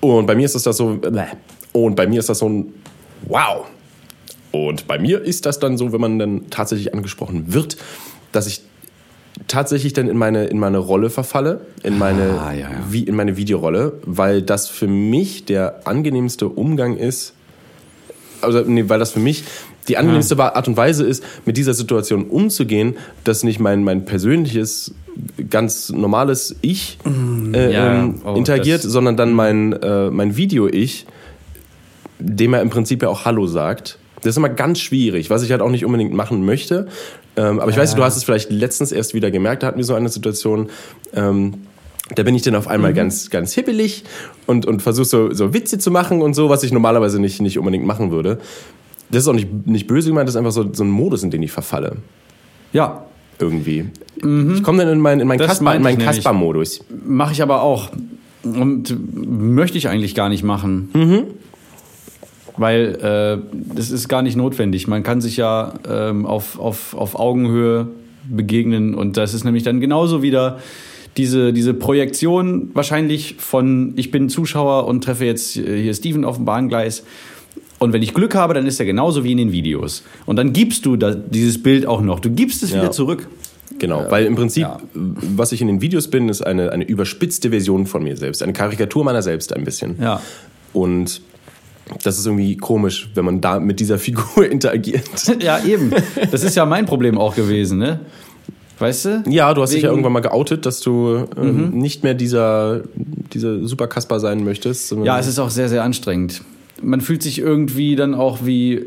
Und 0.00 0.26
bei 0.26 0.34
mir 0.34 0.44
ist 0.44 0.54
das, 0.54 0.64
das 0.64 0.76
so, 0.76 0.94
bäh. 0.96 1.22
und 1.72 1.94
bei 1.94 2.06
mir 2.06 2.18
ist 2.18 2.28
das 2.28 2.38
so 2.40 2.48
ein 2.48 2.74
Wow. 3.28 3.66
Und 4.50 4.86
bei 4.88 4.98
mir 4.98 5.22
ist 5.22 5.46
das 5.46 5.58
dann 5.60 5.78
so, 5.78 5.92
wenn 5.92 6.00
man 6.00 6.18
dann 6.18 6.50
tatsächlich 6.50 6.92
angesprochen 6.92 7.54
wird, 7.54 7.76
dass 8.32 8.46
ich 8.46 8.62
tatsächlich 9.48 9.92
dann 9.92 10.08
in 10.08 10.16
meine, 10.16 10.46
in 10.46 10.58
meine 10.58 10.78
Rolle 10.78 11.10
verfalle, 11.10 11.60
in 11.82 11.98
meine, 11.98 12.38
Ah, 12.40 12.52
ja, 12.52 12.60
ja. 12.60 12.70
Wie, 12.88 13.02
in 13.02 13.14
meine 13.14 13.36
Videorolle, 13.36 13.94
weil 14.04 14.42
das 14.42 14.68
für 14.68 14.86
mich 14.86 15.44
der 15.44 15.86
angenehmste 15.86 16.48
Umgang 16.48 16.96
ist, 16.96 17.34
also 18.40 18.60
nee, 18.60 18.84
weil 18.88 18.98
das 18.98 19.12
für 19.12 19.20
mich 19.20 19.44
die 19.88 19.96
angenehmste 19.96 20.38
Art 20.38 20.68
und 20.68 20.76
Weise 20.76 21.04
ist, 21.04 21.24
mit 21.44 21.56
dieser 21.56 21.74
Situation 21.74 22.26
umzugehen, 22.26 22.96
dass 23.24 23.42
nicht 23.42 23.58
mein, 23.58 23.82
mein 23.82 24.04
persönliches, 24.04 24.94
ganz 25.50 25.90
normales 25.90 26.56
Ich 26.62 26.98
äh, 27.04 27.08
Mm, 27.08 27.54
ja, 27.54 27.94
ähm, 27.94 28.22
oh, 28.24 28.34
interagiert, 28.34 28.82
sondern 28.82 29.16
dann 29.16 29.32
mein, 29.32 29.72
äh, 29.72 30.10
mein 30.10 30.36
Video-Ich, 30.36 31.06
dem 32.18 32.54
er 32.54 32.62
im 32.62 32.70
Prinzip 32.70 33.02
ja 33.02 33.08
auch 33.08 33.24
Hallo 33.24 33.46
sagt. 33.46 33.98
Das 34.22 34.30
ist 34.30 34.36
immer 34.36 34.48
ganz 34.48 34.78
schwierig, 34.78 35.30
was 35.30 35.42
ich 35.42 35.50
halt 35.50 35.62
auch 35.62 35.70
nicht 35.70 35.84
unbedingt 35.84 36.14
machen 36.14 36.44
möchte. 36.44 36.86
Ähm, 37.36 37.60
aber 37.60 37.70
ich 37.70 37.76
weiß, 37.76 37.94
du 37.94 38.02
hast 38.04 38.16
es 38.16 38.24
vielleicht 38.24 38.50
letztens 38.50 38.92
erst 38.92 39.14
wieder 39.14 39.30
gemerkt, 39.30 39.62
da 39.62 39.68
hatten 39.68 39.78
wir 39.78 39.84
so 39.84 39.94
eine 39.94 40.08
Situation. 40.08 40.68
Ähm, 41.14 41.54
da 42.14 42.24
bin 42.24 42.34
ich 42.34 42.42
dann 42.42 42.54
auf 42.56 42.68
einmal 42.68 42.92
ganz, 42.92 43.30
ganz 43.30 43.54
hippelig 43.54 44.04
und, 44.46 44.66
und 44.66 44.82
versuche 44.82 45.06
so, 45.06 45.32
so 45.32 45.54
Witze 45.54 45.78
zu 45.78 45.90
machen 45.90 46.20
und 46.20 46.34
so, 46.34 46.48
was 46.50 46.62
ich 46.62 46.72
normalerweise 46.72 47.20
nicht, 47.20 47.40
nicht 47.40 47.58
unbedingt 47.58 47.86
machen 47.86 48.10
würde. 48.10 48.38
Das 49.10 49.22
ist 49.22 49.28
auch 49.28 49.34
nicht, 49.34 49.66
nicht 49.66 49.86
böse 49.86 50.08
gemeint, 50.08 50.28
das 50.28 50.34
ist 50.34 50.38
einfach 50.38 50.52
so, 50.52 50.68
so 50.72 50.84
ein 50.84 50.90
Modus, 50.90 51.22
in 51.22 51.30
den 51.30 51.42
ich 51.42 51.52
verfalle. 51.52 51.96
Ja, 52.72 53.04
Irgendwie. 53.42 53.86
Ich 54.16 54.62
komme 54.62 54.78
dann 54.78 54.92
in 54.92 55.00
meinen 55.00 55.20
in 55.20 55.26
mein 55.26 55.38
Kasper, 55.38 55.74
in 55.74 55.82
meinen. 55.82 55.98
Kasper-Modus. 55.98 56.84
mache 57.04 57.32
ich 57.32 57.42
aber 57.42 57.62
auch. 57.62 57.90
Und 58.44 58.96
möchte 59.14 59.78
ich 59.78 59.88
eigentlich 59.88 60.14
gar 60.14 60.28
nicht 60.28 60.44
machen. 60.44 60.90
Mhm. 60.92 61.24
Weil 62.56 62.96
äh, 63.02 63.56
das 63.74 63.90
ist 63.90 64.08
gar 64.08 64.22
nicht 64.22 64.36
notwendig. 64.36 64.86
Man 64.86 65.02
kann 65.02 65.20
sich 65.20 65.36
ja 65.36 65.74
ähm, 65.88 66.26
auf, 66.26 66.58
auf, 66.58 66.94
auf 66.94 67.18
Augenhöhe 67.18 67.88
begegnen 68.28 68.94
und 68.94 69.16
das 69.16 69.34
ist 69.34 69.44
nämlich 69.44 69.62
dann 69.62 69.80
genauso 69.80 70.22
wieder 70.22 70.58
diese, 71.16 71.52
diese 71.52 71.74
Projektion 71.74 72.70
wahrscheinlich 72.74 73.36
von 73.38 73.92
ich 73.96 74.10
bin 74.10 74.28
Zuschauer 74.28 74.86
und 74.86 75.04
treffe 75.04 75.24
jetzt 75.24 75.52
hier 75.52 75.92
Steven 75.94 76.24
auf 76.24 76.36
dem 76.36 76.44
Bahngleis. 76.44 77.04
Und 77.78 77.92
wenn 77.92 78.02
ich 78.02 78.14
Glück 78.14 78.34
habe, 78.34 78.54
dann 78.54 78.64
ist 78.66 78.78
er 78.78 78.86
genauso 78.86 79.24
wie 79.24 79.32
in 79.32 79.38
den 79.38 79.52
Videos. 79.52 80.04
Und 80.24 80.36
dann 80.36 80.52
gibst 80.52 80.86
du 80.86 80.96
da, 80.96 81.14
dieses 81.14 81.62
Bild 81.62 81.84
auch 81.84 82.00
noch. 82.00 82.20
Du 82.20 82.30
gibst 82.30 82.62
es 82.62 82.70
Ja. 82.70 82.80
wieder 82.80 82.92
zurück. 82.92 83.28
Genau, 83.78 84.06
weil 84.08 84.26
im 84.26 84.36
Prinzip, 84.36 84.62
ja. 84.62 84.78
was 84.94 85.50
ich 85.50 85.60
in 85.60 85.66
den 85.66 85.80
Videos 85.80 86.08
bin, 86.08 86.28
ist 86.28 86.42
eine, 86.42 86.70
eine 86.70 86.84
überspitzte 86.84 87.50
Version 87.50 87.86
von 87.86 88.04
mir 88.04 88.16
selbst. 88.16 88.42
Eine 88.42 88.52
Karikatur 88.52 89.02
meiner 89.02 89.22
selbst 89.22 89.52
ein 89.52 89.64
bisschen. 89.64 89.96
Ja. 90.00 90.20
Und 90.72 91.22
das 92.02 92.18
ist 92.18 92.26
irgendwie 92.26 92.56
komisch, 92.56 93.10
wenn 93.14 93.24
man 93.24 93.40
da 93.40 93.60
mit 93.60 93.78
dieser 93.80 93.98
Figur 93.98 94.46
interagiert. 94.50 95.08
Ja, 95.40 95.62
eben. 95.64 95.92
Das 96.30 96.44
ist 96.44 96.54
ja 96.56 96.66
mein 96.66 96.86
Problem 96.86 97.18
auch 97.18 97.34
gewesen, 97.34 97.78
ne? 97.78 98.00
Weißt 98.78 99.04
du? 99.04 99.24
Ja, 99.28 99.52
du 99.54 99.62
hast 99.62 99.72
dich 99.72 99.82
ja 99.82 99.90
irgendwann 99.90 100.12
mal 100.12 100.20
geoutet, 100.20 100.66
dass 100.66 100.80
du 100.80 101.26
ähm, 101.36 101.70
nicht 101.70 102.02
mehr 102.02 102.14
dieser, 102.14 102.82
dieser 103.32 103.64
Super 103.66 103.86
Kasper 103.86 104.18
sein 104.18 104.42
möchtest. 104.44 104.92
Ja, 105.04 105.20
es 105.20 105.28
ist 105.28 105.38
auch 105.38 105.50
sehr, 105.50 105.68
sehr 105.68 105.84
anstrengend. 105.84 106.42
Man 106.82 107.00
fühlt 107.00 107.22
sich 107.22 107.38
irgendwie 107.38 107.94
dann 107.94 108.14
auch 108.14 108.40
wie. 108.44 108.86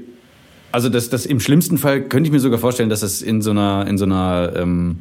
Also, 0.71 0.89
das, 0.89 1.09
das 1.09 1.25
im 1.25 1.39
schlimmsten 1.39 1.77
Fall 1.77 2.01
könnte 2.01 2.27
ich 2.27 2.33
mir 2.33 2.41
sogar 2.41 2.59
vorstellen, 2.59 2.89
dass 2.89 3.03
es 3.03 3.21
in 3.21 3.41
so 3.41 3.51
einer, 3.51 3.87
in 3.87 3.97
so 3.97 4.03
einer 4.03 4.51
ähm, 4.57 4.97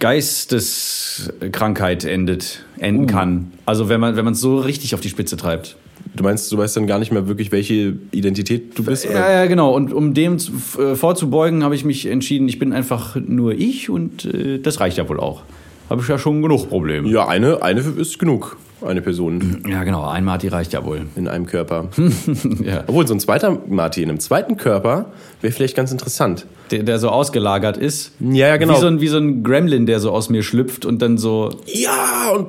Geisteskrankheit 0.00 2.04
endet, 2.04 2.62
enden 2.78 3.06
kann. 3.06 3.52
Also, 3.64 3.88
wenn 3.88 4.00
man 4.00 4.16
wenn 4.16 4.26
man 4.26 4.34
es 4.34 4.40
so 4.40 4.58
richtig 4.58 4.94
auf 4.94 5.00
die 5.00 5.08
Spitze 5.08 5.38
treibt. 5.38 5.76
Du 6.14 6.24
meinst, 6.24 6.50
du 6.50 6.58
weißt 6.58 6.76
dann 6.76 6.86
gar 6.86 6.98
nicht 6.98 7.12
mehr 7.12 7.28
wirklich, 7.28 7.52
welche 7.52 7.94
Identität 8.10 8.78
du 8.78 8.84
bist? 8.84 9.04
Ja, 9.04 9.10
Oder? 9.10 9.32
ja, 9.32 9.46
genau. 9.46 9.74
Und 9.74 9.92
um 9.92 10.12
dem 10.14 10.38
zu, 10.38 10.52
äh, 10.78 10.96
vorzubeugen, 10.96 11.62
habe 11.64 11.74
ich 11.74 11.84
mich 11.84 12.06
entschieden, 12.06 12.48
ich 12.48 12.58
bin 12.58 12.72
einfach 12.72 13.16
nur 13.16 13.52
ich 13.52 13.88
und 13.90 14.24
äh, 14.24 14.58
das 14.58 14.80
reicht 14.80 14.98
ja 14.98 15.08
wohl 15.08 15.20
auch. 15.20 15.42
Habe 15.88 16.02
ich 16.02 16.08
ja 16.08 16.18
schon 16.18 16.42
genug 16.42 16.68
Probleme. 16.68 17.08
Ja, 17.08 17.26
eine, 17.26 17.62
eine 17.62 17.80
ist 17.80 18.18
genug. 18.18 18.56
Eine 18.82 19.02
Person 19.02 19.62
Ja, 19.68 19.84
genau. 19.84 20.08
Ein 20.08 20.24
Marty 20.24 20.48
reicht 20.48 20.72
ja 20.72 20.84
wohl. 20.86 21.02
in 21.14 21.28
einem 21.28 21.44
Körper. 21.44 21.88
ja. 22.64 22.84
Obwohl, 22.86 23.06
so 23.06 23.12
ein 23.12 23.20
zweiter 23.20 23.58
Martin 23.68 24.04
in 24.04 24.08
einem 24.08 24.20
zweiten 24.20 24.56
Körper 24.56 25.06
wäre 25.42 25.52
vielleicht 25.52 25.76
ganz 25.76 25.92
interessant. 25.92 26.46
der, 26.70 26.82
der 26.84 26.98
so 26.98 27.10
ausgelagert 27.10 27.76
ist. 27.76 28.12
Ja, 28.20 28.48
ja, 28.48 28.56
genau. 28.56 28.76
Wie 28.76 28.80
so, 28.80 28.86
ein, 28.86 29.00
wie 29.02 29.08
so 29.08 29.18
ein 29.18 29.42
Gremlin, 29.42 29.84
der 29.84 30.00
so 30.00 30.12
aus 30.12 30.30
mir 30.30 30.42
schlüpft 30.42 30.86
und 30.86 31.02
dann 31.02 31.18
so. 31.18 31.50
Ja, 31.66 32.30
und 32.34 32.46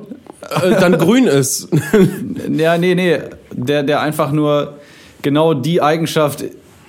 äh, 0.62 0.80
dann 0.80 0.98
grün 0.98 1.26
ist. 1.26 1.68
Ja, 2.50 2.78
nee, 2.78 2.94
nee. 2.94 3.18
Der, 3.52 3.82
der 3.82 4.00
einfach 4.00 4.32
nur 4.32 4.78
genau 5.22 5.54
die 5.54 5.80
Eigenschaft 5.82 6.44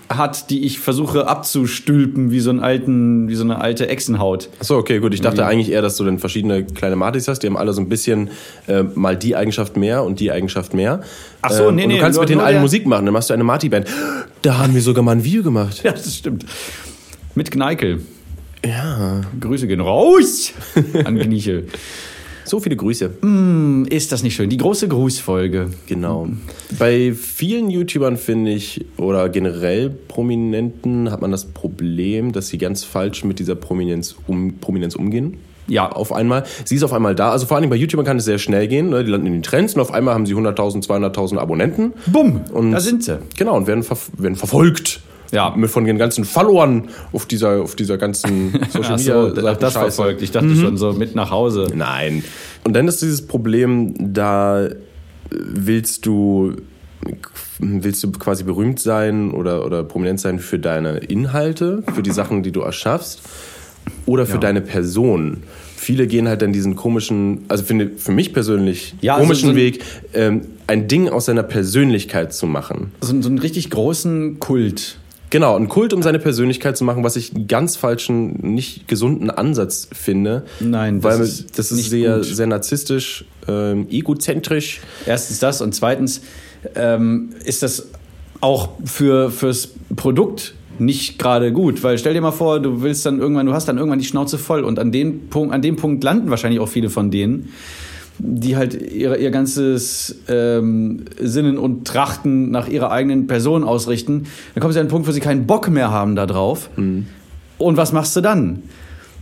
hat, 0.09 0.49
die 0.49 0.63
ich 0.65 0.79
versuche 0.79 1.27
abzustülpen, 1.27 2.29
wie 2.29 2.39
so, 2.39 2.49
einen 2.51 2.59
alten, 2.59 3.29
wie 3.29 3.35
so 3.35 3.43
eine 3.43 3.61
alte 3.61 3.87
Echsenhaut. 3.87 4.49
Achso, 4.59 4.77
okay, 4.77 4.99
gut. 4.99 5.13
Ich 5.13 5.21
dachte 5.21 5.45
eigentlich 5.45 5.71
eher, 5.71 5.81
dass 5.81 5.97
du 5.97 6.03
dann 6.03 6.19
verschiedene 6.19 6.65
kleine 6.65 6.95
Martis 6.95 7.27
hast. 7.27 7.39
Die 7.39 7.47
haben 7.47 7.57
alle 7.57 7.73
so 7.73 7.81
ein 7.81 7.89
bisschen 7.89 8.29
äh, 8.67 8.83
mal 8.83 9.15
die 9.17 9.35
Eigenschaft 9.35 9.75
mehr 9.77 10.03
und 10.03 10.19
die 10.19 10.31
Eigenschaft 10.31 10.73
mehr. 10.73 11.01
Ach 11.41 11.51
so, 11.51 11.69
ähm, 11.69 11.75
nee, 11.75 11.83
und 11.83 11.89
du 11.89 11.95
nee, 11.95 12.01
kannst 12.01 12.17
nur- 12.17 12.23
mit 12.23 12.29
denen 12.29 12.41
allen 12.41 12.61
Musik 12.61 12.85
machen. 12.85 13.05
Dann 13.05 13.13
machst 13.13 13.29
du 13.29 13.33
eine 13.33 13.43
Marty-Band. 13.43 13.87
Da 14.41 14.57
haben 14.59 14.75
wir 14.75 14.81
sogar 14.81 15.03
mal 15.03 15.13
ein 15.13 15.23
Video 15.23 15.41
gemacht. 15.41 15.81
Ja, 15.83 15.91
das 15.93 16.15
stimmt. 16.15 16.45
Mit 17.33 17.49
Gneikel. 17.49 18.01
Ja. 18.65 19.21
Grüße 19.39 19.67
gehen 19.67 19.81
raus 19.81 20.53
an 21.05 21.17
Gniechel. 21.17 21.67
So 22.45 22.59
viele 22.59 22.75
Grüße. 22.75 23.11
Ist 23.89 24.11
das 24.11 24.23
nicht 24.23 24.35
schön? 24.35 24.49
Die 24.49 24.57
große 24.57 24.87
Grußfolge. 24.87 25.69
Genau. 25.87 26.27
Bei 26.77 27.13
vielen 27.13 27.69
YouTubern 27.69 28.17
finde 28.17 28.51
ich, 28.51 28.85
oder 28.97 29.29
generell 29.29 29.89
Prominenten, 29.89 31.11
hat 31.11 31.21
man 31.21 31.31
das 31.31 31.45
Problem, 31.45 32.31
dass 32.31 32.49
sie 32.49 32.57
ganz 32.57 32.83
falsch 32.83 33.23
mit 33.23 33.39
dieser 33.39 33.55
Prominenz, 33.55 34.15
um, 34.27 34.55
Prominenz 34.59 34.95
umgehen. 34.95 35.37
Ja. 35.67 35.89
Auf 35.91 36.11
einmal. 36.11 36.43
Sie 36.65 36.75
ist 36.75 36.83
auf 36.83 36.93
einmal 36.93 37.15
da. 37.15 37.31
Also 37.31 37.45
vor 37.45 37.57
allem 37.57 37.69
bei 37.69 37.75
YouTubern 37.75 38.05
kann 38.05 38.17
es 38.17 38.25
sehr 38.25 38.37
schnell 38.37 38.67
gehen. 38.67 38.89
Ne? 38.89 39.03
Die 39.03 39.11
landen 39.11 39.27
in 39.27 39.33
den 39.33 39.43
Trends 39.43 39.75
und 39.75 39.81
auf 39.81 39.93
einmal 39.93 40.13
haben 40.13 40.25
sie 40.25 40.35
100.000, 40.35 40.85
200.000 40.85 41.37
Abonnenten. 41.37 41.93
Bumm, 42.07 42.41
Und 42.51 42.71
da 42.71 42.79
sind 42.79 43.03
sie. 43.03 43.19
Genau, 43.37 43.55
und 43.55 43.67
werden, 43.67 43.83
ver 43.83 43.97
werden 44.17 44.35
verfolgt. 44.35 44.99
Ja. 45.33 45.53
Mit 45.57 45.69
von 45.71 45.83
den 45.83 45.97
ganzen 45.97 46.23
Followern 46.25 46.89
auf 47.11 47.25
dieser, 47.25 47.61
auf 47.61 47.75
dieser 47.75 47.97
ganzen 47.97 48.51
Social 48.69 48.93
Ach 48.93 48.97
Media. 48.97 49.35
so, 49.35 49.47
ach, 49.47 49.57
das 49.57 49.73
Scheiße. 49.73 49.79
verfolgt. 49.95 50.21
Ich 50.21 50.31
dachte 50.31 50.55
schon 50.55 50.77
so 50.77 50.93
mit 50.93 51.15
nach 51.15 51.31
Hause. 51.31 51.67
Nein. 51.75 52.23
Und 52.63 52.73
dann 52.75 52.87
ist 52.87 53.01
dieses 53.01 53.25
Problem, 53.27 53.93
da 54.13 54.69
willst 55.29 56.05
du 56.05 56.53
willst 57.59 58.03
du 58.03 58.11
quasi 58.11 58.43
berühmt 58.43 58.79
sein 58.79 59.31
oder, 59.31 59.65
oder 59.65 59.83
prominent 59.83 60.19
sein 60.19 60.39
für 60.39 60.59
deine 60.59 60.97
Inhalte, 60.99 61.83
für 61.93 62.01
die 62.03 62.11
Sachen, 62.11 62.43
die 62.43 62.51
du 62.51 62.61
erschaffst 62.61 63.21
oder 64.05 64.25
für 64.25 64.33
Ja. 64.35 64.39
deine 64.39 64.61
Person, 64.61 65.43
viele 65.75 66.07
gehen 66.07 66.27
halt 66.29 66.41
dann 66.41 66.53
diesen 66.53 66.75
komischen, 66.77 67.39
also 67.49 67.63
finde 67.65 67.91
für 67.97 68.11
mich 68.13 68.31
persönlich 68.33 68.95
Ja, 69.01 69.15
also 69.15 69.25
komischen 69.25 69.47
so 69.47 69.51
ein- 69.53 69.57
Weg, 69.57 69.83
ähm, 70.13 70.41
ein 70.67 70.87
Ding 70.87 71.09
aus 71.09 71.25
seiner 71.25 71.43
Persönlichkeit 71.43 72.33
zu 72.33 72.45
machen. 72.47 72.91
So, 73.01 73.21
so 73.21 73.27
einen 73.27 73.39
richtig 73.39 73.69
großen 73.69 74.39
Kult. 74.39 74.97
Genau, 75.33 75.55
ein 75.55 75.67
Kult 75.67 75.93
um 75.93 76.03
seine 76.03 76.19
Persönlichkeit 76.19 76.77
zu 76.77 76.83
machen, 76.83 77.03
was 77.03 77.15
ich 77.15 77.33
einen 77.33 77.47
ganz 77.47 77.75
falschen, 77.75 78.53
nicht 78.53 78.87
gesunden 78.87 79.31
Ansatz 79.31 79.89
finde. 79.91 80.43
Nein, 80.59 81.01
das 81.01 81.11
weil 81.11 81.25
ist 81.25 81.57
das 81.57 81.71
ist 81.71 81.89
sehr, 81.89 82.17
gut. 82.17 82.25
sehr 82.25 82.45
narzisstisch, 82.45 83.25
ähm, 83.47 83.87
egozentrisch. 83.89 84.81
Erstens 85.07 85.39
das 85.39 85.61
und 85.61 85.73
zweitens 85.73 86.21
ähm, 86.75 87.31
ist 87.45 87.63
das 87.63 87.87
auch 88.41 88.69
für 88.85 89.31
fürs 89.31 89.69
Produkt 89.95 90.53
nicht 90.77 91.17
gerade 91.17 91.51
gut, 91.51 91.81
weil 91.81 91.97
stell 91.97 92.13
dir 92.13 92.21
mal 92.21 92.29
vor, 92.29 92.59
du 92.59 92.83
willst 92.83 93.03
dann 93.07 93.17
irgendwann, 93.17 93.47
du 93.47 93.53
hast 93.53 93.67
dann 93.67 93.79
irgendwann 93.79 93.97
die 93.97 94.05
Schnauze 94.05 94.37
voll 94.37 94.63
und 94.63 94.77
an 94.77 94.91
den 94.91 95.29
Punkt, 95.29 95.51
an 95.51 95.63
dem 95.63 95.77
Punkt 95.77 96.03
landen 96.03 96.29
wahrscheinlich 96.29 96.59
auch 96.59 96.69
viele 96.69 96.91
von 96.91 97.09
denen, 97.09 97.49
die 98.19 98.55
halt 98.55 98.73
ihr, 98.73 99.17
ihr 99.17 99.31
ganzes 99.31 100.19
ähm, 100.27 101.05
Sinnen 101.19 101.57
und 101.57 101.85
Trachten 101.85 102.51
nach 102.51 102.67
ihrer 102.67 102.91
eigenen 102.91 103.27
Person 103.27 103.63
ausrichten. 103.63 104.25
Dann 104.53 104.61
kommen 104.61 104.73
sie 104.73 104.79
an 104.79 104.83
einen 104.83 104.91
Punkt, 104.91 105.07
wo 105.07 105.11
sie 105.11 105.19
keinen 105.19 105.47
Bock 105.47 105.69
mehr 105.69 105.91
haben 105.91 106.15
da 106.15 106.25
drauf. 106.25 106.69
Und 107.57 107.77
was 107.77 107.91
machst 107.91 108.15
du 108.15 108.21
dann? 108.21 108.63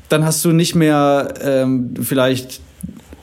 Dann 0.10 0.26
hast 0.26 0.44
du 0.44 0.52
nicht 0.52 0.76
mehr 0.76 1.34
ähm, 1.42 1.94
vielleicht, 2.02 2.60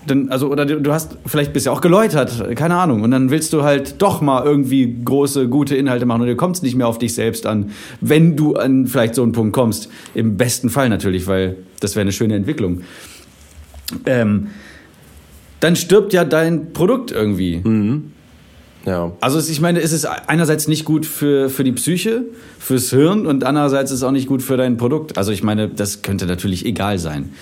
dann, 0.07 0.31
also 0.31 0.49
oder 0.51 0.65
du 0.65 0.81
du 0.81 0.93
hast 0.93 1.19
vielleicht 1.27 1.53
bist 1.53 1.67
ja 1.67 1.73
auch 1.73 1.83
geläutert, 1.83 2.57
keine 2.57 2.77
Ahnung. 2.77 3.03
Und 3.03 3.11
dann 3.11 3.31
willst 3.31 3.53
du 3.53 3.63
halt 3.63 4.01
doch 4.01 4.23
mal 4.23 4.43
irgendwie 4.45 4.97
große, 5.05 5.49
gute 5.49 5.77
Inhalte 5.77 6.07
machen 6.07 6.23
und 6.23 6.29
du 6.29 6.37
kommst 6.37 6.63
nicht 6.63 6.77
mehr 6.77 6.89
auf 6.89 6.99
dich 6.99 7.15
selbst 7.15 7.47
an, 7.47 7.71
wenn 8.01 8.37
du 8.37 8.57
an 8.57 8.87
vielleicht 8.87 9.15
so 9.15 9.23
einen 9.23 9.33
Punkt 9.33 9.53
kommst. 9.53 9.91
Im 10.15 10.39
besten 10.39 10.71
Fall 10.71 10.89
natürlich, 10.89 11.27
weil 11.27 11.57
das 11.81 11.95
wäre 11.95 12.03
eine 12.03 12.13
schöne 12.13 12.37
Entwicklung. 12.37 12.81
Ähm, 14.07 14.49
dann 15.61 15.77
stirbt 15.77 16.13
ja 16.13 16.25
dein 16.25 16.73
Produkt 16.73 17.11
irgendwie. 17.11 17.63
Ja. 18.87 19.13
Also 19.21 19.39
ich 19.39 19.61
meine, 19.61 19.81
es 19.81 19.93
ist 19.93 20.07
einerseits 20.07 20.69
nicht 20.69 20.85
gut 20.85 21.05
für, 21.05 21.51
für 21.51 21.65
die 21.65 21.73
Psyche, 21.73 22.25
fürs 22.59 22.91
Hirn 22.91 23.27
und 23.27 23.45
andererseits 23.45 23.91
ist 23.91 23.99
es 23.99 24.03
auch 24.03 24.13
nicht 24.13 24.29
gut 24.29 24.43
für 24.43 24.57
dein 24.57 24.77
Produkt. 24.77 25.19
Also 25.19 25.33
ich 25.33 25.43
meine, 25.43 25.69
das 25.69 26.03
könnte 26.03 26.27
natürlich 26.27 26.65
egal 26.65 26.99
sein. 26.99 27.33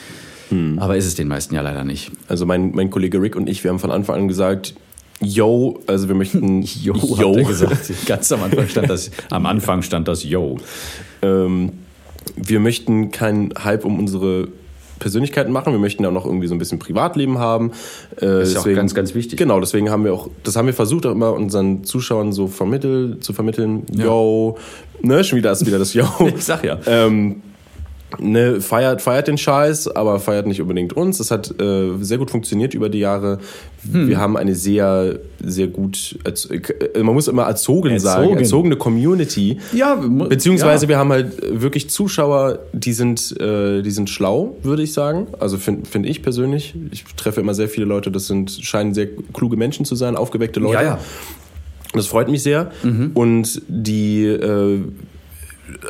Aber 0.79 0.97
ist 0.97 1.07
es 1.07 1.15
den 1.17 1.29
meisten 1.29 1.55
ja 1.55 1.61
leider 1.61 1.85
nicht. 1.85 2.13
Also 2.29 2.47
mein, 2.47 2.71
mein 2.73 2.91
Kollege 2.91 3.21
Rick 3.21 3.35
und 3.37 3.49
ich, 3.49 3.65
wir 3.65 3.71
haben 3.71 3.81
von 3.81 3.91
Anfang 3.91 4.17
an 4.17 4.29
gesagt, 4.29 4.75
yo, 5.21 5.81
also 5.87 6.09
wir 6.09 6.15
möchten 6.15 6.63
Yo, 6.83 7.37
er 7.37 7.45
gesagt. 7.45 7.93
Ganz 8.07 8.31
am 8.31 8.45
Anfang 8.45 8.69
stand 8.69 8.89
das, 8.89 9.11
am 9.31 9.47
Anfang 9.47 9.83
stand 9.83 10.07
das 10.07 10.23
Yo. 10.23 10.59
ähm, 11.23 11.73
wir 12.37 12.61
möchten 12.61 13.11
keinen 13.11 13.53
Hype 13.63 13.85
um 13.85 13.99
unsere 13.99 14.49
Persönlichkeiten 14.99 15.53
machen. 15.53 15.73
Wir 15.73 15.79
möchten 15.79 16.05
auch 16.07 16.13
noch 16.13 16.27
irgendwie 16.27 16.47
so 16.47 16.55
ein 16.55 16.59
bisschen 16.59 16.79
Privatleben 16.79 17.39
haben. 17.39 17.73
Äh, 18.21 18.43
ist 18.43 18.55
ja 18.55 18.61
auch 18.61 18.65
ganz, 18.65 18.95
ganz 18.95 19.15
wichtig. 19.15 19.39
Genau, 19.39 19.61
deswegen 19.61 19.91
haben 19.91 20.05
wir 20.05 20.13
auch, 20.13 20.29
das 20.43 20.57
haben 20.57 20.67
wir 20.67 20.75
versucht 20.75 21.07
auch 21.07 21.13
immer 21.13 21.33
unseren 21.33 21.85
Zuschauern 21.85 22.33
so 22.33 22.47
vermittel, 22.47 23.19
zu 23.21 23.33
vermitteln. 23.33 23.85
Yo, 23.93 24.59
ne, 25.03 25.25
schon 25.25 25.39
wieder 25.39 25.53
ist 25.53 25.67
wieder 25.67 25.79
das 25.79 25.95
Yo. 25.95 26.05
Ich 26.37 26.45
sag 26.45 26.65
ja. 26.65 26.79
Ähm, 26.87 27.43
ne, 28.19 28.61
feiert, 28.61 29.03
feiert 29.03 29.29
den 29.29 29.39
Scheiß, 29.39 29.89
aber 29.89 30.19
feiert 30.19 30.47
nicht 30.47 30.61
unbedingt 30.61 30.93
uns. 30.93 31.19
Das 31.19 31.31
hat 31.31 31.61
äh, 31.61 31.93
sehr 32.01 32.19
gut 32.19 32.31
funktioniert 32.31 32.75
über 32.75 32.89
die 32.89 33.01
Jahre. 33.01 33.39
Hm. 33.91 34.09
Wir 34.09 34.19
haben 34.19 34.37
eine 34.37 34.55
sehr, 34.55 35.19
sehr 35.43 35.67
gut, 35.67 36.19
äh, 36.25 37.03
man 37.03 37.15
muss 37.15 37.29
immer 37.29 37.45
erzogen, 37.45 37.99
sagen, 37.99 38.23
Erzogen. 38.23 38.39
erzogene 38.39 38.77
Community. 38.77 39.59
Ja, 39.73 39.95
Beziehungsweise 39.95 40.87
ja. 40.87 40.91
wir 40.91 40.99
haben 40.99 41.11
halt 41.11 41.61
wirklich 41.61 41.91
Zuschauer, 41.91 42.61
die 42.73 42.93
sind, 42.93 43.39
äh, 43.41 43.83
die 43.83 43.91
sind 43.91 44.09
schlau, 44.09 44.57
würde 44.63 44.83
ich 44.83 44.93
sagen. 44.93 45.27
Also 45.39 45.59
finde 45.59 45.89
find 45.89 46.07
ich 46.07 46.23
persönlich. 46.23 46.75
Ich 46.91 47.05
treffe 47.17 47.41
immer 47.41 47.55
sehr 47.55 47.69
viele 47.69 47.87
Leute, 47.87 48.11
das 48.11 48.27
sind, 48.27 48.51
scheinen 48.51 48.95
sehr 48.95 49.09
kluge 49.33 49.57
Menschen 49.57 49.85
zu 49.85 49.95
sein, 49.95 50.17
aufgeweckte 50.17 50.61
Leute. 50.61 50.75
Ja, 50.75 50.83
ja. 50.83 50.99
Das 51.93 52.07
freut 52.09 52.29
mich 52.29 52.43
sehr. 52.43 52.73
Und 53.15 53.63
die, 53.69 54.27
äh, 54.27 54.81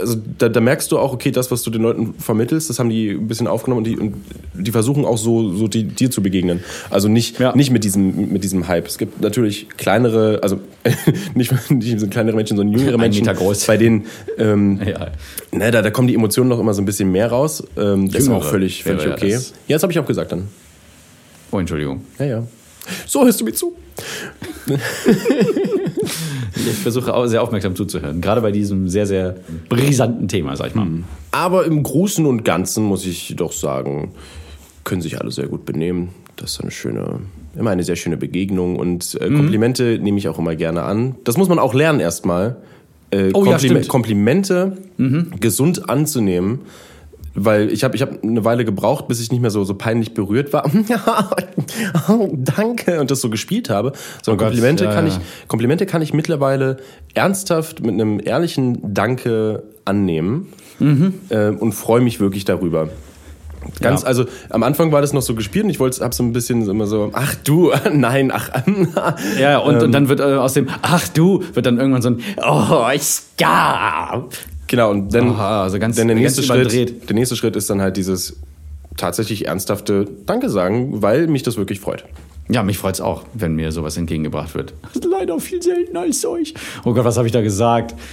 also 0.00 0.16
da, 0.38 0.48
da 0.48 0.60
merkst 0.60 0.90
du 0.90 0.98
auch, 0.98 1.12
okay, 1.12 1.30
das, 1.30 1.50
was 1.50 1.62
du 1.62 1.70
den 1.70 1.82
Leuten 1.82 2.14
vermittelst, 2.14 2.70
das 2.70 2.78
haben 2.78 2.88
die 2.88 3.10
ein 3.10 3.28
bisschen 3.28 3.46
aufgenommen 3.46 3.78
und 3.78 3.84
die, 3.84 3.96
und 3.98 4.14
die 4.54 4.70
versuchen 4.70 5.04
auch 5.04 5.18
so, 5.18 5.52
so 5.52 5.68
die, 5.68 5.84
dir 5.84 6.10
zu 6.10 6.22
begegnen. 6.22 6.64
Also 6.90 7.08
nicht, 7.08 7.38
Ja. 7.38 7.54
nicht 7.54 7.70
mit, 7.70 7.84
diesem, 7.84 8.32
mit 8.32 8.42
diesem 8.44 8.68
Hype. 8.68 8.86
Es 8.86 8.98
gibt 8.98 9.20
natürlich 9.20 9.68
kleinere, 9.76 10.40
also 10.42 10.60
nicht, 11.34 11.52
nicht 11.70 12.00
so 12.00 12.06
kleinere 12.06 12.36
Menschen, 12.36 12.56
sondern 12.56 12.78
jüngere 12.78 12.98
Menschen, 12.98 13.26
bei 13.66 13.76
denen 13.76 14.06
ähm, 14.38 14.80
Ja. 14.86 15.10
ne, 15.52 15.70
da, 15.70 15.82
da 15.82 15.90
kommen 15.90 16.08
die 16.08 16.14
Emotionen 16.14 16.48
noch 16.48 16.58
immer 16.58 16.74
so 16.74 16.82
ein 16.82 16.86
bisschen 16.86 17.12
mehr 17.12 17.30
raus. 17.30 17.62
Ähm, 17.76 18.06
das 18.08 18.20
ist 18.20 18.26
Jüngere 18.26 18.40
auch 18.40 18.48
völlig, 18.48 18.82
völlig 18.82 19.04
ja 19.04 19.12
okay. 19.12 19.32
das. 19.32 19.52
Ja, 19.68 19.76
das 19.76 19.82
habe 19.82 19.92
ich 19.92 19.98
auch 19.98 20.06
gesagt 20.06 20.32
dann. 20.32 20.48
Oh, 21.50 21.58
Entschuldigung. 21.58 22.02
Ja, 22.18 22.24
ja. 22.24 22.46
So 23.06 23.24
hörst 23.24 23.40
du 23.40 23.44
mir 23.44 23.52
zu. 23.52 23.76
Ich 26.56 26.72
versuche 26.82 27.14
auch 27.14 27.26
sehr 27.26 27.42
aufmerksam 27.42 27.76
zuzuhören. 27.76 28.20
Gerade 28.20 28.40
bei 28.40 28.50
diesem 28.52 28.88
sehr, 28.88 29.06
sehr 29.06 29.36
brisanten 29.68 30.26
Thema, 30.28 30.56
sag 30.56 30.68
ich 30.68 30.74
mal. 30.74 30.86
Aber 31.30 31.64
im 31.66 31.82
Großen 31.82 32.24
und 32.26 32.44
Ganzen 32.44 32.84
muss 32.84 33.04
ich 33.06 33.34
doch 33.36 33.52
sagen, 33.52 34.12
können 34.84 35.02
sich 35.02 35.20
alle 35.20 35.30
sehr 35.30 35.46
gut 35.48 35.64
benehmen. 35.64 36.08
Das 36.36 36.52
ist 36.52 36.60
eine 36.60 36.70
schöne, 36.70 37.20
immer 37.58 37.70
eine 37.70 37.82
sehr 37.84 37.96
schöne 37.96 38.16
Begegnung 38.16 38.76
und 38.76 39.16
äh, 39.20 39.28
Komplimente 39.30 39.98
nehme 40.00 40.18
ich 40.18 40.28
auch 40.28 40.38
immer 40.38 40.54
gerne 40.56 40.82
an. 40.82 41.14
Das 41.24 41.36
muss 41.36 41.48
man 41.48 41.58
auch 41.58 41.74
lernen 41.74 42.00
erstmal. 42.00 42.56
Äh, 43.10 43.30
Oh 43.32 43.44
ja, 43.44 43.52
Komplime- 43.52 43.58
stimmt. 43.58 43.88
Komplimente 43.88 44.76
gesund 45.40 45.88
anzunehmen. 45.88 46.60
Weil 47.36 47.70
ich 47.70 47.84
habe 47.84 47.94
ich 47.94 48.02
hab 48.02 48.22
eine 48.24 48.44
Weile 48.44 48.64
gebraucht, 48.64 49.08
bis 49.08 49.20
ich 49.20 49.30
nicht 49.30 49.40
mehr 49.42 49.50
so, 49.50 49.62
so 49.64 49.74
peinlich 49.74 50.14
berührt 50.14 50.52
war. 50.52 50.64
oh, 52.08 52.30
danke. 52.32 52.98
Und 53.00 53.10
das 53.10 53.20
so 53.20 53.28
gespielt 53.30 53.68
habe. 53.70 53.92
Sondern 54.22 54.40
Oh 54.40 54.48
Gott, 54.48 54.52
Komplimente, 54.54 54.84
ja, 54.86 54.92
kann 54.92 55.06
ja. 55.06 55.12
ich, 55.12 55.48
Komplimente 55.48 55.86
kann 55.86 56.00
ich 56.02 56.12
mittlerweile 56.14 56.78
ernsthaft 57.14 57.80
mit 57.80 57.92
einem 57.94 58.20
ehrlichen 58.24 58.94
Danke 58.94 59.64
annehmen 59.84 60.48
äh, 61.28 61.48
und 61.50 61.72
freue 61.72 62.00
mich 62.00 62.20
wirklich 62.20 62.44
darüber. 62.44 62.88
Ganz, 63.80 64.02
Ja. 64.02 64.08
also 64.08 64.24
am 64.50 64.62
Anfang 64.62 64.92
war 64.92 65.00
das 65.00 65.12
noch 65.12 65.22
so 65.22 65.34
gespielt 65.34 65.64
und 65.64 65.70
ich 65.70 65.80
wollte, 65.80 66.02
habe 66.04 66.14
so 66.14 66.22
ein 66.22 66.32
bisschen 66.32 66.64
so 66.64 66.70
immer 66.70 66.86
so, 66.86 67.10
ach 67.12 67.34
du, 67.44 67.72
nein, 67.92 68.30
ach, 68.32 68.50
Ja, 68.66 69.14
ja, 69.40 69.58
und, 69.58 69.76
Ähm. 69.76 69.82
und 69.82 69.92
dann 69.92 70.08
wird 70.08 70.20
äh, 70.20 70.34
aus 70.34 70.54
dem 70.54 70.68
Ach 70.82 71.08
du, 71.08 71.42
wird 71.52 71.66
dann 71.66 71.78
irgendwann 71.78 72.02
so 72.02 72.10
ein 72.10 72.20
Oh, 72.38 72.84
ich 72.94 73.18
gab. 73.38 74.32
Genau 74.66 74.90
und 74.90 75.12
dann, 75.14 75.30
Aha, 75.30 75.62
also 75.64 75.78
ganz- 75.78 75.96
dann 75.96 76.08
der 76.08 76.16
ganz 76.16 76.24
nächste 76.36 76.42
Schritt, 76.42 76.60
überdreht. 76.72 77.08
der 77.08 77.14
nächste 77.16 77.36
Schritt 77.36 77.56
ist 77.56 77.68
dann 77.70 77.80
halt 77.80 77.96
dieses 77.96 78.36
tatsächlich 78.96 79.46
ernsthafte 79.46 80.06
Danke 80.26 80.48
sagen, 80.48 81.02
weil 81.02 81.26
mich 81.26 81.42
das 81.42 81.56
wirklich 81.56 81.80
freut. 81.80 82.04
Ja, 82.48 82.62
mich 82.62 82.78
freut's 82.78 83.00
auch, 83.00 83.24
wenn 83.34 83.56
mir 83.56 83.72
sowas 83.72 83.96
entgegengebracht 83.96 84.54
wird. 84.54 84.72
Leider 85.10 85.40
viel 85.40 85.60
seltener 85.60 86.02
als 86.02 86.24
euch. 86.24 86.54
Oh 86.84 86.94
Gott, 86.94 87.04
was 87.04 87.16
habe 87.16 87.26
ich 87.26 87.32
da 87.32 87.42
gesagt? 87.42 87.94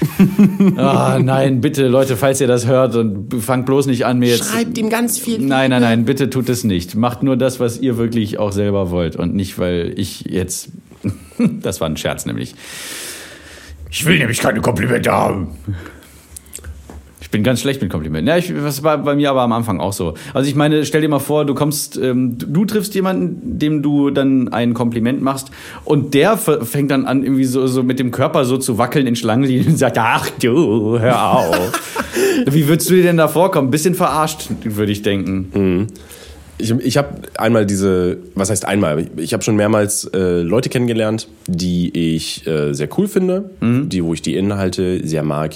Ah, 0.75 1.19
nein, 1.21 1.61
bitte, 1.61 1.87
Leute, 1.87 2.17
falls 2.17 2.41
ihr 2.41 2.47
das 2.47 2.65
hört 2.65 2.95
und 2.95 3.31
fangt 3.41 3.65
bloß 3.67 3.85
nicht 3.85 4.05
an, 4.05 4.17
mir 4.19 4.29
jetzt. 4.29 4.49
Schreibt 4.49 4.77
ihm 4.77 4.89
ganz 4.89 5.19
viel. 5.19 5.39
Nein, 5.39 5.69
nein, 5.69 5.81
nein, 5.81 6.05
bitte 6.05 6.29
tut 6.29 6.49
es 6.49 6.63
nicht. 6.63 6.95
Macht 6.95 7.21
nur 7.21 7.37
das, 7.37 7.59
was 7.59 7.79
ihr 7.79 7.97
wirklich 7.97 8.39
auch 8.39 8.51
selber 8.51 8.89
wollt 8.89 9.15
und 9.15 9.35
nicht, 9.35 9.59
weil 9.59 9.93
ich 9.97 10.21
jetzt. 10.21 10.69
das 11.37 11.79
war 11.79 11.87
ein 11.89 11.97
Scherz 11.97 12.25
nämlich. 12.25 12.55
Ich 13.91 14.05
will 14.05 14.17
nämlich 14.17 14.39
keine 14.39 14.61
Komplimente 14.61 15.11
haben. 15.11 15.49
Ich 17.23 17.29
bin 17.29 17.41
ganz 17.41 17.61
schlecht 17.61 17.81
mit 17.81 17.89
Komplimenten. 17.89 18.27
Ja, 18.27 18.37
ich, 18.37 18.53
das 18.53 18.83
war 18.83 18.97
bei 18.97 19.15
mir 19.15 19.29
aber 19.29 19.43
am 19.43 19.53
Anfang 19.53 19.79
auch 19.79 19.93
so. 19.93 20.13
Also 20.33 20.49
ich 20.49 20.55
meine, 20.55 20.85
stell 20.85 20.99
dir 20.99 21.07
mal 21.07 21.19
vor, 21.19 21.45
du 21.45 21.55
kommst, 21.55 21.97
ähm, 21.97 22.37
du, 22.37 22.47
du 22.47 22.65
triffst 22.65 22.93
jemanden, 22.95 23.57
dem 23.59 23.81
du 23.81 24.09
dann 24.09 24.49
ein 24.49 24.73
Kompliment 24.73 25.21
machst 25.21 25.49
und 25.85 26.13
der 26.13 26.37
fängt 26.37 26.91
dann 26.91 27.05
an, 27.05 27.23
irgendwie 27.23 27.45
so, 27.45 27.65
so 27.65 27.81
mit 27.81 27.97
dem 27.97 28.11
Körper 28.11 28.43
so 28.43 28.57
zu 28.57 28.77
wackeln 28.77 29.07
in 29.07 29.15
Schlangenlinien 29.15 29.67
und 29.69 29.77
sagt, 29.77 29.97
ach 29.97 30.29
du, 30.41 30.99
hör 30.99 31.31
auf. 31.31 32.03
Wie 32.45 32.67
würdest 32.67 32.89
du 32.89 32.95
dir 32.95 33.03
denn 33.03 33.17
da 33.17 33.29
vorkommen? 33.29 33.71
Bisschen 33.71 33.95
verarscht, 33.95 34.49
würde 34.65 34.91
ich 34.91 35.01
denken. 35.01 35.87
Ich, 36.57 36.71
ich 36.71 36.97
habe 36.97 37.21
einmal 37.37 37.65
diese, 37.65 38.17
was 38.35 38.49
heißt 38.49 38.65
einmal? 38.65 39.07
Ich 39.15 39.33
habe 39.33 39.43
schon 39.43 39.55
mehrmals 39.55 40.05
äh, 40.13 40.41
Leute 40.41 40.67
kennengelernt, 40.67 41.29
die 41.47 42.15
ich 42.15 42.45
äh, 42.45 42.73
sehr 42.73 42.89
cool 42.97 43.07
finde, 43.07 43.49
die, 43.61 44.03
wo 44.03 44.13
ich 44.13 44.21
die 44.21 44.35
Inhalte 44.35 45.07
sehr 45.07 45.23
mag. 45.23 45.53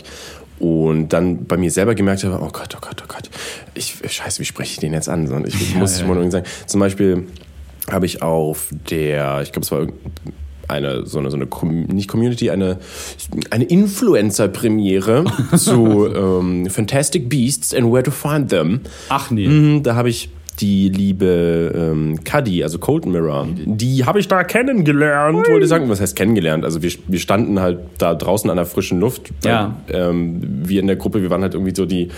Und 0.59 1.09
dann 1.09 1.45
bei 1.45 1.57
mir 1.57 1.69
selber 1.69 1.93
gemerkt 1.93 2.23
habe, 2.23 2.43
oh 2.43 2.49
Gott, 2.51 2.75
oh 2.75 2.79
Gott, 2.81 3.03
oh 3.03 3.07
Gott, 3.07 3.29
ich, 3.75 3.97
scheiße, 4.05 4.39
wie 4.39 4.45
spreche 4.45 4.71
ich 4.71 4.79
den 4.79 4.93
jetzt 4.93 5.09
an? 5.09 5.27
Und 5.31 5.47
ich 5.47 5.75
muss 5.75 5.91
es 5.91 6.01
ja. 6.01 6.07
mal 6.07 6.15
irgendwie 6.15 6.31
sagen. 6.31 6.45
Zum 6.65 6.79
Beispiel 6.79 7.27
habe 7.91 8.05
ich 8.05 8.21
auf 8.21 8.69
der, 8.89 9.41
ich 9.43 9.51
glaube, 9.51 9.65
es 9.65 9.71
war 9.71 9.87
eine, 10.67 11.05
so 11.05 11.19
eine, 11.19 11.31
so 11.31 11.37
eine 11.37 11.47
nicht 11.93 12.09
Community, 12.09 12.49
eine, 12.49 12.79
eine 13.51 13.63
Influencer-Premiere 13.65 15.25
zu 15.55 16.07
ähm, 16.13 16.69
Fantastic 16.69 17.29
Beasts 17.29 17.73
and 17.73 17.91
Where 17.91 18.03
to 18.03 18.11
Find 18.11 18.49
Them. 18.49 18.81
Ach 19.09 19.31
nee. 19.31 19.47
Mhm, 19.47 19.83
Da 19.83 19.95
habe 19.95 20.09
ich 20.09 20.29
die 20.59 20.89
liebe 20.89 21.71
ähm, 21.75 22.23
Cuddy, 22.23 22.63
also 22.63 22.79
Cold 22.79 23.05
Mirror, 23.05 23.47
die 23.65 24.05
habe 24.05 24.19
ich 24.19 24.27
da 24.27 24.43
kennengelernt, 24.43 25.47
wollte 25.47 25.63
ich 25.63 25.69
sagen. 25.69 25.89
Was 25.89 26.01
heißt 26.01 26.15
kennengelernt? 26.15 26.65
Also 26.65 26.81
wir, 26.81 26.91
wir 27.07 27.19
standen 27.19 27.59
halt 27.59 27.79
da 27.99 28.15
draußen 28.15 28.49
an 28.49 28.55
der 28.57 28.65
frischen 28.65 28.99
Luft. 28.99 29.31
Ja. 29.43 29.75
Ähm, 29.89 30.41
wir 30.63 30.79
in 30.81 30.87
der 30.87 30.95
Gruppe, 30.95 31.21
wir 31.21 31.29
waren 31.29 31.41
halt 31.41 31.53
irgendwie 31.53 31.75
so 31.75 31.85
die 31.85 32.09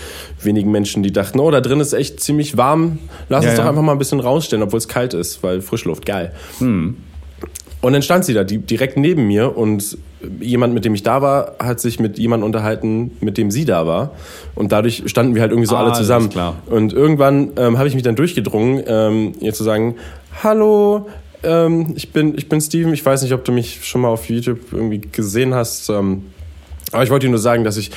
wenigen 0.42 0.70
Menschen, 0.70 1.02
die 1.02 1.12
dachten, 1.12 1.38
oh, 1.40 1.50
da 1.50 1.60
drin 1.60 1.80
ist 1.80 1.92
echt 1.92 2.20
ziemlich 2.20 2.56
warm. 2.56 2.98
Lass 3.28 3.44
Ja, 3.44 3.50
uns 3.50 3.58
doch 3.58 3.64
ja. 3.64 3.70
einfach 3.70 3.82
mal 3.82 3.92
ein 3.92 3.98
bisschen 3.98 4.20
rausstellen, 4.20 4.62
obwohl 4.62 4.78
es 4.78 4.88
kalt 4.88 5.12
ist, 5.14 5.42
weil 5.42 5.60
Frischluft, 5.60 6.06
geil. 6.06 6.32
Hm. 6.58 6.96
Und 7.80 7.94
dann 7.94 8.02
stand 8.02 8.24
sie 8.24 8.34
da, 8.34 8.44
die, 8.44 8.58
direkt 8.58 8.96
neben 8.96 9.26
mir 9.26 9.56
und 9.56 9.96
jemand, 10.40 10.74
mit 10.74 10.84
dem 10.84 10.94
ich 10.94 11.02
da 11.02 11.22
war, 11.22 11.54
hat 11.58 11.80
sich 11.80 11.98
mit 11.98 12.18
jemandem 12.18 12.44
unterhalten, 12.44 13.12
mit 13.20 13.38
dem 13.38 13.50
sie 13.50 13.64
da 13.64 13.86
war. 13.86 14.10
Und 14.54 14.72
dadurch 14.72 15.04
standen 15.06 15.34
wir 15.34 15.40
halt 15.40 15.52
irgendwie 15.52 15.68
so 15.68 15.76
Ah, 15.76 15.84
alle 15.84 15.92
zusammen. 15.94 16.28
Und 16.66 16.92
irgendwann 16.92 17.52
ähm, 17.56 17.78
habe 17.78 17.88
ich 17.88 17.94
mich 17.94 18.02
dann 18.02 18.16
durchgedrungen, 18.16 18.82
ähm, 18.86 19.32
ihr 19.40 19.54
zu 19.54 19.64
sagen, 19.64 19.96
hallo, 20.42 21.08
ähm, 21.42 21.94
ich, 21.96 22.12
bin, 22.12 22.36
ich 22.36 22.50
bin 22.50 22.60
Steven, 22.60 22.92
ich 22.92 23.04
weiß 23.04 23.22
nicht, 23.22 23.32
ob 23.32 23.44
du 23.44 23.52
mich 23.52 23.80
schon 23.84 24.02
mal 24.02 24.08
auf 24.08 24.28
YouTube 24.28 24.60
irgendwie 24.72 25.00
gesehen 25.00 25.54
hast, 25.54 25.88
ähm, 25.88 26.26
aber 26.92 27.02
ich 27.02 27.10
wollte 27.10 27.26
dir 27.26 27.30
nur 27.30 27.38
sagen, 27.38 27.64
dass 27.64 27.78
ich 27.78 27.92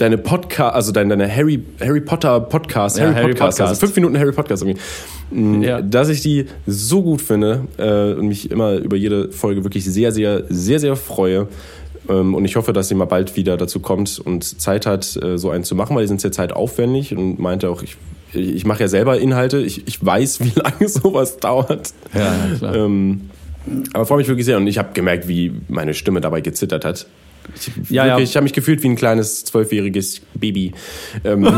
deine 0.00 0.18
Podcast, 0.18 0.74
also 0.74 0.92
deine, 0.92 1.16
deine 1.16 1.34
Harry, 1.34 1.62
Harry 1.80 2.00
Potter 2.00 2.40
Podcast, 2.40 2.98
Ja, 2.98 3.04
Harry, 3.04 3.14
Harry 3.14 3.26
Podcast, 3.28 3.58
Podcast. 3.58 3.68
also 3.70 3.80
fünf 3.80 3.96
Minuten 3.96 4.18
Harry 4.18 4.32
Podcast 4.32 4.62
irgendwie, 4.62 4.80
mh, 5.30 5.66
Ja. 5.66 5.80
dass 5.82 6.08
ich 6.08 6.20
die 6.22 6.46
so 6.66 7.02
gut 7.02 7.20
finde 7.20 7.66
äh, 7.78 8.18
und 8.18 8.28
mich 8.28 8.50
immer 8.50 8.74
über 8.74 8.96
jede 8.96 9.30
Folge 9.32 9.64
wirklich 9.64 9.84
sehr, 9.84 10.12
sehr, 10.12 10.44
sehr, 10.48 10.78
sehr 10.80 10.96
freue. 10.96 11.48
Ähm, 12.08 12.34
und 12.34 12.44
ich 12.44 12.56
hoffe, 12.56 12.72
dass 12.72 12.88
sie 12.88 12.94
mal 12.94 13.04
bald 13.04 13.36
wieder 13.36 13.56
dazu 13.56 13.80
kommt 13.80 14.18
und 14.18 14.42
Zeit 14.60 14.86
hat, 14.86 15.16
äh, 15.22 15.36
so 15.38 15.50
einen 15.50 15.64
zu 15.64 15.74
machen, 15.74 15.94
weil 15.96 16.04
die 16.04 16.08
sind 16.08 16.20
sehr 16.20 16.32
zeitaufwendig 16.32 17.14
und 17.16 17.38
meinte 17.38 17.68
auch, 17.68 17.82
ich, 17.82 17.96
ich 18.32 18.64
mache 18.64 18.80
ja 18.80 18.88
selber 18.88 19.18
Inhalte, 19.18 19.58
ich, 19.58 19.86
ich 19.86 20.04
weiß, 20.04 20.40
wie 20.40 20.52
lange 20.54 20.88
sowas 20.88 21.36
dauert. 21.38 21.92
Ja, 22.14 22.34
klar. 22.58 22.74
Ähm, 22.74 23.30
aber 23.92 24.06
freue 24.06 24.18
mich 24.18 24.28
wirklich 24.28 24.46
sehr 24.46 24.56
und 24.56 24.66
ich 24.66 24.78
habe 24.78 24.88
gemerkt, 24.94 25.28
wie 25.28 25.52
meine 25.68 25.92
Stimme 25.92 26.20
dabei 26.22 26.40
gezittert 26.40 26.84
hat. 26.86 27.06
Ich, 27.56 27.90
Ja, 27.90 28.06
ja. 28.06 28.18
ich 28.18 28.36
habe 28.36 28.44
mich 28.44 28.52
gefühlt 28.52 28.82
wie 28.82 28.88
ein 28.88 28.96
kleines 28.96 29.44
zwölfjähriges 29.44 30.20
Baby. 30.34 30.72
Ähm, 31.24 31.42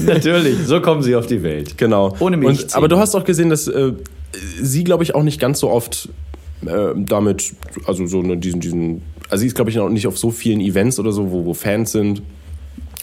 Natürlich, 0.00 0.58
so 0.66 0.80
kommen 0.80 1.02
sie 1.02 1.14
auf 1.14 1.26
die 1.26 1.42
Welt. 1.42 1.76
genau. 1.76 2.16
Ohne 2.20 2.36
und, 2.36 2.44
Milchzähne. 2.44 2.74
Aber 2.74 2.88
du 2.88 2.96
hast 2.98 3.14
auch 3.14 3.24
gesehen, 3.24 3.50
dass 3.50 3.68
äh, 3.68 3.92
sie, 4.60 4.84
glaube 4.84 5.02
ich, 5.02 5.14
auch 5.14 5.22
nicht 5.22 5.40
ganz 5.40 5.60
so 5.60 5.70
oft 5.70 6.08
äh, 6.66 6.94
damit, 6.96 7.54
also 7.86 8.06
so 8.06 8.22
ne, 8.22 8.36
diesen, 8.36 8.60
diesen, 8.60 9.02
also 9.28 9.42
sie 9.42 9.48
ist, 9.48 9.54
glaube 9.54 9.70
ich, 9.70 9.78
auch 9.78 9.88
nicht 9.88 10.06
auf 10.06 10.18
so 10.18 10.30
vielen 10.30 10.60
Events 10.60 10.98
oder 10.98 11.12
so, 11.12 11.30
wo, 11.30 11.44
wo 11.44 11.54
Fans 11.54 11.92
sind. 11.92 12.22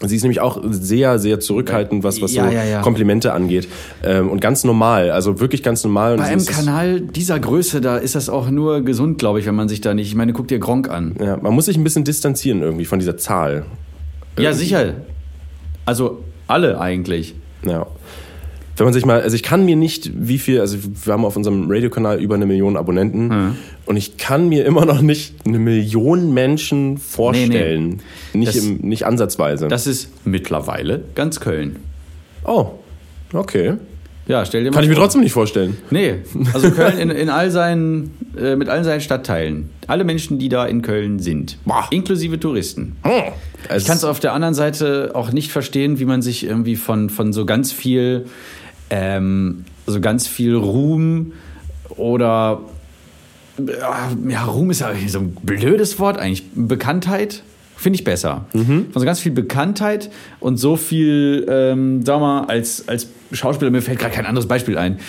Sie 0.02 0.16
ist 0.16 0.22
nämlich 0.22 0.40
auch 0.40 0.62
sehr, 0.70 1.20
sehr 1.20 1.40
zurückhaltend, 1.40 2.04
was, 2.04 2.22
was 2.22 2.34
Ja, 2.34 2.48
so 2.48 2.56
ja, 2.56 2.64
ja. 2.64 2.82
Komplimente 2.82 3.34
angeht. 3.34 3.68
Ähm, 4.04 4.30
und 4.30 4.40
ganz 4.40 4.64
normal, 4.64 5.12
also 5.12 5.40
wirklich 5.40 5.62
ganz 5.62 5.84
normal. 5.84 6.18
Bei 6.18 6.24
einem 6.24 6.46
Kanal 6.46 7.02
dieser 7.02 7.40
Größe, 7.40 7.82
da 7.82 7.98
ist 7.98 8.16
das 8.16 8.30
auch 8.30 8.50
nur 8.50 8.82
gesund, 8.82 9.18
glaube 9.18 9.40
ich, 9.40 9.46
wenn 9.46 9.56
man 9.56 9.68
sich 9.68 9.82
da 9.82 9.94
nicht. 9.94 10.08
Ich 10.08 10.16
meine, 10.16 10.32
guck 10.34 10.48
dir 10.48 10.60
Gronk 10.60 10.90
an. 10.90 11.16
Ja, 11.20 11.38
man 11.38 11.54
muss 11.54 11.66
sich 11.66 11.78
ein 11.78 11.84
bisschen 11.84 12.06
distanzieren 12.06 12.62
irgendwie 12.62 12.86
von 12.86 13.00
dieser 13.00 13.18
Zahl. 13.18 13.66
Ja, 14.38 14.54
sicher. 14.54 14.94
Also 15.86 16.24
alle 16.48 16.80
eigentlich. 16.80 17.36
Ja. 17.66 17.86
Wenn 18.80 18.86
man 18.86 18.94
sich 18.94 19.06
mal, 19.06 19.22
also 19.22 19.36
ich 19.36 19.44
kann 19.44 19.66
mir 19.66 19.76
nicht, 19.76 20.10
wie 20.16 20.40
viel, 20.40 20.62
also 20.62 20.78
wir 21.04 21.12
haben 21.14 21.26
auf 21.26 21.36
unserem 21.36 21.70
Radiokanal 21.70 22.22
über 22.22 22.36
eine 22.36 22.46
Million 22.46 22.78
Abonnenten 22.78 23.56
und 23.86 23.98
ich 23.98 24.16
kann 24.18 24.48
mir 24.48 24.66
immer 24.66 24.86
noch 24.86 25.02
nicht 25.02 25.36
eine 25.46 25.60
Million 25.60 26.34
Menschen 26.34 26.98
vorstellen. 26.98 28.02
Nicht, 28.34 28.56
Das- 28.56 28.56
im, 28.64 28.78
nicht 28.78 29.06
ansatzweise. 29.06 29.68
Das 29.68 29.86
ist 29.86 30.10
mittlerweile 30.26 31.04
ganz 31.14 31.40
Köln. 31.42 31.76
oh, 32.46 32.68
okay. 33.34 33.74
Ja, 34.28 34.46
stell 34.46 34.64
dir 34.64 34.70
mal 34.70 34.76
Kann 34.76 34.84
ich 34.84 34.90
mir 34.92 34.96
trotzdem 34.96 35.22
nicht 35.22 35.32
vorstellen. 35.34 35.76
Nee, 35.90 36.18
also 36.54 36.70
Köln 36.76 37.00
in, 37.00 37.10
in 37.10 37.30
all 37.30 37.50
seinen, 37.50 38.16
äh, 38.40 38.56
mit 38.56 38.70
allen 38.70 38.84
seinen 38.84 39.02
Stadtteilen. 39.02 39.72
Alle 39.88 40.04
Menschen, 40.04 40.38
die 40.38 40.50
da 40.50 40.68
in 40.68 40.84
Köln 40.84 41.18
sind. 41.18 41.58
Boah. 41.66 41.88
Inklusive 41.90 42.40
Touristen. 42.40 42.96
Es 43.68 43.82
Ich 43.82 43.88
kann 43.88 43.98
es 43.98 44.04
auf 44.04 44.20
der 44.20 44.34
anderen 44.34 44.54
Seite 44.54 45.12
auch 45.16 45.32
nicht 45.32 45.52
verstehen, 45.52 45.98
wie 46.00 46.06
man 46.06 46.22
sich 46.22 46.46
irgendwie 46.46 46.76
von, 46.76 47.10
von 47.10 47.34
so 47.34 47.48
ganz 47.48 47.72
viel, 47.72 48.26
ähm, 48.90 49.66
so 49.88 50.00
ganz 50.02 50.28
viel 50.28 50.56
Ruhm 50.56 51.34
oder 51.90 52.62
ja, 54.28 54.46
Ruhm 54.46 54.72
ist 54.72 54.80
ja 54.82 54.92
so 55.08 55.20
ein 55.20 55.36
blödes 55.44 56.00
Wort 56.00 56.18
eigentlich. 56.18 56.44
Bekanntheit 56.54 57.44
finde 57.76 57.98
ich 57.98 58.04
besser. 58.04 58.46
Von 58.92 59.02
so 59.02 59.06
ganz 59.06 59.20
viel 59.20 59.32
Bekanntheit 59.32 60.10
und 60.40 60.58
so 60.58 60.76
viel, 60.76 61.46
ähm, 61.50 62.06
sag 62.06 62.20
mal, 62.20 62.46
als, 62.46 62.88
als 62.88 63.08
Schauspieler, 63.32 63.72
mir 63.72 63.82
fällt 63.82 64.00
gerade 64.00 64.14
kein 64.14 64.26
anderes 64.26 64.48
Beispiel 64.48 64.78
ein. 64.78 65.00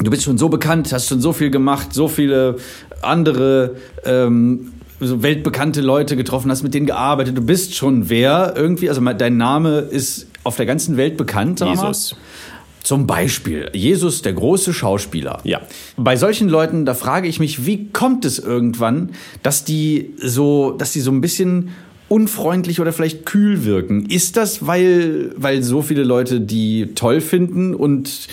Du 0.00 0.10
bist 0.10 0.22
schon 0.22 0.38
so 0.38 0.48
bekannt, 0.48 0.92
hast 0.92 1.08
schon 1.08 1.20
so 1.20 1.32
viel 1.32 1.50
gemacht, 1.50 1.92
so 1.92 2.08
viele 2.08 2.56
andere 3.02 3.76
ähm, 4.04 4.72
so 5.00 5.22
weltbekannte 5.22 5.80
Leute 5.80 6.16
getroffen, 6.16 6.50
hast 6.50 6.62
mit 6.62 6.74
denen 6.74 6.86
gearbeitet. 6.86 7.36
Du 7.36 7.42
bist 7.42 7.74
schon 7.74 8.08
wer 8.08 8.54
irgendwie, 8.56 8.88
also 8.88 9.00
dein 9.00 9.36
Name 9.36 9.78
ist 9.78 10.26
auf 10.44 10.56
der 10.56 10.66
ganzen 10.66 10.96
Welt 10.96 11.16
bekannt. 11.16 11.58
Sag 11.58 11.68
mal. 11.76 11.94
Zum 12.88 13.06
Beispiel 13.06 13.68
Jesus, 13.74 14.22
der 14.22 14.32
große 14.32 14.72
Schauspieler. 14.72 15.40
Ja. 15.44 15.60
Bei 15.98 16.16
solchen 16.16 16.48
Leuten, 16.48 16.86
da 16.86 16.94
frage 16.94 17.28
ich 17.28 17.38
mich, 17.38 17.66
wie 17.66 17.88
kommt 17.88 18.24
es 18.24 18.38
irgendwann, 18.38 19.10
dass 19.42 19.62
die 19.62 20.14
so, 20.16 20.70
dass 20.70 20.92
die 20.92 21.00
so 21.00 21.10
ein 21.10 21.20
bisschen 21.20 21.68
unfreundlich 22.08 22.80
oder 22.80 22.94
vielleicht 22.94 23.26
kühl 23.26 23.66
wirken? 23.66 24.06
Ist 24.06 24.38
das, 24.38 24.66
weil, 24.66 25.32
weil 25.36 25.62
so 25.62 25.82
viele 25.82 26.02
Leute 26.02 26.40
die 26.40 26.94
toll 26.94 27.20
finden 27.20 27.74
und 27.74 28.26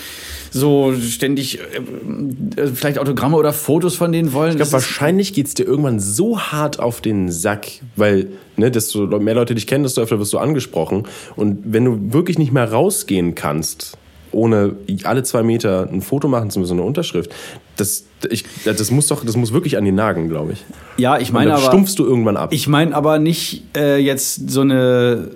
so 0.50 0.94
ständig 0.98 1.58
äh, 1.58 2.62
äh, 2.62 2.68
vielleicht 2.68 2.98
Autogramme 2.98 3.36
oder 3.36 3.52
Fotos 3.52 3.94
von 3.94 4.10
denen 4.10 4.32
wollen? 4.32 4.52
Ich 4.52 4.56
glaube, 4.56 4.72
wahrscheinlich 4.72 5.34
geht's 5.34 5.52
dir 5.52 5.66
irgendwann 5.66 6.00
so 6.00 6.40
hart 6.40 6.80
auf 6.80 7.02
den 7.02 7.30
Sack, 7.30 7.66
weil 7.94 8.28
ne, 8.56 8.70
desto 8.70 9.06
mehr 9.20 9.34
Leute 9.34 9.54
dich 9.54 9.66
kennen, 9.66 9.84
desto 9.84 10.00
öfter 10.00 10.18
wirst 10.18 10.32
du 10.32 10.38
angesprochen. 10.38 11.02
Und 11.36 11.58
wenn 11.66 11.84
du 11.84 12.14
wirklich 12.14 12.38
nicht 12.38 12.52
mehr 12.52 12.72
rausgehen 12.72 13.34
kannst, 13.34 13.98
ohne 14.36 14.76
alle 15.04 15.22
zwei 15.22 15.42
Meter 15.42 15.88
ein 15.90 16.02
Foto 16.02 16.28
machen 16.28 16.50
zu 16.50 16.60
müssen, 16.60 16.74
eine 16.74 16.82
Unterschrift, 16.82 17.30
das, 17.76 18.04
ich, 18.30 18.44
das 18.64 18.90
muss 18.90 19.06
doch, 19.08 19.24
das 19.24 19.36
muss 19.36 19.52
wirklich 19.52 19.76
an 19.76 19.84
den 19.84 19.94
Nagen, 19.96 20.28
glaube 20.28 20.52
ich. 20.52 20.64
ja, 20.96 21.18
ich 21.18 21.32
meine 21.32 21.54
aber. 21.54 21.62
stumpfst 21.62 21.94
du 21.98 22.04
irgendwann 22.04 22.36
ab. 22.36 22.52
Ich 22.52 22.68
meine 22.68 22.94
aber 22.94 23.18
nicht 23.18 23.64
äh, 23.76 23.98
jetzt 23.98 24.48
so 24.50 24.60
eine, 24.62 25.30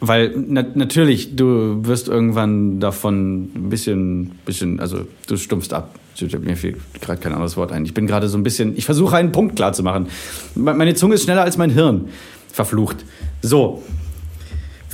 weil 0.00 0.34
na, 0.48 0.64
natürlich 0.74 1.36
du 1.36 1.78
wirst 1.86 2.08
irgendwann 2.08 2.80
davon 2.80 3.44
ein 3.54 3.68
bisschen, 3.70 4.32
bisschen, 4.44 4.80
also 4.80 5.00
du 5.26 5.36
stumpfst 5.36 5.72
ab. 5.72 5.94
Mir 6.40 6.56
fehlt 6.56 6.76
gerade 7.00 7.20
kein 7.20 7.32
anderes 7.32 7.56
Wort 7.56 7.72
ein. 7.72 7.84
Ich 7.84 7.92
bin 7.92 8.06
gerade 8.06 8.28
so 8.28 8.36
ein 8.38 8.44
bisschen, 8.44 8.76
ich 8.76 8.84
versuche 8.84 9.16
einen 9.16 9.32
Punkt 9.32 9.56
klar 9.56 9.72
zu 9.72 9.82
machen. 9.82 10.06
Me- 10.54 10.72
Meine 10.74 10.94
Zunge 10.94 11.16
ist 11.16 11.24
schneller 11.24 11.42
als 11.42 11.56
mein 11.56 11.70
Hirn. 11.70 12.08
Verflucht. 12.52 13.04
So. 13.42 13.82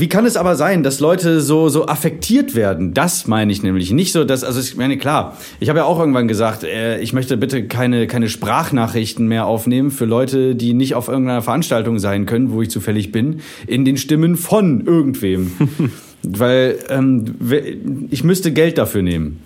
Wie 0.01 0.09
kann 0.09 0.25
es 0.25 0.39
aber 0.39 0.57
sein, 0.57 0.83
dass 0.83 0.99
Leute 0.99 1.43
so, 1.43 1.69
so 1.69 1.87
affektiert 1.87 2.55
werden? 2.55 2.95
Das 2.95 3.27
meine 3.27 3.53
ich 3.53 3.63
nämlich. 3.63 3.91
Nicht 3.91 4.13
so, 4.13 4.25
dass, 4.25 4.45
also 4.45 4.59
ich 4.59 4.75
meine, 4.75 4.97
klar, 4.97 5.37
ich 5.61 5.69
habe 5.69 5.81
ja 5.81 5.85
auch 5.85 5.99
irgendwann 5.99 6.27
gesagt, 6.27 6.65
äh, 6.65 6.99
ich 7.01 7.13
möchte 7.13 7.37
bitte 7.37 7.67
keine, 7.67 8.07
keine 8.07 8.31
Sprachnachrichten 8.31 9.29
mehr 9.29 9.45
aufnehmen 9.45 9.91
für 9.91 10.07
Leute, 10.07 10.55
die 10.55 10.73
nicht 10.73 10.95
auf 10.95 11.09
irgendeiner 11.09 11.43
Veranstaltung 11.43 11.99
sein 11.99 12.25
können, 12.25 12.51
wo 12.51 12.63
ich 12.63 12.71
zufällig 12.71 13.13
bin, 13.13 13.41
in 13.67 13.85
den 13.85 13.99
Stimmen 13.99 14.37
von 14.37 14.87
irgendwem. 14.87 15.53
Weil 16.23 16.79
ähm, 16.89 18.07
ich 18.11 18.25
müsste 18.25 18.53
Geld 18.53 18.79
dafür 18.79 19.03
nehmen. 19.03 19.43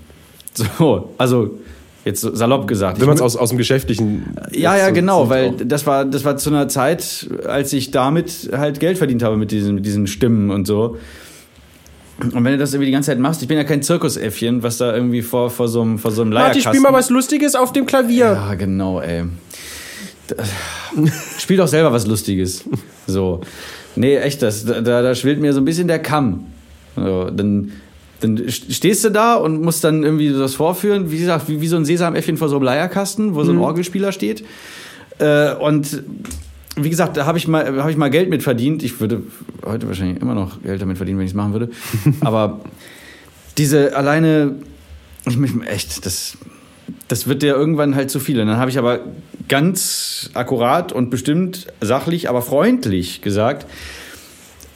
So, 0.54 1.14
also 1.18 1.58
jetzt 2.04 2.20
salopp 2.20 2.66
gesagt. 2.66 3.00
wenn 3.00 3.06
man 3.06 3.14
Ich 3.16 3.20
es 3.20 3.24
aus, 3.24 3.36
aus 3.36 3.48
dem 3.50 3.58
Geschäftlichen. 3.58 4.36
ja, 4.52 4.76
ja, 4.76 4.90
genau, 4.90 5.28
weil 5.28 5.50
auch. 5.50 5.54
das 5.64 5.86
war, 5.86 6.04
das 6.04 6.24
war 6.24 6.36
zu 6.36 6.50
einer 6.50 6.68
Zeit, 6.68 7.28
als 7.46 7.72
ich 7.72 7.90
damit 7.90 8.50
halt 8.52 8.80
Geld 8.80 8.98
verdient 8.98 9.22
habe 9.22 9.36
mit 9.36 9.50
diesen, 9.50 9.76
mit 9.76 9.86
diesen 9.86 10.06
Stimmen 10.06 10.50
und 10.50 10.66
so. 10.66 10.98
Und 12.18 12.32
wenn 12.32 12.44
du 12.52 12.58
das 12.58 12.72
irgendwie 12.72 12.86
die 12.86 12.92
ganze 12.92 13.10
Zeit 13.10 13.18
machst, 13.18 13.42
ich 13.42 13.48
bin 13.48 13.56
ja 13.56 13.64
kein 13.64 13.82
Zirkusäffchen, 13.82 14.62
was 14.62 14.78
da 14.78 14.94
irgendwie 14.94 15.22
vor, 15.22 15.50
vor 15.50 15.66
so 15.66 15.82
einem, 15.82 15.98
vor 15.98 16.12
so 16.12 16.22
einem 16.22 16.30
Martin, 16.30 16.60
Leierkasten... 16.60 16.72
spiel 16.72 16.80
mal 16.80 16.92
was 16.92 17.10
Lustiges 17.10 17.54
auf 17.56 17.72
dem 17.72 17.86
Klavier. 17.86 18.26
Ja, 18.26 18.54
genau, 18.54 19.00
ey. 19.00 19.24
Spiel 21.38 21.56
doch 21.56 21.66
selber 21.66 21.92
was 21.92 22.06
Lustiges. 22.06 22.64
So. 23.06 23.40
Nee, 23.96 24.16
echt, 24.16 24.42
das, 24.42 24.64
da, 24.64 24.80
da 24.80 25.14
schwillt 25.14 25.40
mir 25.40 25.52
so 25.52 25.60
ein 25.60 25.64
bisschen 25.64 25.88
der 25.88 25.98
Kamm. 25.98 26.46
So, 26.96 27.30
dann, 27.30 27.72
dann 28.20 28.42
stehst 28.48 29.04
du 29.04 29.10
da 29.10 29.34
und 29.34 29.60
musst 29.62 29.84
dann 29.84 30.02
irgendwie 30.02 30.30
das 30.32 30.54
vorführen, 30.54 31.10
wie 31.10 31.18
gesagt, 31.18 31.48
wie, 31.48 31.60
wie 31.60 31.68
so 31.68 31.76
ein 31.76 31.84
Sesamäffchen 31.84 32.36
vor 32.36 32.48
so 32.48 32.56
einem 32.56 32.64
Leierkasten, 32.64 33.34
wo 33.34 33.44
so 33.44 33.52
ein 33.52 33.58
Orgelspieler 33.58 34.12
steht. 34.12 34.44
Äh, 35.18 35.54
und 35.54 36.02
wie 36.76 36.90
gesagt, 36.90 37.16
da 37.16 37.26
habe 37.26 37.38
ich, 37.38 37.46
mal- 37.46 37.82
hab 37.82 37.90
ich 37.90 37.96
mal 37.96 38.10
Geld 38.10 38.30
mit 38.30 38.42
verdient. 38.42 38.82
Ich 38.82 38.98
würde 39.00 39.22
heute 39.64 39.86
wahrscheinlich 39.86 40.20
immer 40.20 40.34
noch 40.34 40.62
Geld 40.62 40.80
damit 40.82 40.96
verdienen, 40.96 41.18
wenn 41.18 41.26
ich 41.26 41.32
es 41.32 41.36
machen 41.36 41.52
würde. 41.52 41.70
Aber 42.20 42.60
diese 43.58 43.96
alleine, 43.96 44.56
ich 45.26 45.36
mich 45.36 45.52
echt, 45.66 46.04
das, 46.06 46.36
das 47.08 47.28
wird 47.28 47.42
dir 47.42 47.54
irgendwann 47.54 47.94
halt 47.94 48.10
zu 48.10 48.18
viel. 48.20 48.40
Und 48.40 48.46
dann 48.48 48.56
habe 48.56 48.70
ich 48.70 48.78
aber 48.78 49.00
ganz 49.48 50.30
akkurat 50.34 50.92
und 50.92 51.10
bestimmt 51.10 51.66
sachlich, 51.80 52.28
aber 52.28 52.42
freundlich 52.42 53.20
gesagt, 53.22 53.66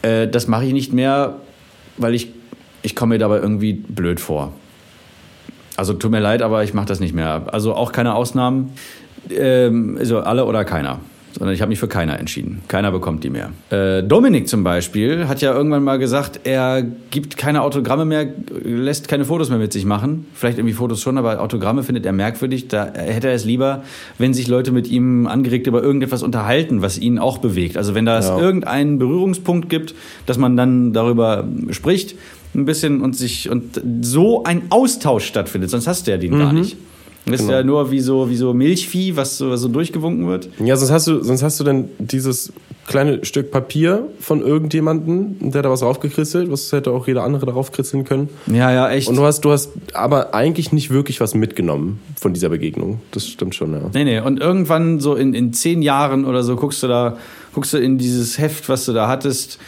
äh, 0.02 0.28
das 0.28 0.46
mache 0.46 0.66
ich 0.66 0.72
nicht 0.72 0.92
mehr, 0.92 1.36
weil 1.96 2.14
ich, 2.14 2.28
ich 2.88 2.96
komme 2.96 3.14
mir 3.16 3.18
dabei 3.18 3.36
irgendwie 3.36 3.74
blöd 3.74 4.18
vor. 4.18 4.52
Also 5.76 5.92
tut 5.92 6.10
mir 6.10 6.20
leid, 6.20 6.40
aber 6.40 6.64
ich 6.64 6.72
mache 6.72 6.86
das 6.86 7.00
nicht 7.00 7.14
mehr. 7.14 7.42
Also 7.52 7.74
auch 7.74 7.92
keine 7.92 8.14
Ausnahmen. 8.14 8.70
Ähm, 9.30 9.96
also 9.98 10.20
alle 10.20 10.46
oder 10.46 10.64
keiner. 10.64 11.00
Sondern 11.38 11.54
ich 11.54 11.60
habe 11.60 11.68
mich 11.68 11.78
für 11.78 11.86
keiner 11.88 12.18
entschieden. 12.18 12.62
Keiner 12.68 12.90
bekommt 12.90 13.22
die 13.22 13.28
mehr. 13.30 13.50
Äh, 13.70 14.02
Dominik 14.02 14.48
zum 14.48 14.64
Beispiel 14.64 15.28
hat 15.28 15.42
ja 15.42 15.52
irgendwann 15.52 15.84
mal 15.84 15.98
gesagt, 15.98 16.40
er 16.44 16.82
gibt 17.10 17.36
keine 17.36 17.60
Autogramme 17.62 18.06
mehr, 18.06 18.26
lässt 18.64 19.06
keine 19.08 19.26
Fotos 19.26 19.50
mehr 19.50 19.58
mit 19.58 19.72
sich 19.72 19.84
machen. 19.84 20.26
Vielleicht 20.32 20.58
irgendwie 20.58 20.72
Fotos 20.74 21.02
schon, 21.02 21.18
aber 21.18 21.40
Autogramme 21.42 21.82
findet 21.82 22.06
er 22.06 22.12
merkwürdig. 22.12 22.68
Da 22.68 22.86
hätte 22.94 23.28
er 23.28 23.34
es 23.34 23.44
lieber, 23.44 23.82
wenn 24.16 24.32
sich 24.32 24.48
Leute 24.48 24.72
mit 24.72 24.88
ihm 24.88 25.26
angeregt 25.28 25.66
über 25.66 25.82
irgendetwas 25.82 26.22
unterhalten, 26.22 26.80
was 26.80 26.98
ihn 26.98 27.18
auch 27.18 27.38
bewegt. 27.38 27.76
Also 27.76 27.94
wenn 27.94 28.06
da 28.06 28.18
es 28.18 28.28
Ja. 28.28 28.38
irgendeinen 28.40 28.98
Berührungspunkt 28.98 29.68
gibt, 29.68 29.94
dass 30.26 30.38
man 30.38 30.56
dann 30.56 30.92
darüber 30.94 31.44
spricht, 31.70 32.16
ein 32.58 32.64
bisschen 32.64 33.00
und 33.00 33.16
sich 33.16 33.48
und 33.48 33.80
so 34.02 34.44
ein 34.44 34.62
Austausch 34.70 35.24
stattfindet. 35.26 35.70
Sonst 35.70 35.86
hast 35.86 36.06
du 36.06 36.10
ja 36.10 36.16
den 36.16 36.38
gar 36.38 36.52
nicht. 36.52 36.76
Das 37.26 37.40
ist 37.40 37.46
Genau. 37.46 37.58
ja 37.58 37.62
nur 37.62 37.90
wie 37.90 38.00
so, 38.00 38.30
wie 38.30 38.36
so 38.36 38.54
Milchvieh, 38.54 39.14
was 39.16 39.36
so, 39.36 39.50
was 39.50 39.60
so 39.60 39.68
durchgewunken 39.68 40.26
wird. 40.28 40.48
Ja, 40.64 40.76
sonst 40.76 40.90
hast 40.90 41.06
du, 41.08 41.22
sonst 41.22 41.42
hast 41.42 41.60
du 41.60 41.64
dann 41.64 41.90
dieses 41.98 42.52
kleine 42.86 43.22
Stück 43.26 43.50
Papier 43.50 44.06
von 44.18 44.40
irgendjemandem, 44.40 45.50
der 45.50 45.60
da 45.60 45.68
was 45.70 45.80
draufgekritzelt, 45.80 46.50
was 46.50 46.72
hätte 46.72 46.90
auch 46.90 47.06
jeder 47.06 47.24
andere 47.24 47.44
darauf 47.44 47.70
kritzeln 47.70 48.04
können. 48.04 48.30
Ja, 48.46 48.72
ja, 48.72 48.88
echt. 48.88 49.08
Und 49.08 49.16
du 49.16 49.24
hast, 49.24 49.42
du 49.42 49.50
hast 49.50 49.72
aber 49.92 50.32
eigentlich 50.34 50.72
nicht 50.72 50.88
wirklich 50.90 51.20
was 51.20 51.34
mitgenommen 51.34 52.00
von 52.18 52.32
dieser 52.32 52.48
Begegnung. 52.48 53.00
Das 53.10 53.26
stimmt 53.28 53.54
schon, 53.54 53.72
ja. 53.74 53.90
Nee, 53.92 54.04
nee. 54.04 54.20
Und 54.20 54.40
irgendwann 54.40 54.98
so 55.00 55.14
in, 55.14 55.34
in 55.34 55.52
zehn 55.52 55.82
Jahren 55.82 56.24
oder 56.24 56.42
so 56.42 56.56
guckst 56.56 56.82
du 56.82 56.86
da, 56.86 57.18
guckst 57.52 57.74
du 57.74 57.78
in 57.78 57.98
dieses 57.98 58.38
Heft, 58.38 58.70
was 58.70 58.86
du 58.86 58.94
da 58.94 59.06
hattest, 59.06 59.58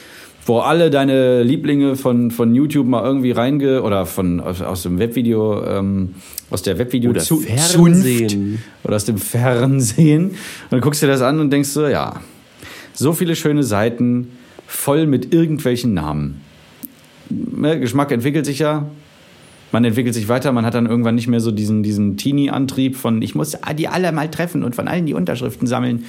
wo 0.46 0.58
alle 0.60 0.90
deine 0.90 1.42
Lieblinge 1.42 1.96
von, 1.96 2.30
von 2.30 2.54
YouTube 2.54 2.86
mal 2.86 3.04
irgendwie 3.04 3.30
reinge 3.30 3.82
oder 3.82 4.06
von 4.06 4.40
aus, 4.40 4.62
aus 4.62 4.82
dem 4.82 4.98
Webvideo, 4.98 5.64
ähm, 5.64 6.14
aus 6.50 6.62
der 6.62 6.78
Webvideo 6.78 7.10
Oder 7.10 7.20
zu. 7.20 7.40
Zunft 7.40 8.36
oder 8.82 8.96
aus 8.96 9.04
dem 9.04 9.18
Fernsehen. 9.18 10.30
Und 10.30 10.36
dann 10.70 10.80
guckst 10.80 11.02
du 11.02 11.06
dir 11.06 11.12
das 11.12 11.22
an 11.22 11.40
und 11.40 11.50
denkst 11.50 11.68
so, 11.68 11.86
ja, 11.86 12.20
so 12.92 13.12
viele 13.12 13.36
schöne 13.36 13.62
Seiten 13.62 14.28
voll 14.66 15.06
mit 15.06 15.32
irgendwelchen 15.32 15.94
Namen. 15.94 16.40
Ne, 17.28 17.78
Geschmack 17.78 18.10
entwickelt 18.10 18.46
sich 18.46 18.58
ja. 18.58 18.90
Man 19.72 19.84
entwickelt 19.84 20.14
sich 20.14 20.28
weiter, 20.28 20.50
man 20.50 20.66
hat 20.66 20.74
dann 20.74 20.86
irgendwann 20.86 21.14
nicht 21.14 21.28
mehr 21.28 21.38
so 21.38 21.52
diesen, 21.52 21.84
diesen 21.84 22.16
Teenie-Antrieb 22.16 22.96
von, 22.96 23.22
ich 23.22 23.36
muss 23.36 23.56
die 23.78 23.86
alle 23.86 24.10
mal 24.10 24.28
treffen 24.28 24.64
und 24.64 24.74
von 24.74 24.88
allen 24.88 25.06
die 25.06 25.14
Unterschriften 25.14 25.68
sammeln. 25.68 26.06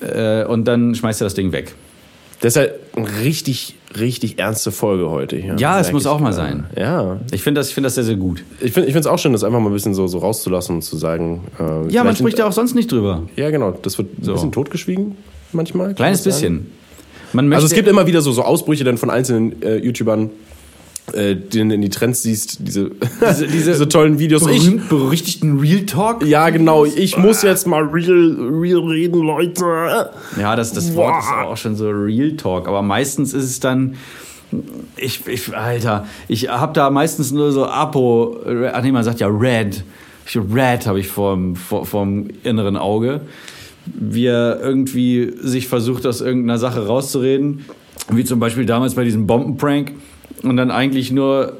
Äh, 0.00 0.44
und 0.44 0.66
dann 0.66 0.94
schmeißt 0.94 1.20
er 1.20 1.26
das 1.26 1.34
Ding 1.34 1.52
weg. 1.52 1.74
Deshalb 2.42 2.80
eine 2.96 3.06
richtig, 3.22 3.76
richtig 3.98 4.38
ernste 4.38 4.72
Folge 4.72 5.10
heute 5.10 5.36
hier. 5.36 5.56
Ja, 5.58 5.78
es 5.78 5.92
muss 5.92 6.06
auch 6.06 6.20
mal 6.20 6.32
sein. 6.32 6.64
Ja. 6.76 7.18
Ich 7.32 7.42
finde 7.42 7.60
das, 7.60 7.68
ich 7.68 7.74
find 7.74 7.84
das 7.84 7.96
sehr, 7.96 8.04
sehr 8.04 8.16
gut. 8.16 8.42
Ich 8.60 8.72
finde 8.72 8.98
es 8.98 9.06
auch 9.06 9.18
schön, 9.18 9.32
das 9.32 9.44
einfach 9.44 9.60
mal 9.60 9.68
ein 9.68 9.72
bisschen 9.74 9.92
so, 9.94 10.06
so 10.06 10.18
rauszulassen 10.18 10.76
und 10.76 10.82
zu 10.82 10.96
sagen. 10.96 11.42
Äh, 11.58 11.92
Ja, 11.92 12.02
man 12.04 12.16
spricht 12.16 12.38
ja 12.38 12.46
auch 12.46 12.52
sonst 12.52 12.74
nicht 12.74 12.90
drüber. 12.90 13.24
Ja, 13.36 13.50
genau. 13.50 13.72
Das 13.72 13.98
wird 13.98 14.18
ein 14.18 14.24
So. 14.24 14.32
bisschen 14.32 14.52
totgeschwiegen 14.52 15.16
manchmal. 15.52 15.94
Kleines 15.94 16.22
das 16.22 16.34
bisschen. 16.36 16.70
Man 17.32 17.46
möchte, 17.48 17.56
Also 17.62 17.66
es 17.66 17.74
gibt 17.74 17.88
immer 17.88 18.06
wieder 18.06 18.22
so, 18.22 18.32
so 18.32 18.42
Ausbrüche 18.42 18.84
dann 18.84 18.96
von 18.98 19.10
einzelnen 19.10 19.60
äh, 19.62 19.76
YouTubern, 19.76 20.30
äh, 21.14 21.36
denen 21.36 21.70
in 21.70 21.80
die 21.82 21.88
Trends 21.88 22.22
siehst, 22.22 22.58
diese, 22.60 22.90
diese, 23.28 23.46
diese 23.46 23.88
tollen 23.88 24.18
Videos. 24.18 24.46
Ich, 24.46 24.64
berühmt, 24.64 24.88
berüchtigten 24.88 25.58
Real 25.58 25.86
Talk. 25.86 26.24
ja, 26.24 26.50
genau. 26.50 26.84
Ich 26.84 27.16
muss 27.16 27.42
jetzt 27.42 27.66
mal 27.66 27.84
real, 27.84 28.36
real 28.60 28.80
reden, 28.80 29.20
Leute. 29.20 30.10
Ja, 30.38 30.56
das, 30.56 30.72
das 30.72 30.94
Wort 30.94 31.22
ist 31.22 31.30
auch 31.30 31.56
schon 31.56 31.76
so 31.76 31.88
Real 31.88 32.32
Talk. 32.32 32.68
Aber 32.68 32.82
meistens 32.82 33.34
ist 33.34 33.44
es 33.44 33.60
dann. 33.60 33.96
Ich, 34.96 35.26
ich 35.28 35.56
Alter, 35.56 36.06
ich 36.26 36.48
habe 36.48 36.72
da 36.72 36.90
meistens 36.90 37.30
nur 37.30 37.52
so 37.52 37.66
Apo. 37.66 38.40
Ach 38.72 38.82
nee, 38.82 38.92
man 38.92 39.04
sagt 39.04 39.20
ja 39.20 39.28
Red. 39.28 39.84
Red 40.34 40.86
habe 40.86 41.00
ich 41.00 41.08
vorm, 41.08 41.56
vor, 41.56 41.86
vorm 41.86 42.28
inneren 42.42 42.76
Auge. 42.76 43.22
Wie 43.86 44.26
er 44.26 44.60
irgendwie 44.60 45.32
sich 45.40 45.66
versucht, 45.66 46.06
aus 46.06 46.20
irgendeiner 46.20 46.58
Sache 46.58 46.86
rauszureden. 46.86 47.64
Wie 48.12 48.24
zum 48.24 48.40
Beispiel 48.40 48.66
damals 48.66 48.94
bei 48.94 49.04
diesem 49.04 49.26
Bombenprank. 49.26 49.92
Und 50.42 50.56
dann 50.56 50.70
eigentlich 50.70 51.12
nur 51.12 51.58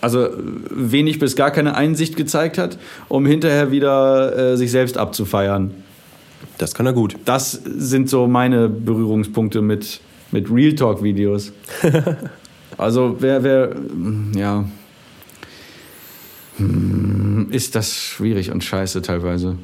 also 0.00 0.28
wenig 0.70 1.18
bis 1.18 1.34
gar 1.34 1.50
keine 1.50 1.74
Einsicht 1.74 2.16
gezeigt 2.16 2.58
hat, 2.58 2.78
um 3.08 3.26
hinterher 3.26 3.72
wieder 3.72 4.52
äh, 4.52 4.56
sich 4.56 4.70
selbst 4.70 4.96
abzufeiern. 4.96 5.72
Das 6.58 6.74
kann 6.74 6.86
er 6.86 6.92
gut. 6.92 7.16
Das 7.24 7.52
sind 7.52 8.08
so 8.08 8.28
meine 8.28 8.68
Berührungspunkte 8.68 9.60
mit, 9.60 10.00
mit 10.30 10.50
Real 10.52 10.74
Talk-Videos. 10.74 11.52
also 12.78 13.16
wer, 13.18 13.42
wer, 13.42 13.74
ja, 14.36 14.64
Hm, 16.58 17.48
ist 17.50 17.74
das 17.74 17.94
schwierig 17.94 18.50
und 18.50 18.62
scheiße 18.64 19.00
teilweise. 19.02 19.56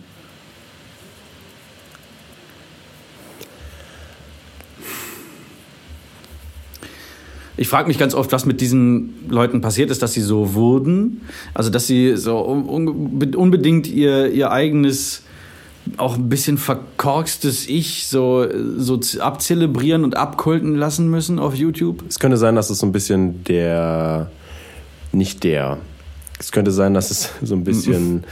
Ich 7.57 7.69
frage 7.69 7.87
mich 7.87 7.99
ganz 7.99 8.15
oft, 8.15 8.33
was 8.33 8.47
mit 8.47 8.61
diesen 8.61 9.15
Leuten 9.29 9.61
passiert 9.61 9.91
ist, 9.91 10.03
dass 10.03 10.13
sie 10.13 10.21
so 10.21 10.55
wurden. 10.55 11.23
Also, 11.55 11.71
dass 11.71 11.87
sie 11.87 12.17
so 12.17 12.45
un 12.45 12.69
un 12.69 13.35
unbedingt 13.35 13.87
ihr, 13.87 14.31
ihr 14.33 14.51
eigenes, 14.51 15.23
auch 15.97 16.17
ein 16.17 16.29
bisschen 16.29 16.59
verkorkstes 16.59 17.69
Ich 17.69 18.09
so, 18.09 18.47
so 18.79 18.99
abzelebrieren 19.21 20.03
und 20.03 20.17
abkulten 20.17 20.75
lassen 20.75 21.09
müssen 21.11 21.39
auf 21.39 21.55
YouTube. 21.55 22.03
Es 22.09 22.19
könnte 22.19 22.37
sein, 22.37 22.57
dass 22.57 22.71
es 22.71 22.79
so 22.79 22.87
ein 22.87 22.93
bisschen 22.93 23.45
der, 23.45 24.31
nicht 25.13 25.45
der. 25.45 25.79
Es 26.39 26.51
könnte 26.51 26.73
sein, 26.73 26.95
dass 26.95 27.11
es 27.11 27.31
so 27.43 27.55
ein 27.55 27.65
bisschen, 27.65 28.25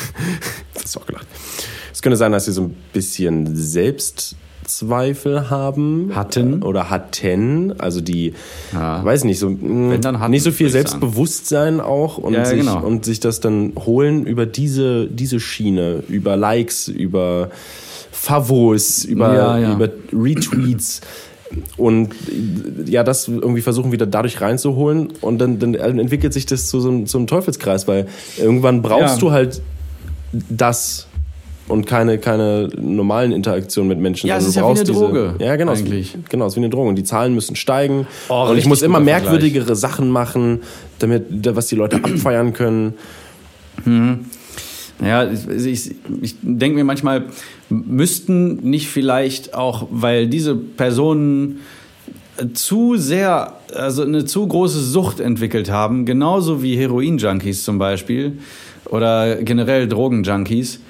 das 0.74 0.92
du 0.92 1.00
auch 1.00 1.06
gelacht. 1.06 1.26
Es 1.92 2.02
könnte 2.02 2.16
sein, 2.16 2.32
dass 2.32 2.46
sie 2.46 2.52
so 2.52 2.62
ein 2.62 2.74
bisschen 2.92 3.54
Selbstzweifel 4.66 5.48
haben. 5.50 6.10
Hatten. 6.14 6.62
Oder 6.62 6.90
hatten. 6.90 7.74
Also 7.78 8.00
die, 8.00 8.34
Ja. 8.72 9.04
weiß 9.04 9.24
nicht, 9.24 9.38
so, 9.38 9.48
mh, 9.50 9.98
dann 9.98 10.18
hatten, 10.20 10.32
nicht 10.32 10.42
so 10.42 10.50
viel. 10.50 10.68
Selbstbewusstsein 10.68 11.80
auch 11.80 12.18
und, 12.18 12.34
Ja, 12.34 12.44
sich, 12.44 12.60
genau. 12.60 12.84
und 12.84 13.04
sich 13.04 13.20
das 13.20 13.40
dann 13.40 13.72
holen 13.78 14.26
über 14.26 14.44
diese, 14.46 15.06
diese 15.06 15.38
Schiene, 15.40 16.02
über 16.08 16.36
Likes, 16.36 16.88
über 16.88 17.50
Favos, 18.10 19.04
über, 19.04 19.34
Ja, 19.60 19.72
über 19.74 19.88
Retweets 20.12 21.00
und 21.76 22.10
ja, 22.86 23.04
das 23.04 23.28
irgendwie 23.28 23.62
versuchen 23.62 23.92
wieder 23.92 24.06
dadurch 24.06 24.40
reinzuholen 24.40 25.12
und 25.20 25.38
dann, 25.38 25.60
dann 25.60 25.74
entwickelt 25.74 26.32
sich 26.32 26.44
das 26.46 26.66
zu 26.68 26.80
so 26.80 26.88
einem, 26.88 27.06
zu 27.06 27.18
einem 27.18 27.28
Teufelskreis, 27.28 27.86
weil 27.86 28.08
irgendwann 28.36 28.82
brauchst 28.82 29.22
du 29.22 29.30
halt 29.30 29.62
das 30.32 31.06
und 31.68 31.86
keine, 31.86 32.18
keine 32.18 32.68
normalen 32.80 33.32
Interaktionen 33.32 33.88
mit 33.88 33.98
Menschen. 33.98 34.28
Ja, 34.28 34.36
es 34.36 34.52
sondern 34.52 34.72
ist 34.76 34.88
ja 34.88 34.94
wie 34.94 35.00
eine 35.00 35.06
Droge, 35.06 35.34
Ja, 35.44 35.56
genau. 35.56 35.72
eigentlich. 35.72 36.16
Genau, 36.28 36.46
es 36.46 36.52
ist 36.52 36.56
wie 36.56 36.60
eine 36.60 36.70
Droge. 36.70 36.88
Und 36.88 36.96
die 36.96 37.04
Zahlen 37.04 37.34
müssen 37.34 37.56
steigen. 37.56 38.06
Oh, 38.28 38.48
und 38.50 38.58
ich 38.58 38.66
muss 38.66 38.82
immer 38.82 38.98
guter 39.00 39.10
Vergleich. 39.10 39.32
merkwürdigere 39.32 39.76
Sachen 39.76 40.10
machen, 40.10 40.60
damit, 40.98 41.24
was 41.56 41.66
die 41.66 41.76
Leute 41.76 41.96
abfeiern 42.02 42.52
können. 42.52 42.94
Ja, 45.04 45.30
ich, 45.30 45.66
ich, 45.66 45.94
ich 46.22 46.34
denke 46.40 46.76
mir 46.76 46.84
manchmal, 46.84 47.24
müssten 47.68 48.68
nicht 48.68 48.88
vielleicht 48.88 49.54
auch, 49.54 49.88
weil 49.90 50.28
diese 50.28 50.54
Personen 50.54 51.60
zu 52.54 52.96
sehr, 52.96 53.54
also 53.74 54.02
eine 54.02 54.24
zu 54.24 54.46
große 54.46 54.80
Sucht 54.80 55.20
entwickelt 55.20 55.70
haben, 55.70 56.04
genauso 56.04 56.62
wie 56.62 56.76
Heroin-Junkies 56.76 57.64
zum 57.64 57.78
Beispiel 57.78 58.38
oder 58.86 59.36
generell 59.36 59.88
Drogen-Junkies, 59.88 60.80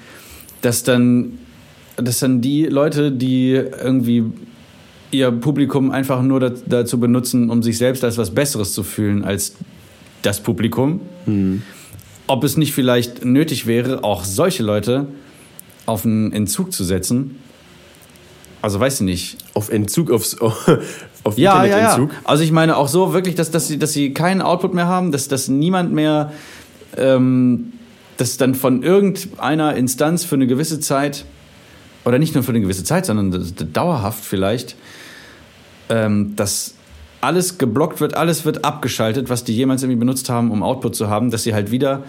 dass 0.61 0.83
dann, 0.83 1.39
dass 1.95 2.19
dann 2.19 2.41
die 2.41 2.65
Leute, 2.65 3.11
die 3.11 3.51
irgendwie 3.51 4.23
ihr 5.11 5.31
Publikum 5.31 5.91
einfach 5.91 6.21
nur 6.21 6.39
da- 6.39 6.51
dazu 6.65 6.99
benutzen, 6.99 7.49
um 7.49 7.63
sich 7.63 7.77
selbst 7.77 8.03
als 8.03 8.17
was 8.17 8.31
Besseres 8.31 8.73
zu 8.73 8.83
fühlen 8.83 9.23
als 9.23 9.55
das 10.21 10.41
Publikum, 10.41 11.01
ob 12.27 12.43
es 12.43 12.57
nicht 12.57 12.73
vielleicht 12.73 13.23
nötig 13.23 13.67
wäre, 13.67 14.03
auch 14.03 14.23
solche 14.25 14.63
Leute 14.63 15.07
auf 15.85 16.03
einen 16.05 16.33
Entzug 16.33 16.73
zu 16.73 16.83
setzen. 16.83 17.37
Also 18.61 18.79
weiß 18.79 18.95
ich 18.95 19.05
nicht. 19.05 19.37
Auf 19.53 19.69
Entzug, 19.69 20.11
aufs, 20.11 20.35
auf 21.23 21.37
Ja, 21.37 21.63
ja, 21.63 21.65
ja. 21.65 21.77
Internetentzug. 21.77 22.11
Also 22.25 22.43
ich 22.43 22.51
meine 22.51 22.75
auch 22.75 22.87
so 22.89 23.13
wirklich, 23.13 23.35
dass, 23.35 23.51
dass, 23.51 23.67
sie, 23.67 23.77
dass 23.79 23.93
sie 23.93 24.13
keinen 24.13 24.41
Output 24.41 24.73
mehr 24.73 24.87
haben, 24.87 25.11
dass, 25.11 25.27
dass 25.29 25.47
niemand 25.47 25.93
mehr, 25.93 26.33
ähm, 26.97 27.71
dass 28.17 28.37
dann 28.37 28.55
von 28.55 28.83
irgendeiner 28.83 29.75
Instanz 29.75 30.25
für 30.25 30.35
eine 30.35 30.47
gewisse 30.47 30.79
Zeit, 30.79 31.25
oder 32.05 32.19
nicht 32.19 32.35
nur 32.35 32.43
für 32.43 32.51
eine 32.51 32.61
gewisse 32.61 32.83
Zeit, 32.83 33.05
sondern 33.05 33.53
dauerhaft 33.73 34.23
vielleicht, 34.23 34.75
ähm, 35.89 36.35
dass 36.35 36.73
alles 37.21 37.57
geblockt 37.57 37.99
wird, 37.99 38.15
alles 38.15 38.45
wird 38.45 38.63
abgeschaltet, 38.63 39.29
was 39.29 39.43
die 39.43 39.55
jemals 39.55 39.83
irgendwie 39.83 39.99
benutzt 39.99 40.29
haben, 40.29 40.51
um 40.51 40.61
Output 40.63 40.95
zu 40.95 41.09
haben, 41.09 41.31
dass 41.31 41.43
sie 41.43 41.53
halt 41.53 41.71
wieder 41.71 42.03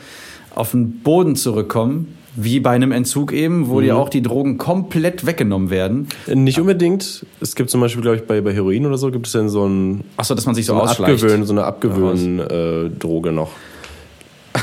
auf 0.55 0.73
den 0.73 1.01
Boden 1.01 1.37
zurückkommen, 1.37 2.17
Wie 2.37 2.61
bei 2.61 2.71
einem 2.71 2.93
Entzug 2.93 3.33
eben, 3.33 3.69
wo 3.69 3.81
dir 3.81 3.97
auch 3.97 4.09
die 4.11 4.23
Drogen 4.23 4.59
komplett 4.59 5.27
weggenommen 5.27 5.71
werden. 5.71 6.09
Nicht 6.33 6.61
unbedingt. 6.61 7.27
Es 7.41 7.57
gibt 7.57 7.69
zum 7.71 7.81
Beispiel, 7.81 8.03
glaube 8.03 8.19
ich, 8.19 8.25
bei, 8.25 8.41
bei 8.41 8.53
Heroin 8.53 8.87
oder 8.87 8.97
so, 8.97 9.11
gibt 9.11 9.27
es 9.27 9.33
dann 9.33 9.49
so 9.49 9.67
ein 9.67 10.05
Achso, 10.17 10.35
dass 10.37 10.47
man 10.47 10.55
sich 10.55 10.67
so 10.67 10.75
so 10.75 10.81
eine 10.81 10.91
ausschleicht. 10.91 11.23
Abgewöhn, 11.23 11.45
so 11.45 11.53
eine 11.53 11.65
Abgewöhn-Droge 11.65 13.33
noch. 13.33 13.51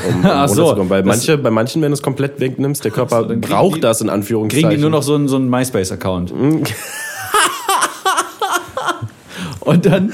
Um, 0.08 0.14
um 0.16 0.24
Ach 0.30 0.48
so. 0.48 0.54
runterzukommen. 0.62 0.90
Weil 0.90 1.02
manche, 1.04 1.38
bei 1.38 1.50
manchen, 1.50 1.82
wenn 1.82 1.90
du 1.90 1.94
es 1.94 2.02
komplett 2.02 2.40
wegnimmst, 2.40 2.84
der 2.84 2.90
Körper 2.92 3.24
kriegen 3.26 3.40
braucht 3.40 3.76
die- 3.76 3.80
das 3.80 4.00
in 4.00 4.08
Anführungszeichen. 4.08 4.68
Kriegen 4.68 4.78
die 4.78 4.82
nur 4.82 4.90
noch 4.90 5.02
so 5.02 5.14
einen, 5.14 5.28
so 5.28 5.36
einen 5.36 5.48
MySpace-Account. 5.50 6.32
und, 9.60 9.86
dann, 9.86 10.06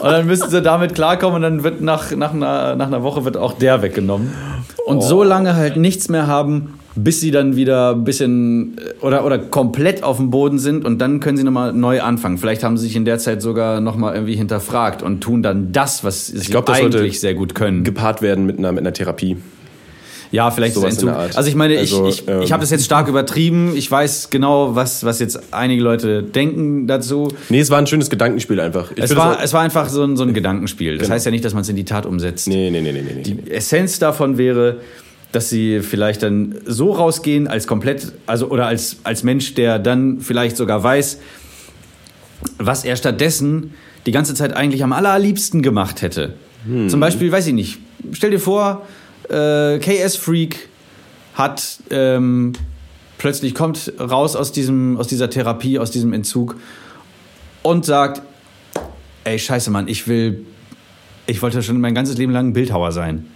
und 0.00 0.10
dann 0.10 0.26
müssen 0.26 0.50
sie 0.50 0.62
damit 0.62 0.94
klarkommen 0.94 1.36
und 1.36 1.42
dann 1.42 1.62
wird 1.62 1.80
nach, 1.80 2.10
nach, 2.12 2.32
einer, 2.32 2.74
nach 2.76 2.86
einer 2.86 3.02
Woche 3.02 3.24
wird 3.24 3.36
auch 3.36 3.52
der 3.54 3.82
weggenommen. 3.82 4.32
Und 4.86 5.02
so 5.02 5.22
lange 5.22 5.54
halt 5.54 5.76
nichts 5.76 6.08
mehr 6.08 6.26
haben, 6.26 6.77
bis 7.04 7.20
sie 7.20 7.30
dann 7.30 7.56
wieder 7.56 7.92
ein 7.94 8.04
bisschen 8.04 8.76
äh, 8.78 9.04
oder, 9.04 9.24
oder 9.24 9.38
komplett 9.38 10.02
auf 10.02 10.16
dem 10.16 10.30
Boden 10.30 10.58
sind 10.58 10.84
und 10.84 10.98
dann 11.00 11.20
können 11.20 11.36
sie 11.36 11.44
nochmal 11.44 11.72
neu 11.72 12.00
anfangen. 12.02 12.38
Vielleicht 12.38 12.62
haben 12.64 12.76
sie 12.76 12.86
sich 12.86 12.96
in 12.96 13.04
der 13.04 13.18
Zeit 13.18 13.42
sogar 13.42 13.80
nochmal 13.80 14.14
irgendwie 14.14 14.36
hinterfragt 14.36 15.02
und 15.02 15.20
tun 15.20 15.42
dann 15.42 15.72
das, 15.72 16.04
was 16.04 16.26
sie 16.26 16.50
glaub, 16.50 16.66
das 16.66 16.78
eigentlich 16.80 17.20
sehr 17.20 17.34
gut 17.34 17.54
können. 17.54 17.84
gepaart 17.84 18.22
werden 18.22 18.46
mit 18.46 18.58
einer, 18.58 18.72
mit 18.72 18.80
einer 18.80 18.92
Therapie. 18.92 19.36
Ja, 20.30 20.50
vielleicht 20.50 20.74
ist 20.76 20.82
Sowas 20.82 20.92
Entzug. 20.94 21.08
in 21.08 21.14
der 21.14 21.22
Art. 21.22 21.36
Also 21.38 21.48
ich 21.48 21.54
meine, 21.54 21.78
Also, 21.78 22.06
ich, 22.06 22.20
ich, 22.22 22.28
ähm, 22.28 22.42
ich 22.42 22.52
habe 22.52 22.60
das 22.60 22.70
jetzt 22.70 22.84
stark 22.84 23.08
übertrieben. 23.08 23.72
Ich 23.74 23.90
weiß 23.90 24.28
genau, 24.28 24.74
was, 24.74 25.02
was 25.02 25.20
jetzt 25.20 25.54
einige 25.54 25.82
Leute 25.82 26.22
denken 26.22 26.86
dazu. 26.86 27.28
Nee, 27.48 27.60
es 27.60 27.70
war 27.70 27.78
ein 27.78 27.86
schönes 27.86 28.10
Gedankenspiel 28.10 28.60
einfach. 28.60 28.90
Ich 28.94 29.04
Es 29.04 29.16
war, 29.16 29.42
es 29.42 29.54
war 29.54 29.62
einfach 29.62 29.88
so 29.88 30.04
ein, 30.04 30.18
so 30.18 30.24
ein 30.24 30.34
Gedankenspiel. 30.34 30.98
Das 30.98 31.04
Genau. 31.04 31.14
heißt 31.14 31.24
ja 31.24 31.30
nicht, 31.32 31.46
dass 31.46 31.54
man 31.54 31.62
es 31.62 31.68
in 31.70 31.76
die 31.76 31.86
Tat 31.86 32.04
umsetzt. 32.04 32.46
nee, 32.46 32.68
nee, 32.70 32.82
nee, 32.82 32.92
nee, 32.92 33.02
nee. 33.02 33.22
Die 33.22 33.50
Essenz 33.50 33.98
davon 34.00 34.36
wäre, 34.36 34.76
dass 35.32 35.50
sie 35.50 35.80
vielleicht 35.80 36.22
dann 36.22 36.54
so 36.64 36.92
rausgehen 36.92 37.48
als 37.48 37.66
komplett, 37.66 38.12
also 38.26 38.48
oder 38.48 38.66
als, 38.66 38.98
als 39.04 39.22
Mensch, 39.22 39.54
der 39.54 39.78
dann 39.78 40.20
vielleicht 40.20 40.56
sogar 40.56 40.82
weiß, 40.82 41.18
was 42.58 42.84
er 42.84 42.96
stattdessen 42.96 43.74
die 44.06 44.12
ganze 44.12 44.34
Zeit 44.34 44.54
eigentlich 44.54 44.82
am 44.82 44.92
allerliebsten 44.92 45.60
gemacht 45.62 46.02
hätte. 46.02 46.34
Hm. 46.64 46.88
Zum 46.88 47.00
Beispiel, 47.00 47.30
weiß 47.30 47.46
ich 47.48 47.54
nicht, 47.54 47.78
stell 48.12 48.30
dir 48.30 48.40
vor, 48.40 48.86
äh, 49.28 49.78
KS 49.78 50.16
Freak 50.16 50.68
hat 51.34 51.78
ähm, 51.90 52.54
plötzlich 53.18 53.54
kommt 53.54 53.92
raus 54.00 54.34
aus 54.34 54.50
diesem 54.50 54.96
aus 54.96 55.08
dieser 55.08 55.28
Therapie, 55.28 55.78
aus 55.78 55.90
diesem 55.90 56.12
Entzug 56.12 56.56
und 57.62 57.84
sagt, 57.84 58.22
ey 59.24 59.38
Scheiße, 59.38 59.70
Mann, 59.70 59.88
ich 59.88 60.08
will, 60.08 60.46
ich 61.26 61.42
wollte 61.42 61.62
schon 61.62 61.80
mein 61.80 61.94
ganzes 61.94 62.16
Leben 62.16 62.32
lang 62.32 62.52
Bildhauer 62.54 62.92
sein. 62.92 63.26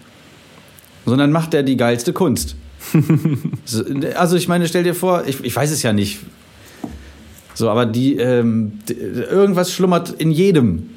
Sondern 1.06 1.32
macht 1.32 1.52
er 1.54 1.62
die 1.62 1.76
geilste 1.76 2.12
Kunst. 2.12 2.56
So, 3.64 3.84
also 4.16 4.36
ich 4.36 4.48
meine, 4.48 4.66
stell 4.66 4.82
dir 4.82 4.94
vor, 4.94 5.22
ich, 5.26 5.42
ich 5.44 5.54
weiß 5.54 5.70
es 5.70 5.82
ja 5.82 5.92
nicht. 5.92 6.18
So, 7.54 7.68
aber 7.70 7.86
die 7.86 8.16
ähm, 8.16 8.72
d- 8.88 8.94
irgendwas 8.94 9.72
schlummert 9.72 10.10
in 10.18 10.30
jedem, 10.32 10.90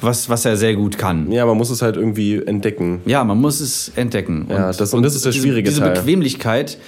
was, 0.00 0.28
was 0.28 0.44
er 0.44 0.56
sehr 0.56 0.74
gut 0.76 0.98
kann. 0.98 1.32
Ja, 1.32 1.44
man 1.46 1.56
muss 1.56 1.70
es 1.70 1.82
halt 1.82 1.96
irgendwie 1.96 2.36
entdecken. 2.36 3.00
Ja, 3.06 3.24
man 3.24 3.40
muss 3.40 3.60
es 3.60 3.90
entdecken. 3.96 4.46
Ja, 4.50 4.72
das- 4.72 4.94
und 4.94 5.02
das 5.02 5.14
ist 5.16 5.24
der 5.24 5.32
diese- 5.32 5.42
schwierige 5.44 5.68
diese 5.70 5.80
Teil. 5.80 5.94
Bequemlichkeit. 5.94 6.78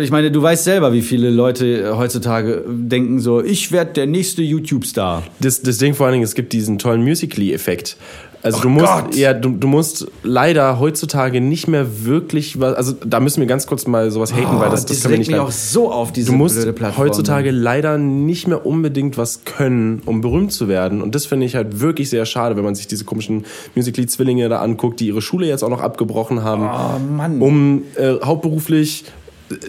Ich 0.00 0.12
meine, 0.12 0.30
du 0.30 0.40
weißt 0.40 0.62
selber, 0.62 0.92
wie 0.92 1.02
viele 1.02 1.28
Leute 1.30 1.96
heutzutage 1.96 2.62
denken 2.68 3.18
so, 3.18 3.42
ich 3.42 3.72
werde 3.72 3.92
der 3.94 4.06
nächste 4.06 4.40
YouTube-Star. 4.42 5.24
Das, 5.40 5.60
das 5.62 5.78
Ding 5.78 5.94
vor 5.94 6.06
allen 6.06 6.12
Dingen, 6.12 6.24
es 6.24 6.36
gibt 6.36 6.52
diesen 6.52 6.78
tollen 6.78 7.02
Musically-Effekt. 7.02 7.96
Also 8.44 8.58
Oh 8.58 8.62
du 8.62 8.68
musst, 8.70 8.86
Gott. 8.92 9.14
ja, 9.14 9.34
du, 9.34 9.50
du 9.50 9.68
musst 9.68 10.08
leider 10.24 10.80
heutzutage 10.80 11.40
nicht 11.40 11.68
mehr 11.68 12.04
wirklich 12.04 12.58
was, 12.58 12.74
also 12.74 12.92
da 13.04 13.20
müssen 13.20 13.40
wir 13.40 13.46
ganz 13.46 13.68
kurz 13.68 13.86
mal 13.86 14.10
sowas 14.10 14.32
haten, 14.34 14.58
weil 14.58 14.68
das, 14.68 14.84
das 14.84 15.00
können 15.02 15.12
wir 15.12 15.18
nicht 15.18 15.30
mich 15.30 15.38
auch 15.38 15.52
so 15.52 15.92
auf, 15.92 16.10
diese 16.12 16.32
Du 16.32 16.36
musst 16.36 16.60
Plattform. 16.74 17.04
heutzutage 17.06 17.52
leider 17.52 17.98
nicht 17.98 18.48
mehr 18.48 18.66
unbedingt 18.66 19.16
was 19.16 19.44
können, 19.44 20.02
um 20.06 20.20
berühmt 20.22 20.52
zu 20.52 20.66
werden. 20.66 21.02
Und 21.02 21.14
das 21.14 21.26
finde 21.26 21.46
ich 21.46 21.54
halt 21.54 21.78
wirklich 21.80 22.10
sehr 22.10 22.26
schade, 22.26 22.56
wenn 22.56 22.64
man 22.64 22.74
sich 22.74 22.88
diese 22.88 23.04
komischen 23.04 23.44
Musically-Zwillinge 23.76 24.48
da 24.48 24.60
anguckt, 24.60 24.98
die 24.98 25.06
ihre 25.06 25.22
Schule 25.22 25.46
jetzt 25.46 25.62
auch 25.62 25.70
noch 25.70 25.80
abgebrochen 25.80 26.42
haben, 26.42 26.62
Oh 26.68 26.98
Mann. 27.16 27.40
um 27.40 27.82
äh, 27.96 28.14
hauptberuflich 28.24 29.04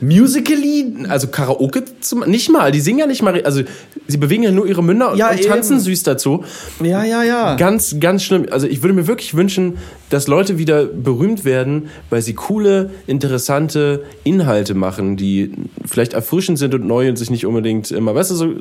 Musically? 0.02 0.94
also 1.10 1.28
Karaoke 1.28 1.84
zu 2.00 2.16
ma- 2.18 2.28
nicht 2.28 2.50
mal, 2.50 2.72
die 2.72 2.80
singen 2.82 3.00
ja 3.00 3.08
nicht 3.08 3.22
mal, 3.22 3.42
also 3.44 3.62
sie 4.08 4.18
bewegen 4.18 4.44
ja 4.44 4.52
nur 4.52 4.66
ihre 4.68 4.84
Münder 4.84 5.12
und, 5.12 5.18
Ja, 5.18 5.32
und 5.32 5.42
tanzen 5.44 5.74
eben. 5.74 5.82
süß 5.84 6.04
dazu. 6.04 6.44
Ja, 6.84 7.04
ja, 7.04 7.24
ja. 7.24 7.56
Ganz, 7.56 7.96
ganz 8.00 8.24
schlimm. 8.24 8.46
Also 8.52 8.68
ich 8.68 8.82
würde 8.82 8.94
mir 8.94 9.08
wirklich 9.08 9.36
wünschen, 9.36 9.78
dass 10.14 10.28
Leute 10.28 10.58
wieder 10.58 10.86
berühmt 10.86 11.44
werden, 11.44 11.88
weil 12.10 12.22
sie 12.22 12.34
coole, 12.34 12.92
interessante 13.08 14.04
Inhalte 14.24 14.76
machen, 14.76 15.18
die 15.18 15.52
vielleicht 15.86 16.14
erfrischend 16.14 16.60
sind 16.60 16.76
und 16.76 16.86
neu 16.86 17.10
und 17.10 17.18
sich 17.18 17.32
nicht 17.32 17.46
unbedingt 17.46 17.90
immer, 17.92 18.14
weißt 18.14 18.32
du, 18.32 18.36
so, 18.36 18.54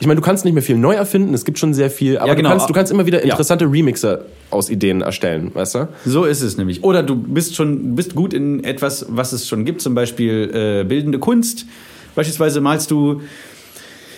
ich 0.00 0.06
meine, 0.06 0.20
du 0.20 0.24
kannst 0.24 0.44
nicht 0.44 0.54
mehr 0.54 0.62
viel 0.62 0.76
neu 0.76 0.94
erfinden, 0.94 1.32
es 1.34 1.44
gibt 1.44 1.58
schon 1.58 1.74
sehr 1.74 1.90
viel, 1.90 2.18
aber 2.18 2.28
Ja, 2.28 2.34
genau. 2.34 2.48
du, 2.50 2.54
kannst, 2.56 2.68
du 2.70 2.74
kannst 2.74 2.92
immer 2.92 3.06
wieder 3.06 3.18
Ja. 3.24 3.30
interessante 3.30 3.64
Remixer 3.70 4.24
aus 4.50 4.68
Ideen 4.68 5.00
erstellen, 5.00 5.50
weißt 5.54 5.74
du? 5.76 5.88
So 6.04 6.24
ist 6.24 6.42
es 6.42 6.56
nämlich. 6.56 6.82
Oder 6.82 7.02
du 7.02 7.14
bist 7.14 7.54
schon 7.54 7.94
bist 7.94 8.14
gut 8.14 8.34
in 8.34 8.64
etwas, 8.64 9.06
was 9.08 9.32
es 9.32 9.46
schon 9.46 9.64
gibt, 9.64 9.80
zum 9.82 9.94
Beispiel 9.94 10.50
äh, 10.52 10.84
bildende 10.84 11.18
Kunst. 11.18 11.66
Beispielsweise 12.14 12.60
malst 12.60 12.90
du 12.90 13.20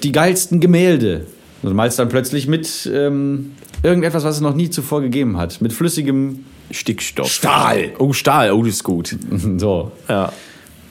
die 0.03 0.13
geilsten 0.13 0.61
Gemälde. 0.61 1.27
Du 1.63 1.71
malst 1.75 1.99
dann 1.99 2.09
plötzlich 2.09 2.47
mit 2.47 2.89
ähm, 2.95 3.53
irgendetwas, 3.83 4.25
was 4.25 4.37
es 4.37 4.41
noch 4.41 4.55
nie 4.55 4.71
zuvor 4.71 5.01
gegeben 5.03 5.37
hat. 5.37 5.61
Mit 5.61 5.73
flüssigem 5.73 6.45
Stickstoff. 6.71 7.29
Stahl. 7.29 7.93
Oh, 7.99 8.13
Stahl, 8.13 8.53
oh, 8.53 8.63
das 8.63 8.75
ist 8.75 8.85
gut. 8.85 9.17
so. 9.57 9.93
Ja. 10.09 10.33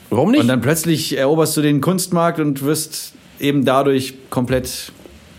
Warum 0.10 0.32
nicht? 0.32 0.42
Und 0.42 0.48
dann 0.48 0.62
plötzlich 0.62 1.18
eroberst 1.18 1.56
du 1.58 1.62
den 1.62 1.82
Kunstmarkt 1.82 2.40
und 2.40 2.64
wirst 2.64 3.14
eben 3.40 3.66
dadurch 3.66 4.14
komplett 4.30 4.92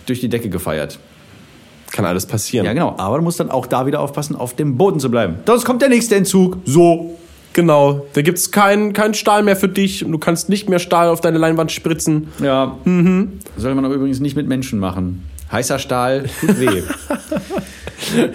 durch 0.07 0.21
die 0.21 0.29
Decke 0.29 0.49
gefeiert. 0.49 0.99
Kann 1.91 2.05
alles 2.05 2.27
passieren. 2.27 2.67
Ja, 2.67 2.75
genau. 2.75 2.95
Aber 2.99 3.17
du 3.17 3.23
musst 3.23 3.41
dann 3.41 3.51
auch 3.51 3.67
da 3.67 3.87
wieder 3.87 4.01
aufpassen, 4.01 4.37
auf 4.37 4.55
dem 4.55 4.77
Boden 4.77 5.01
zu 5.01 5.11
bleiben. 5.11 5.37
Sonst 5.47 5.65
kommt 5.65 5.81
der 5.81 5.89
nächste 5.89 6.17
Entzug. 6.17 6.59
So. 6.65 7.19
Genau, 7.55 8.07
da 8.13 8.23
gibt's 8.23 8.53
keinen 8.53 8.93
kein 8.93 9.15
Stahl 9.15 9.43
mehr 9.43 9.57
für 9.57 9.69
dich 9.69 10.05
und 10.05 10.13
du 10.13 10.19
kannst 10.19 10.49
nicht 10.49 10.69
mehr 10.69 10.79
Stahl 10.79 11.09
auf 11.09 11.21
deine 11.21 11.39
Leinwand 11.39 11.73
spritzen. 11.73 12.29
Ja. 12.41 12.77
Soll 12.85 13.75
man 13.75 13.85
aber 13.85 13.95
übrigens 13.95 14.21
nicht 14.21 14.37
mit 14.37 14.47
Menschen 14.47 14.79
machen. 14.79 15.25
Heißer 15.51 15.79
Stahl 15.79 16.27
tut 16.41 16.61
weh. 16.61 16.83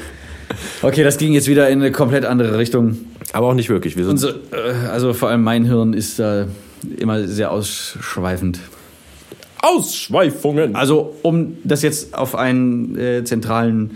okay, 0.84 1.04
das 1.04 1.18
ging 1.18 1.34
jetzt 1.34 1.48
wieder 1.48 1.70
in 1.70 1.80
eine 1.80 1.92
komplett 1.92 2.26
andere 2.26 2.58
Richtung. 2.58 2.98
Aber 3.32 3.48
auch 3.48 3.54
nicht 3.54 3.70
wirklich. 3.70 3.98
Wir 3.98 4.08
Unser, 4.08 4.36
äh, 4.52 4.88
also 4.92 5.14
vor 5.14 5.30
allem 5.30 5.44
mein 5.44 5.66
Hirn 5.66 5.94
ist 5.94 6.20
da 6.20 6.48
immer 6.98 7.28
sehr 7.28 7.52
ausschweifend. 7.52 8.60
Ausschweifungen. 9.62 10.76
Also 10.76 11.16
um 11.22 11.58
das 11.64 11.82
jetzt 11.82 12.16
auf 12.18 12.36
einen 12.36 12.98
äh, 12.98 13.24
zentralen, 13.24 13.92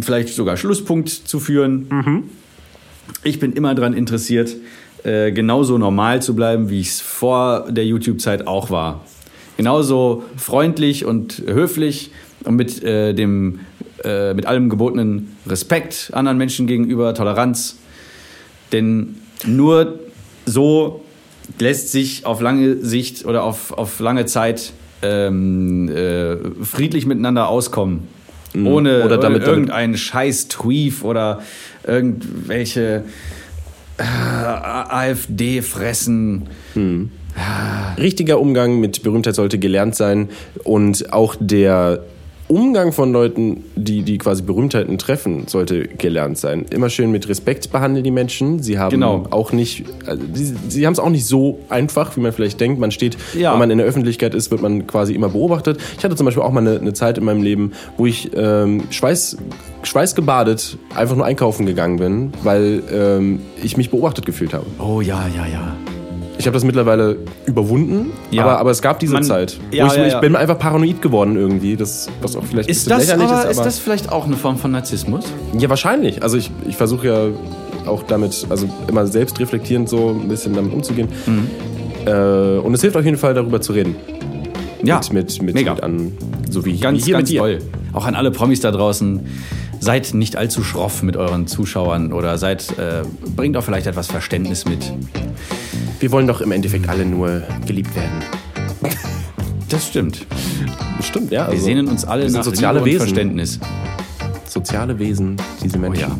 vielleicht 0.00 0.30
sogar 0.30 0.56
Schlusspunkt 0.56 1.08
zu 1.08 1.40
führen. 1.40 1.86
Ich 3.24 3.40
bin 3.40 3.52
immer 3.52 3.74
daran 3.74 3.92
interessiert, 3.92 4.56
äh, 5.02 5.32
genauso 5.32 5.76
normal 5.76 6.22
zu 6.22 6.36
bleiben, 6.36 6.70
wie 6.70 6.80
ich 6.80 6.88
es 6.88 7.00
vor 7.00 7.66
der 7.70 7.84
YouTube-Zeit 7.84 8.46
auch 8.46 8.70
war. 8.70 9.04
Genauso 9.56 10.24
freundlich 10.36 11.04
und 11.04 11.42
höflich 11.46 12.12
und 12.44 12.56
mit, 12.56 12.82
äh, 12.82 13.12
dem, 13.12 13.60
äh, 14.04 14.34
mit 14.34 14.46
allem 14.46 14.68
gebotenen 14.68 15.36
Respekt 15.46 16.10
anderen 16.12 16.38
Menschen 16.38 16.66
gegenüber, 16.66 17.14
Toleranz. 17.14 17.76
Denn 18.72 19.16
nur 19.46 19.98
so 20.46 21.02
lässt 21.58 21.90
sich 21.90 22.26
auf 22.26 22.40
lange 22.40 22.76
Sicht 22.84 23.24
oder 23.26 23.42
auf, 23.44 23.72
auf 23.72 23.98
lange 24.00 24.26
Zeit 24.26 24.72
ähm, 25.02 25.88
äh, 25.88 26.36
friedlich 26.64 27.06
miteinander 27.06 27.48
auskommen. 27.48 28.08
Ohne, 28.54 28.98
Mhm. 28.98 29.04
Oder 29.04 29.18
damit- 29.18 29.42
ohne 29.42 29.50
irgendeinen 29.50 29.96
scheiß 29.96 30.48
Tweef 30.48 31.04
oder 31.04 31.40
irgendwelche 31.86 33.04
äh, 33.96 34.02
AfD 34.02 35.62
fressen. 35.62 36.48
Richtiger 37.98 38.40
Umgang 38.40 38.80
mit 38.80 39.02
Berühmtheit 39.02 39.34
sollte 39.36 39.58
gelernt 39.58 39.94
sein 39.94 40.28
und 40.64 41.12
auch 41.12 41.36
der 41.38 42.02
Umgang 42.50 42.92
von 42.92 43.12
Leuten, 43.12 43.62
die, 43.76 44.02
die 44.02 44.18
quasi 44.18 44.42
Berühmtheiten 44.42 44.98
treffen, 44.98 45.44
sollte 45.46 45.84
gelernt 45.86 46.36
sein. 46.36 46.66
Immer 46.70 46.90
schön 46.90 47.12
mit 47.12 47.28
Respekt 47.28 47.70
behandeln 47.70 48.02
die 48.02 48.10
Menschen. 48.10 48.60
Sie 48.60 48.76
haben 48.76 48.90
Genau. 48.90 49.22
auch 49.30 49.52
nicht, 49.52 49.84
also 50.04 50.20
sie, 50.34 50.54
sie 50.68 50.84
haben 50.84 50.92
es 50.92 50.98
auch 50.98 51.10
nicht 51.10 51.26
so 51.26 51.60
einfach, 51.68 52.16
wie 52.16 52.20
man 52.20 52.32
vielleicht 52.32 52.60
denkt. 52.60 52.80
Man 52.80 52.90
steht, 52.90 53.16
Ja. 53.38 53.52
wenn 53.52 53.60
man 53.60 53.70
in 53.70 53.78
der 53.78 53.86
Öffentlichkeit 53.86 54.34
ist, 54.34 54.50
wird 54.50 54.62
man 54.62 54.86
quasi 54.88 55.14
immer 55.14 55.28
beobachtet. 55.28 55.78
Ich 55.96 56.02
hatte 56.04 56.16
zum 56.16 56.24
Beispiel 56.26 56.42
auch 56.42 56.50
mal 56.50 56.60
eine, 56.66 56.80
eine 56.80 56.92
Zeit 56.92 57.18
in 57.18 57.24
meinem 57.24 57.42
Leben, 57.42 57.70
wo 57.96 58.06
ich 58.06 58.30
ähm, 58.34 58.82
Schweiß, 58.90 59.36
schweißgebadet 59.84 60.76
einfach 60.94 61.14
nur 61.14 61.26
einkaufen 61.26 61.66
gegangen 61.66 61.98
bin, 61.98 62.32
weil 62.42 62.82
ähm, 62.92 63.40
ich 63.62 63.76
mich 63.76 63.90
beobachtet 63.90 64.26
gefühlt 64.26 64.52
habe. 64.54 64.66
Oh 64.80 65.00
ja, 65.00 65.24
ja, 65.36 65.46
ja. 65.46 65.76
Ich 66.40 66.46
habe 66.46 66.54
das 66.54 66.64
mittlerweile 66.64 67.16
überwunden, 67.46 68.12
Ja. 68.30 68.42
aber, 68.44 68.58
aber 68.58 68.70
es 68.70 68.80
gab 68.82 68.98
diese 68.98 69.12
Man- 69.12 69.22
Zeit. 69.24 69.58
Ja, 69.72 69.84
wo 69.84 69.88
ich, 69.92 69.96
ja, 69.98 70.06
ich 70.06 70.14
bin 70.20 70.34
einfach 70.36 70.58
paranoid 70.58 71.02
geworden 71.02 71.36
irgendwie, 71.36 71.76
das, 71.76 72.08
was 72.22 72.34
auch 72.34 72.42
vielleicht 72.44 72.68
ein 72.68 72.72
Ist 72.72 72.84
bisschen 72.86 72.98
das, 72.98 73.06
lächerlich 73.08 73.28
aber, 73.30 73.44
ist. 73.44 73.50
ist 73.50 73.58
Aber 73.58 73.64
das 73.66 73.78
vielleicht 73.78 74.10
auch 74.10 74.26
eine 74.26 74.36
Form 74.36 74.56
von 74.56 74.70
Narzissmus? 74.72 75.24
ja, 75.58 75.68
wahrscheinlich. 75.68 76.22
Also 76.22 76.36
ich, 76.38 76.50
ich 76.66 76.76
versuche 76.76 77.06
ja 77.06 77.26
auch 77.86 78.02
damit, 78.04 78.46
also 78.48 78.66
immer 78.88 79.06
selbst 79.06 79.38
reflektierend 79.38 79.88
so 79.88 80.16
ein 80.20 80.28
bisschen 80.28 80.54
damit 80.54 80.72
umzugehen. 80.72 81.08
Mhm. 81.26 81.46
Äh, 82.06 82.58
und 82.58 82.72
es 82.74 82.80
hilft 82.80 82.96
auf 82.96 83.04
jeden 83.04 83.18
Fall, 83.18 83.34
darüber 83.34 83.60
zu 83.60 83.72
reden. 83.72 83.96
Ja, 84.82 84.96
Mit, 84.96 85.12
mit, 85.12 85.42
mit, 85.42 85.54
mega. 85.54 85.74
mit 85.74 85.82
an, 85.82 86.12
so 86.48 86.64
wie, 86.64 86.78
ganz, 86.78 87.00
wie 87.00 87.04
hier 87.04 87.12
ganz 87.14 87.28
mit 87.28 87.34
dir. 87.34 87.40
toll. 87.40 87.58
Auch 87.92 88.06
an 88.06 88.14
alle 88.14 88.30
Promis 88.30 88.60
da 88.60 88.70
draußen. 88.70 89.20
Seid 89.80 90.12
nicht 90.14 90.36
allzu 90.36 90.62
schroff 90.62 91.02
mit 91.02 91.16
euren 91.16 91.46
Zuschauern 91.46 92.12
oder 92.12 92.36
seid, 92.38 92.78
äh, 92.78 93.02
bringt 93.34 93.56
auch 93.56 93.64
vielleicht 93.64 93.86
etwas 93.86 94.08
Verständnis 94.08 94.66
mit. 94.66 94.92
Wir 96.00 96.12
wollen 96.12 96.26
doch 96.26 96.40
im 96.42 96.52
Endeffekt 96.52 96.88
alle 96.88 97.04
nur 97.06 97.42
geliebt 97.66 97.94
werden. 97.96 98.22
Das 99.68 99.86
stimmt. 99.86 100.26
Stimmt, 101.00 101.30
ja. 101.30 101.46
Wir 101.46 101.52
also, 101.52 101.64
sehnen 101.64 101.88
uns 101.88 102.04
alle 102.04 102.24
wir 102.24 102.30
nach 102.30 102.44
soziale 102.44 102.80
Liebe 102.80 102.90
und 102.90 102.94
Wesen. 102.94 103.06
Verständnis. 103.14 103.60
Soziale 104.46 104.98
Wesen, 104.98 105.36
diese 105.62 105.78
Oh 105.78 105.80
Menschen. 105.80 106.00
ja. 106.00 106.18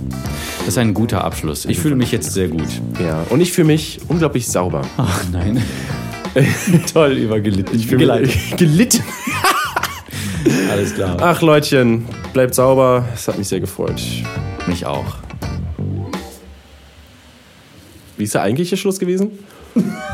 Das 0.61 0.69
ist 0.69 0.79
ein 0.79 0.95
guter 0.95 1.25
Abschluss. 1.25 1.65
Ich 1.65 1.79
fühle 1.79 1.97
mich 1.97 2.13
jetzt 2.13 2.33
sehr 2.33 2.49
gut. 2.49 2.69
ja. 3.05 3.25
Und 3.29 3.41
ich 3.41 3.53
fühle 3.53 3.67
mich 3.67 4.01
unglaublich 4.09 4.47
sauber. 4.49 4.83
Ach 4.97 5.23
nein. 5.33 5.63
Toll 6.93 7.13
übergelitten. 7.13 7.75
Ich 7.77 7.87
fühle 7.89 8.21
mich 8.21 8.55
gelitten. 8.57 9.03
Alles 10.71 10.95
klar. 10.95 11.17
Ach 11.21 11.43
Leutchen, 11.43 12.07
bleibt 12.33 12.55
sauber. 12.55 13.05
Es 13.15 13.27
hat 13.27 13.39
mich 13.39 13.49
sehr 13.49 13.61
gefreut. 13.61 14.01
Mich 14.67 14.87
auch. 14.87 15.17
Wie 18.17 18.25
ist 18.25 18.35
der 18.35 18.43
eigentliche 18.43 18.77
Schluss 18.77 18.99
gewesen? 18.99 19.39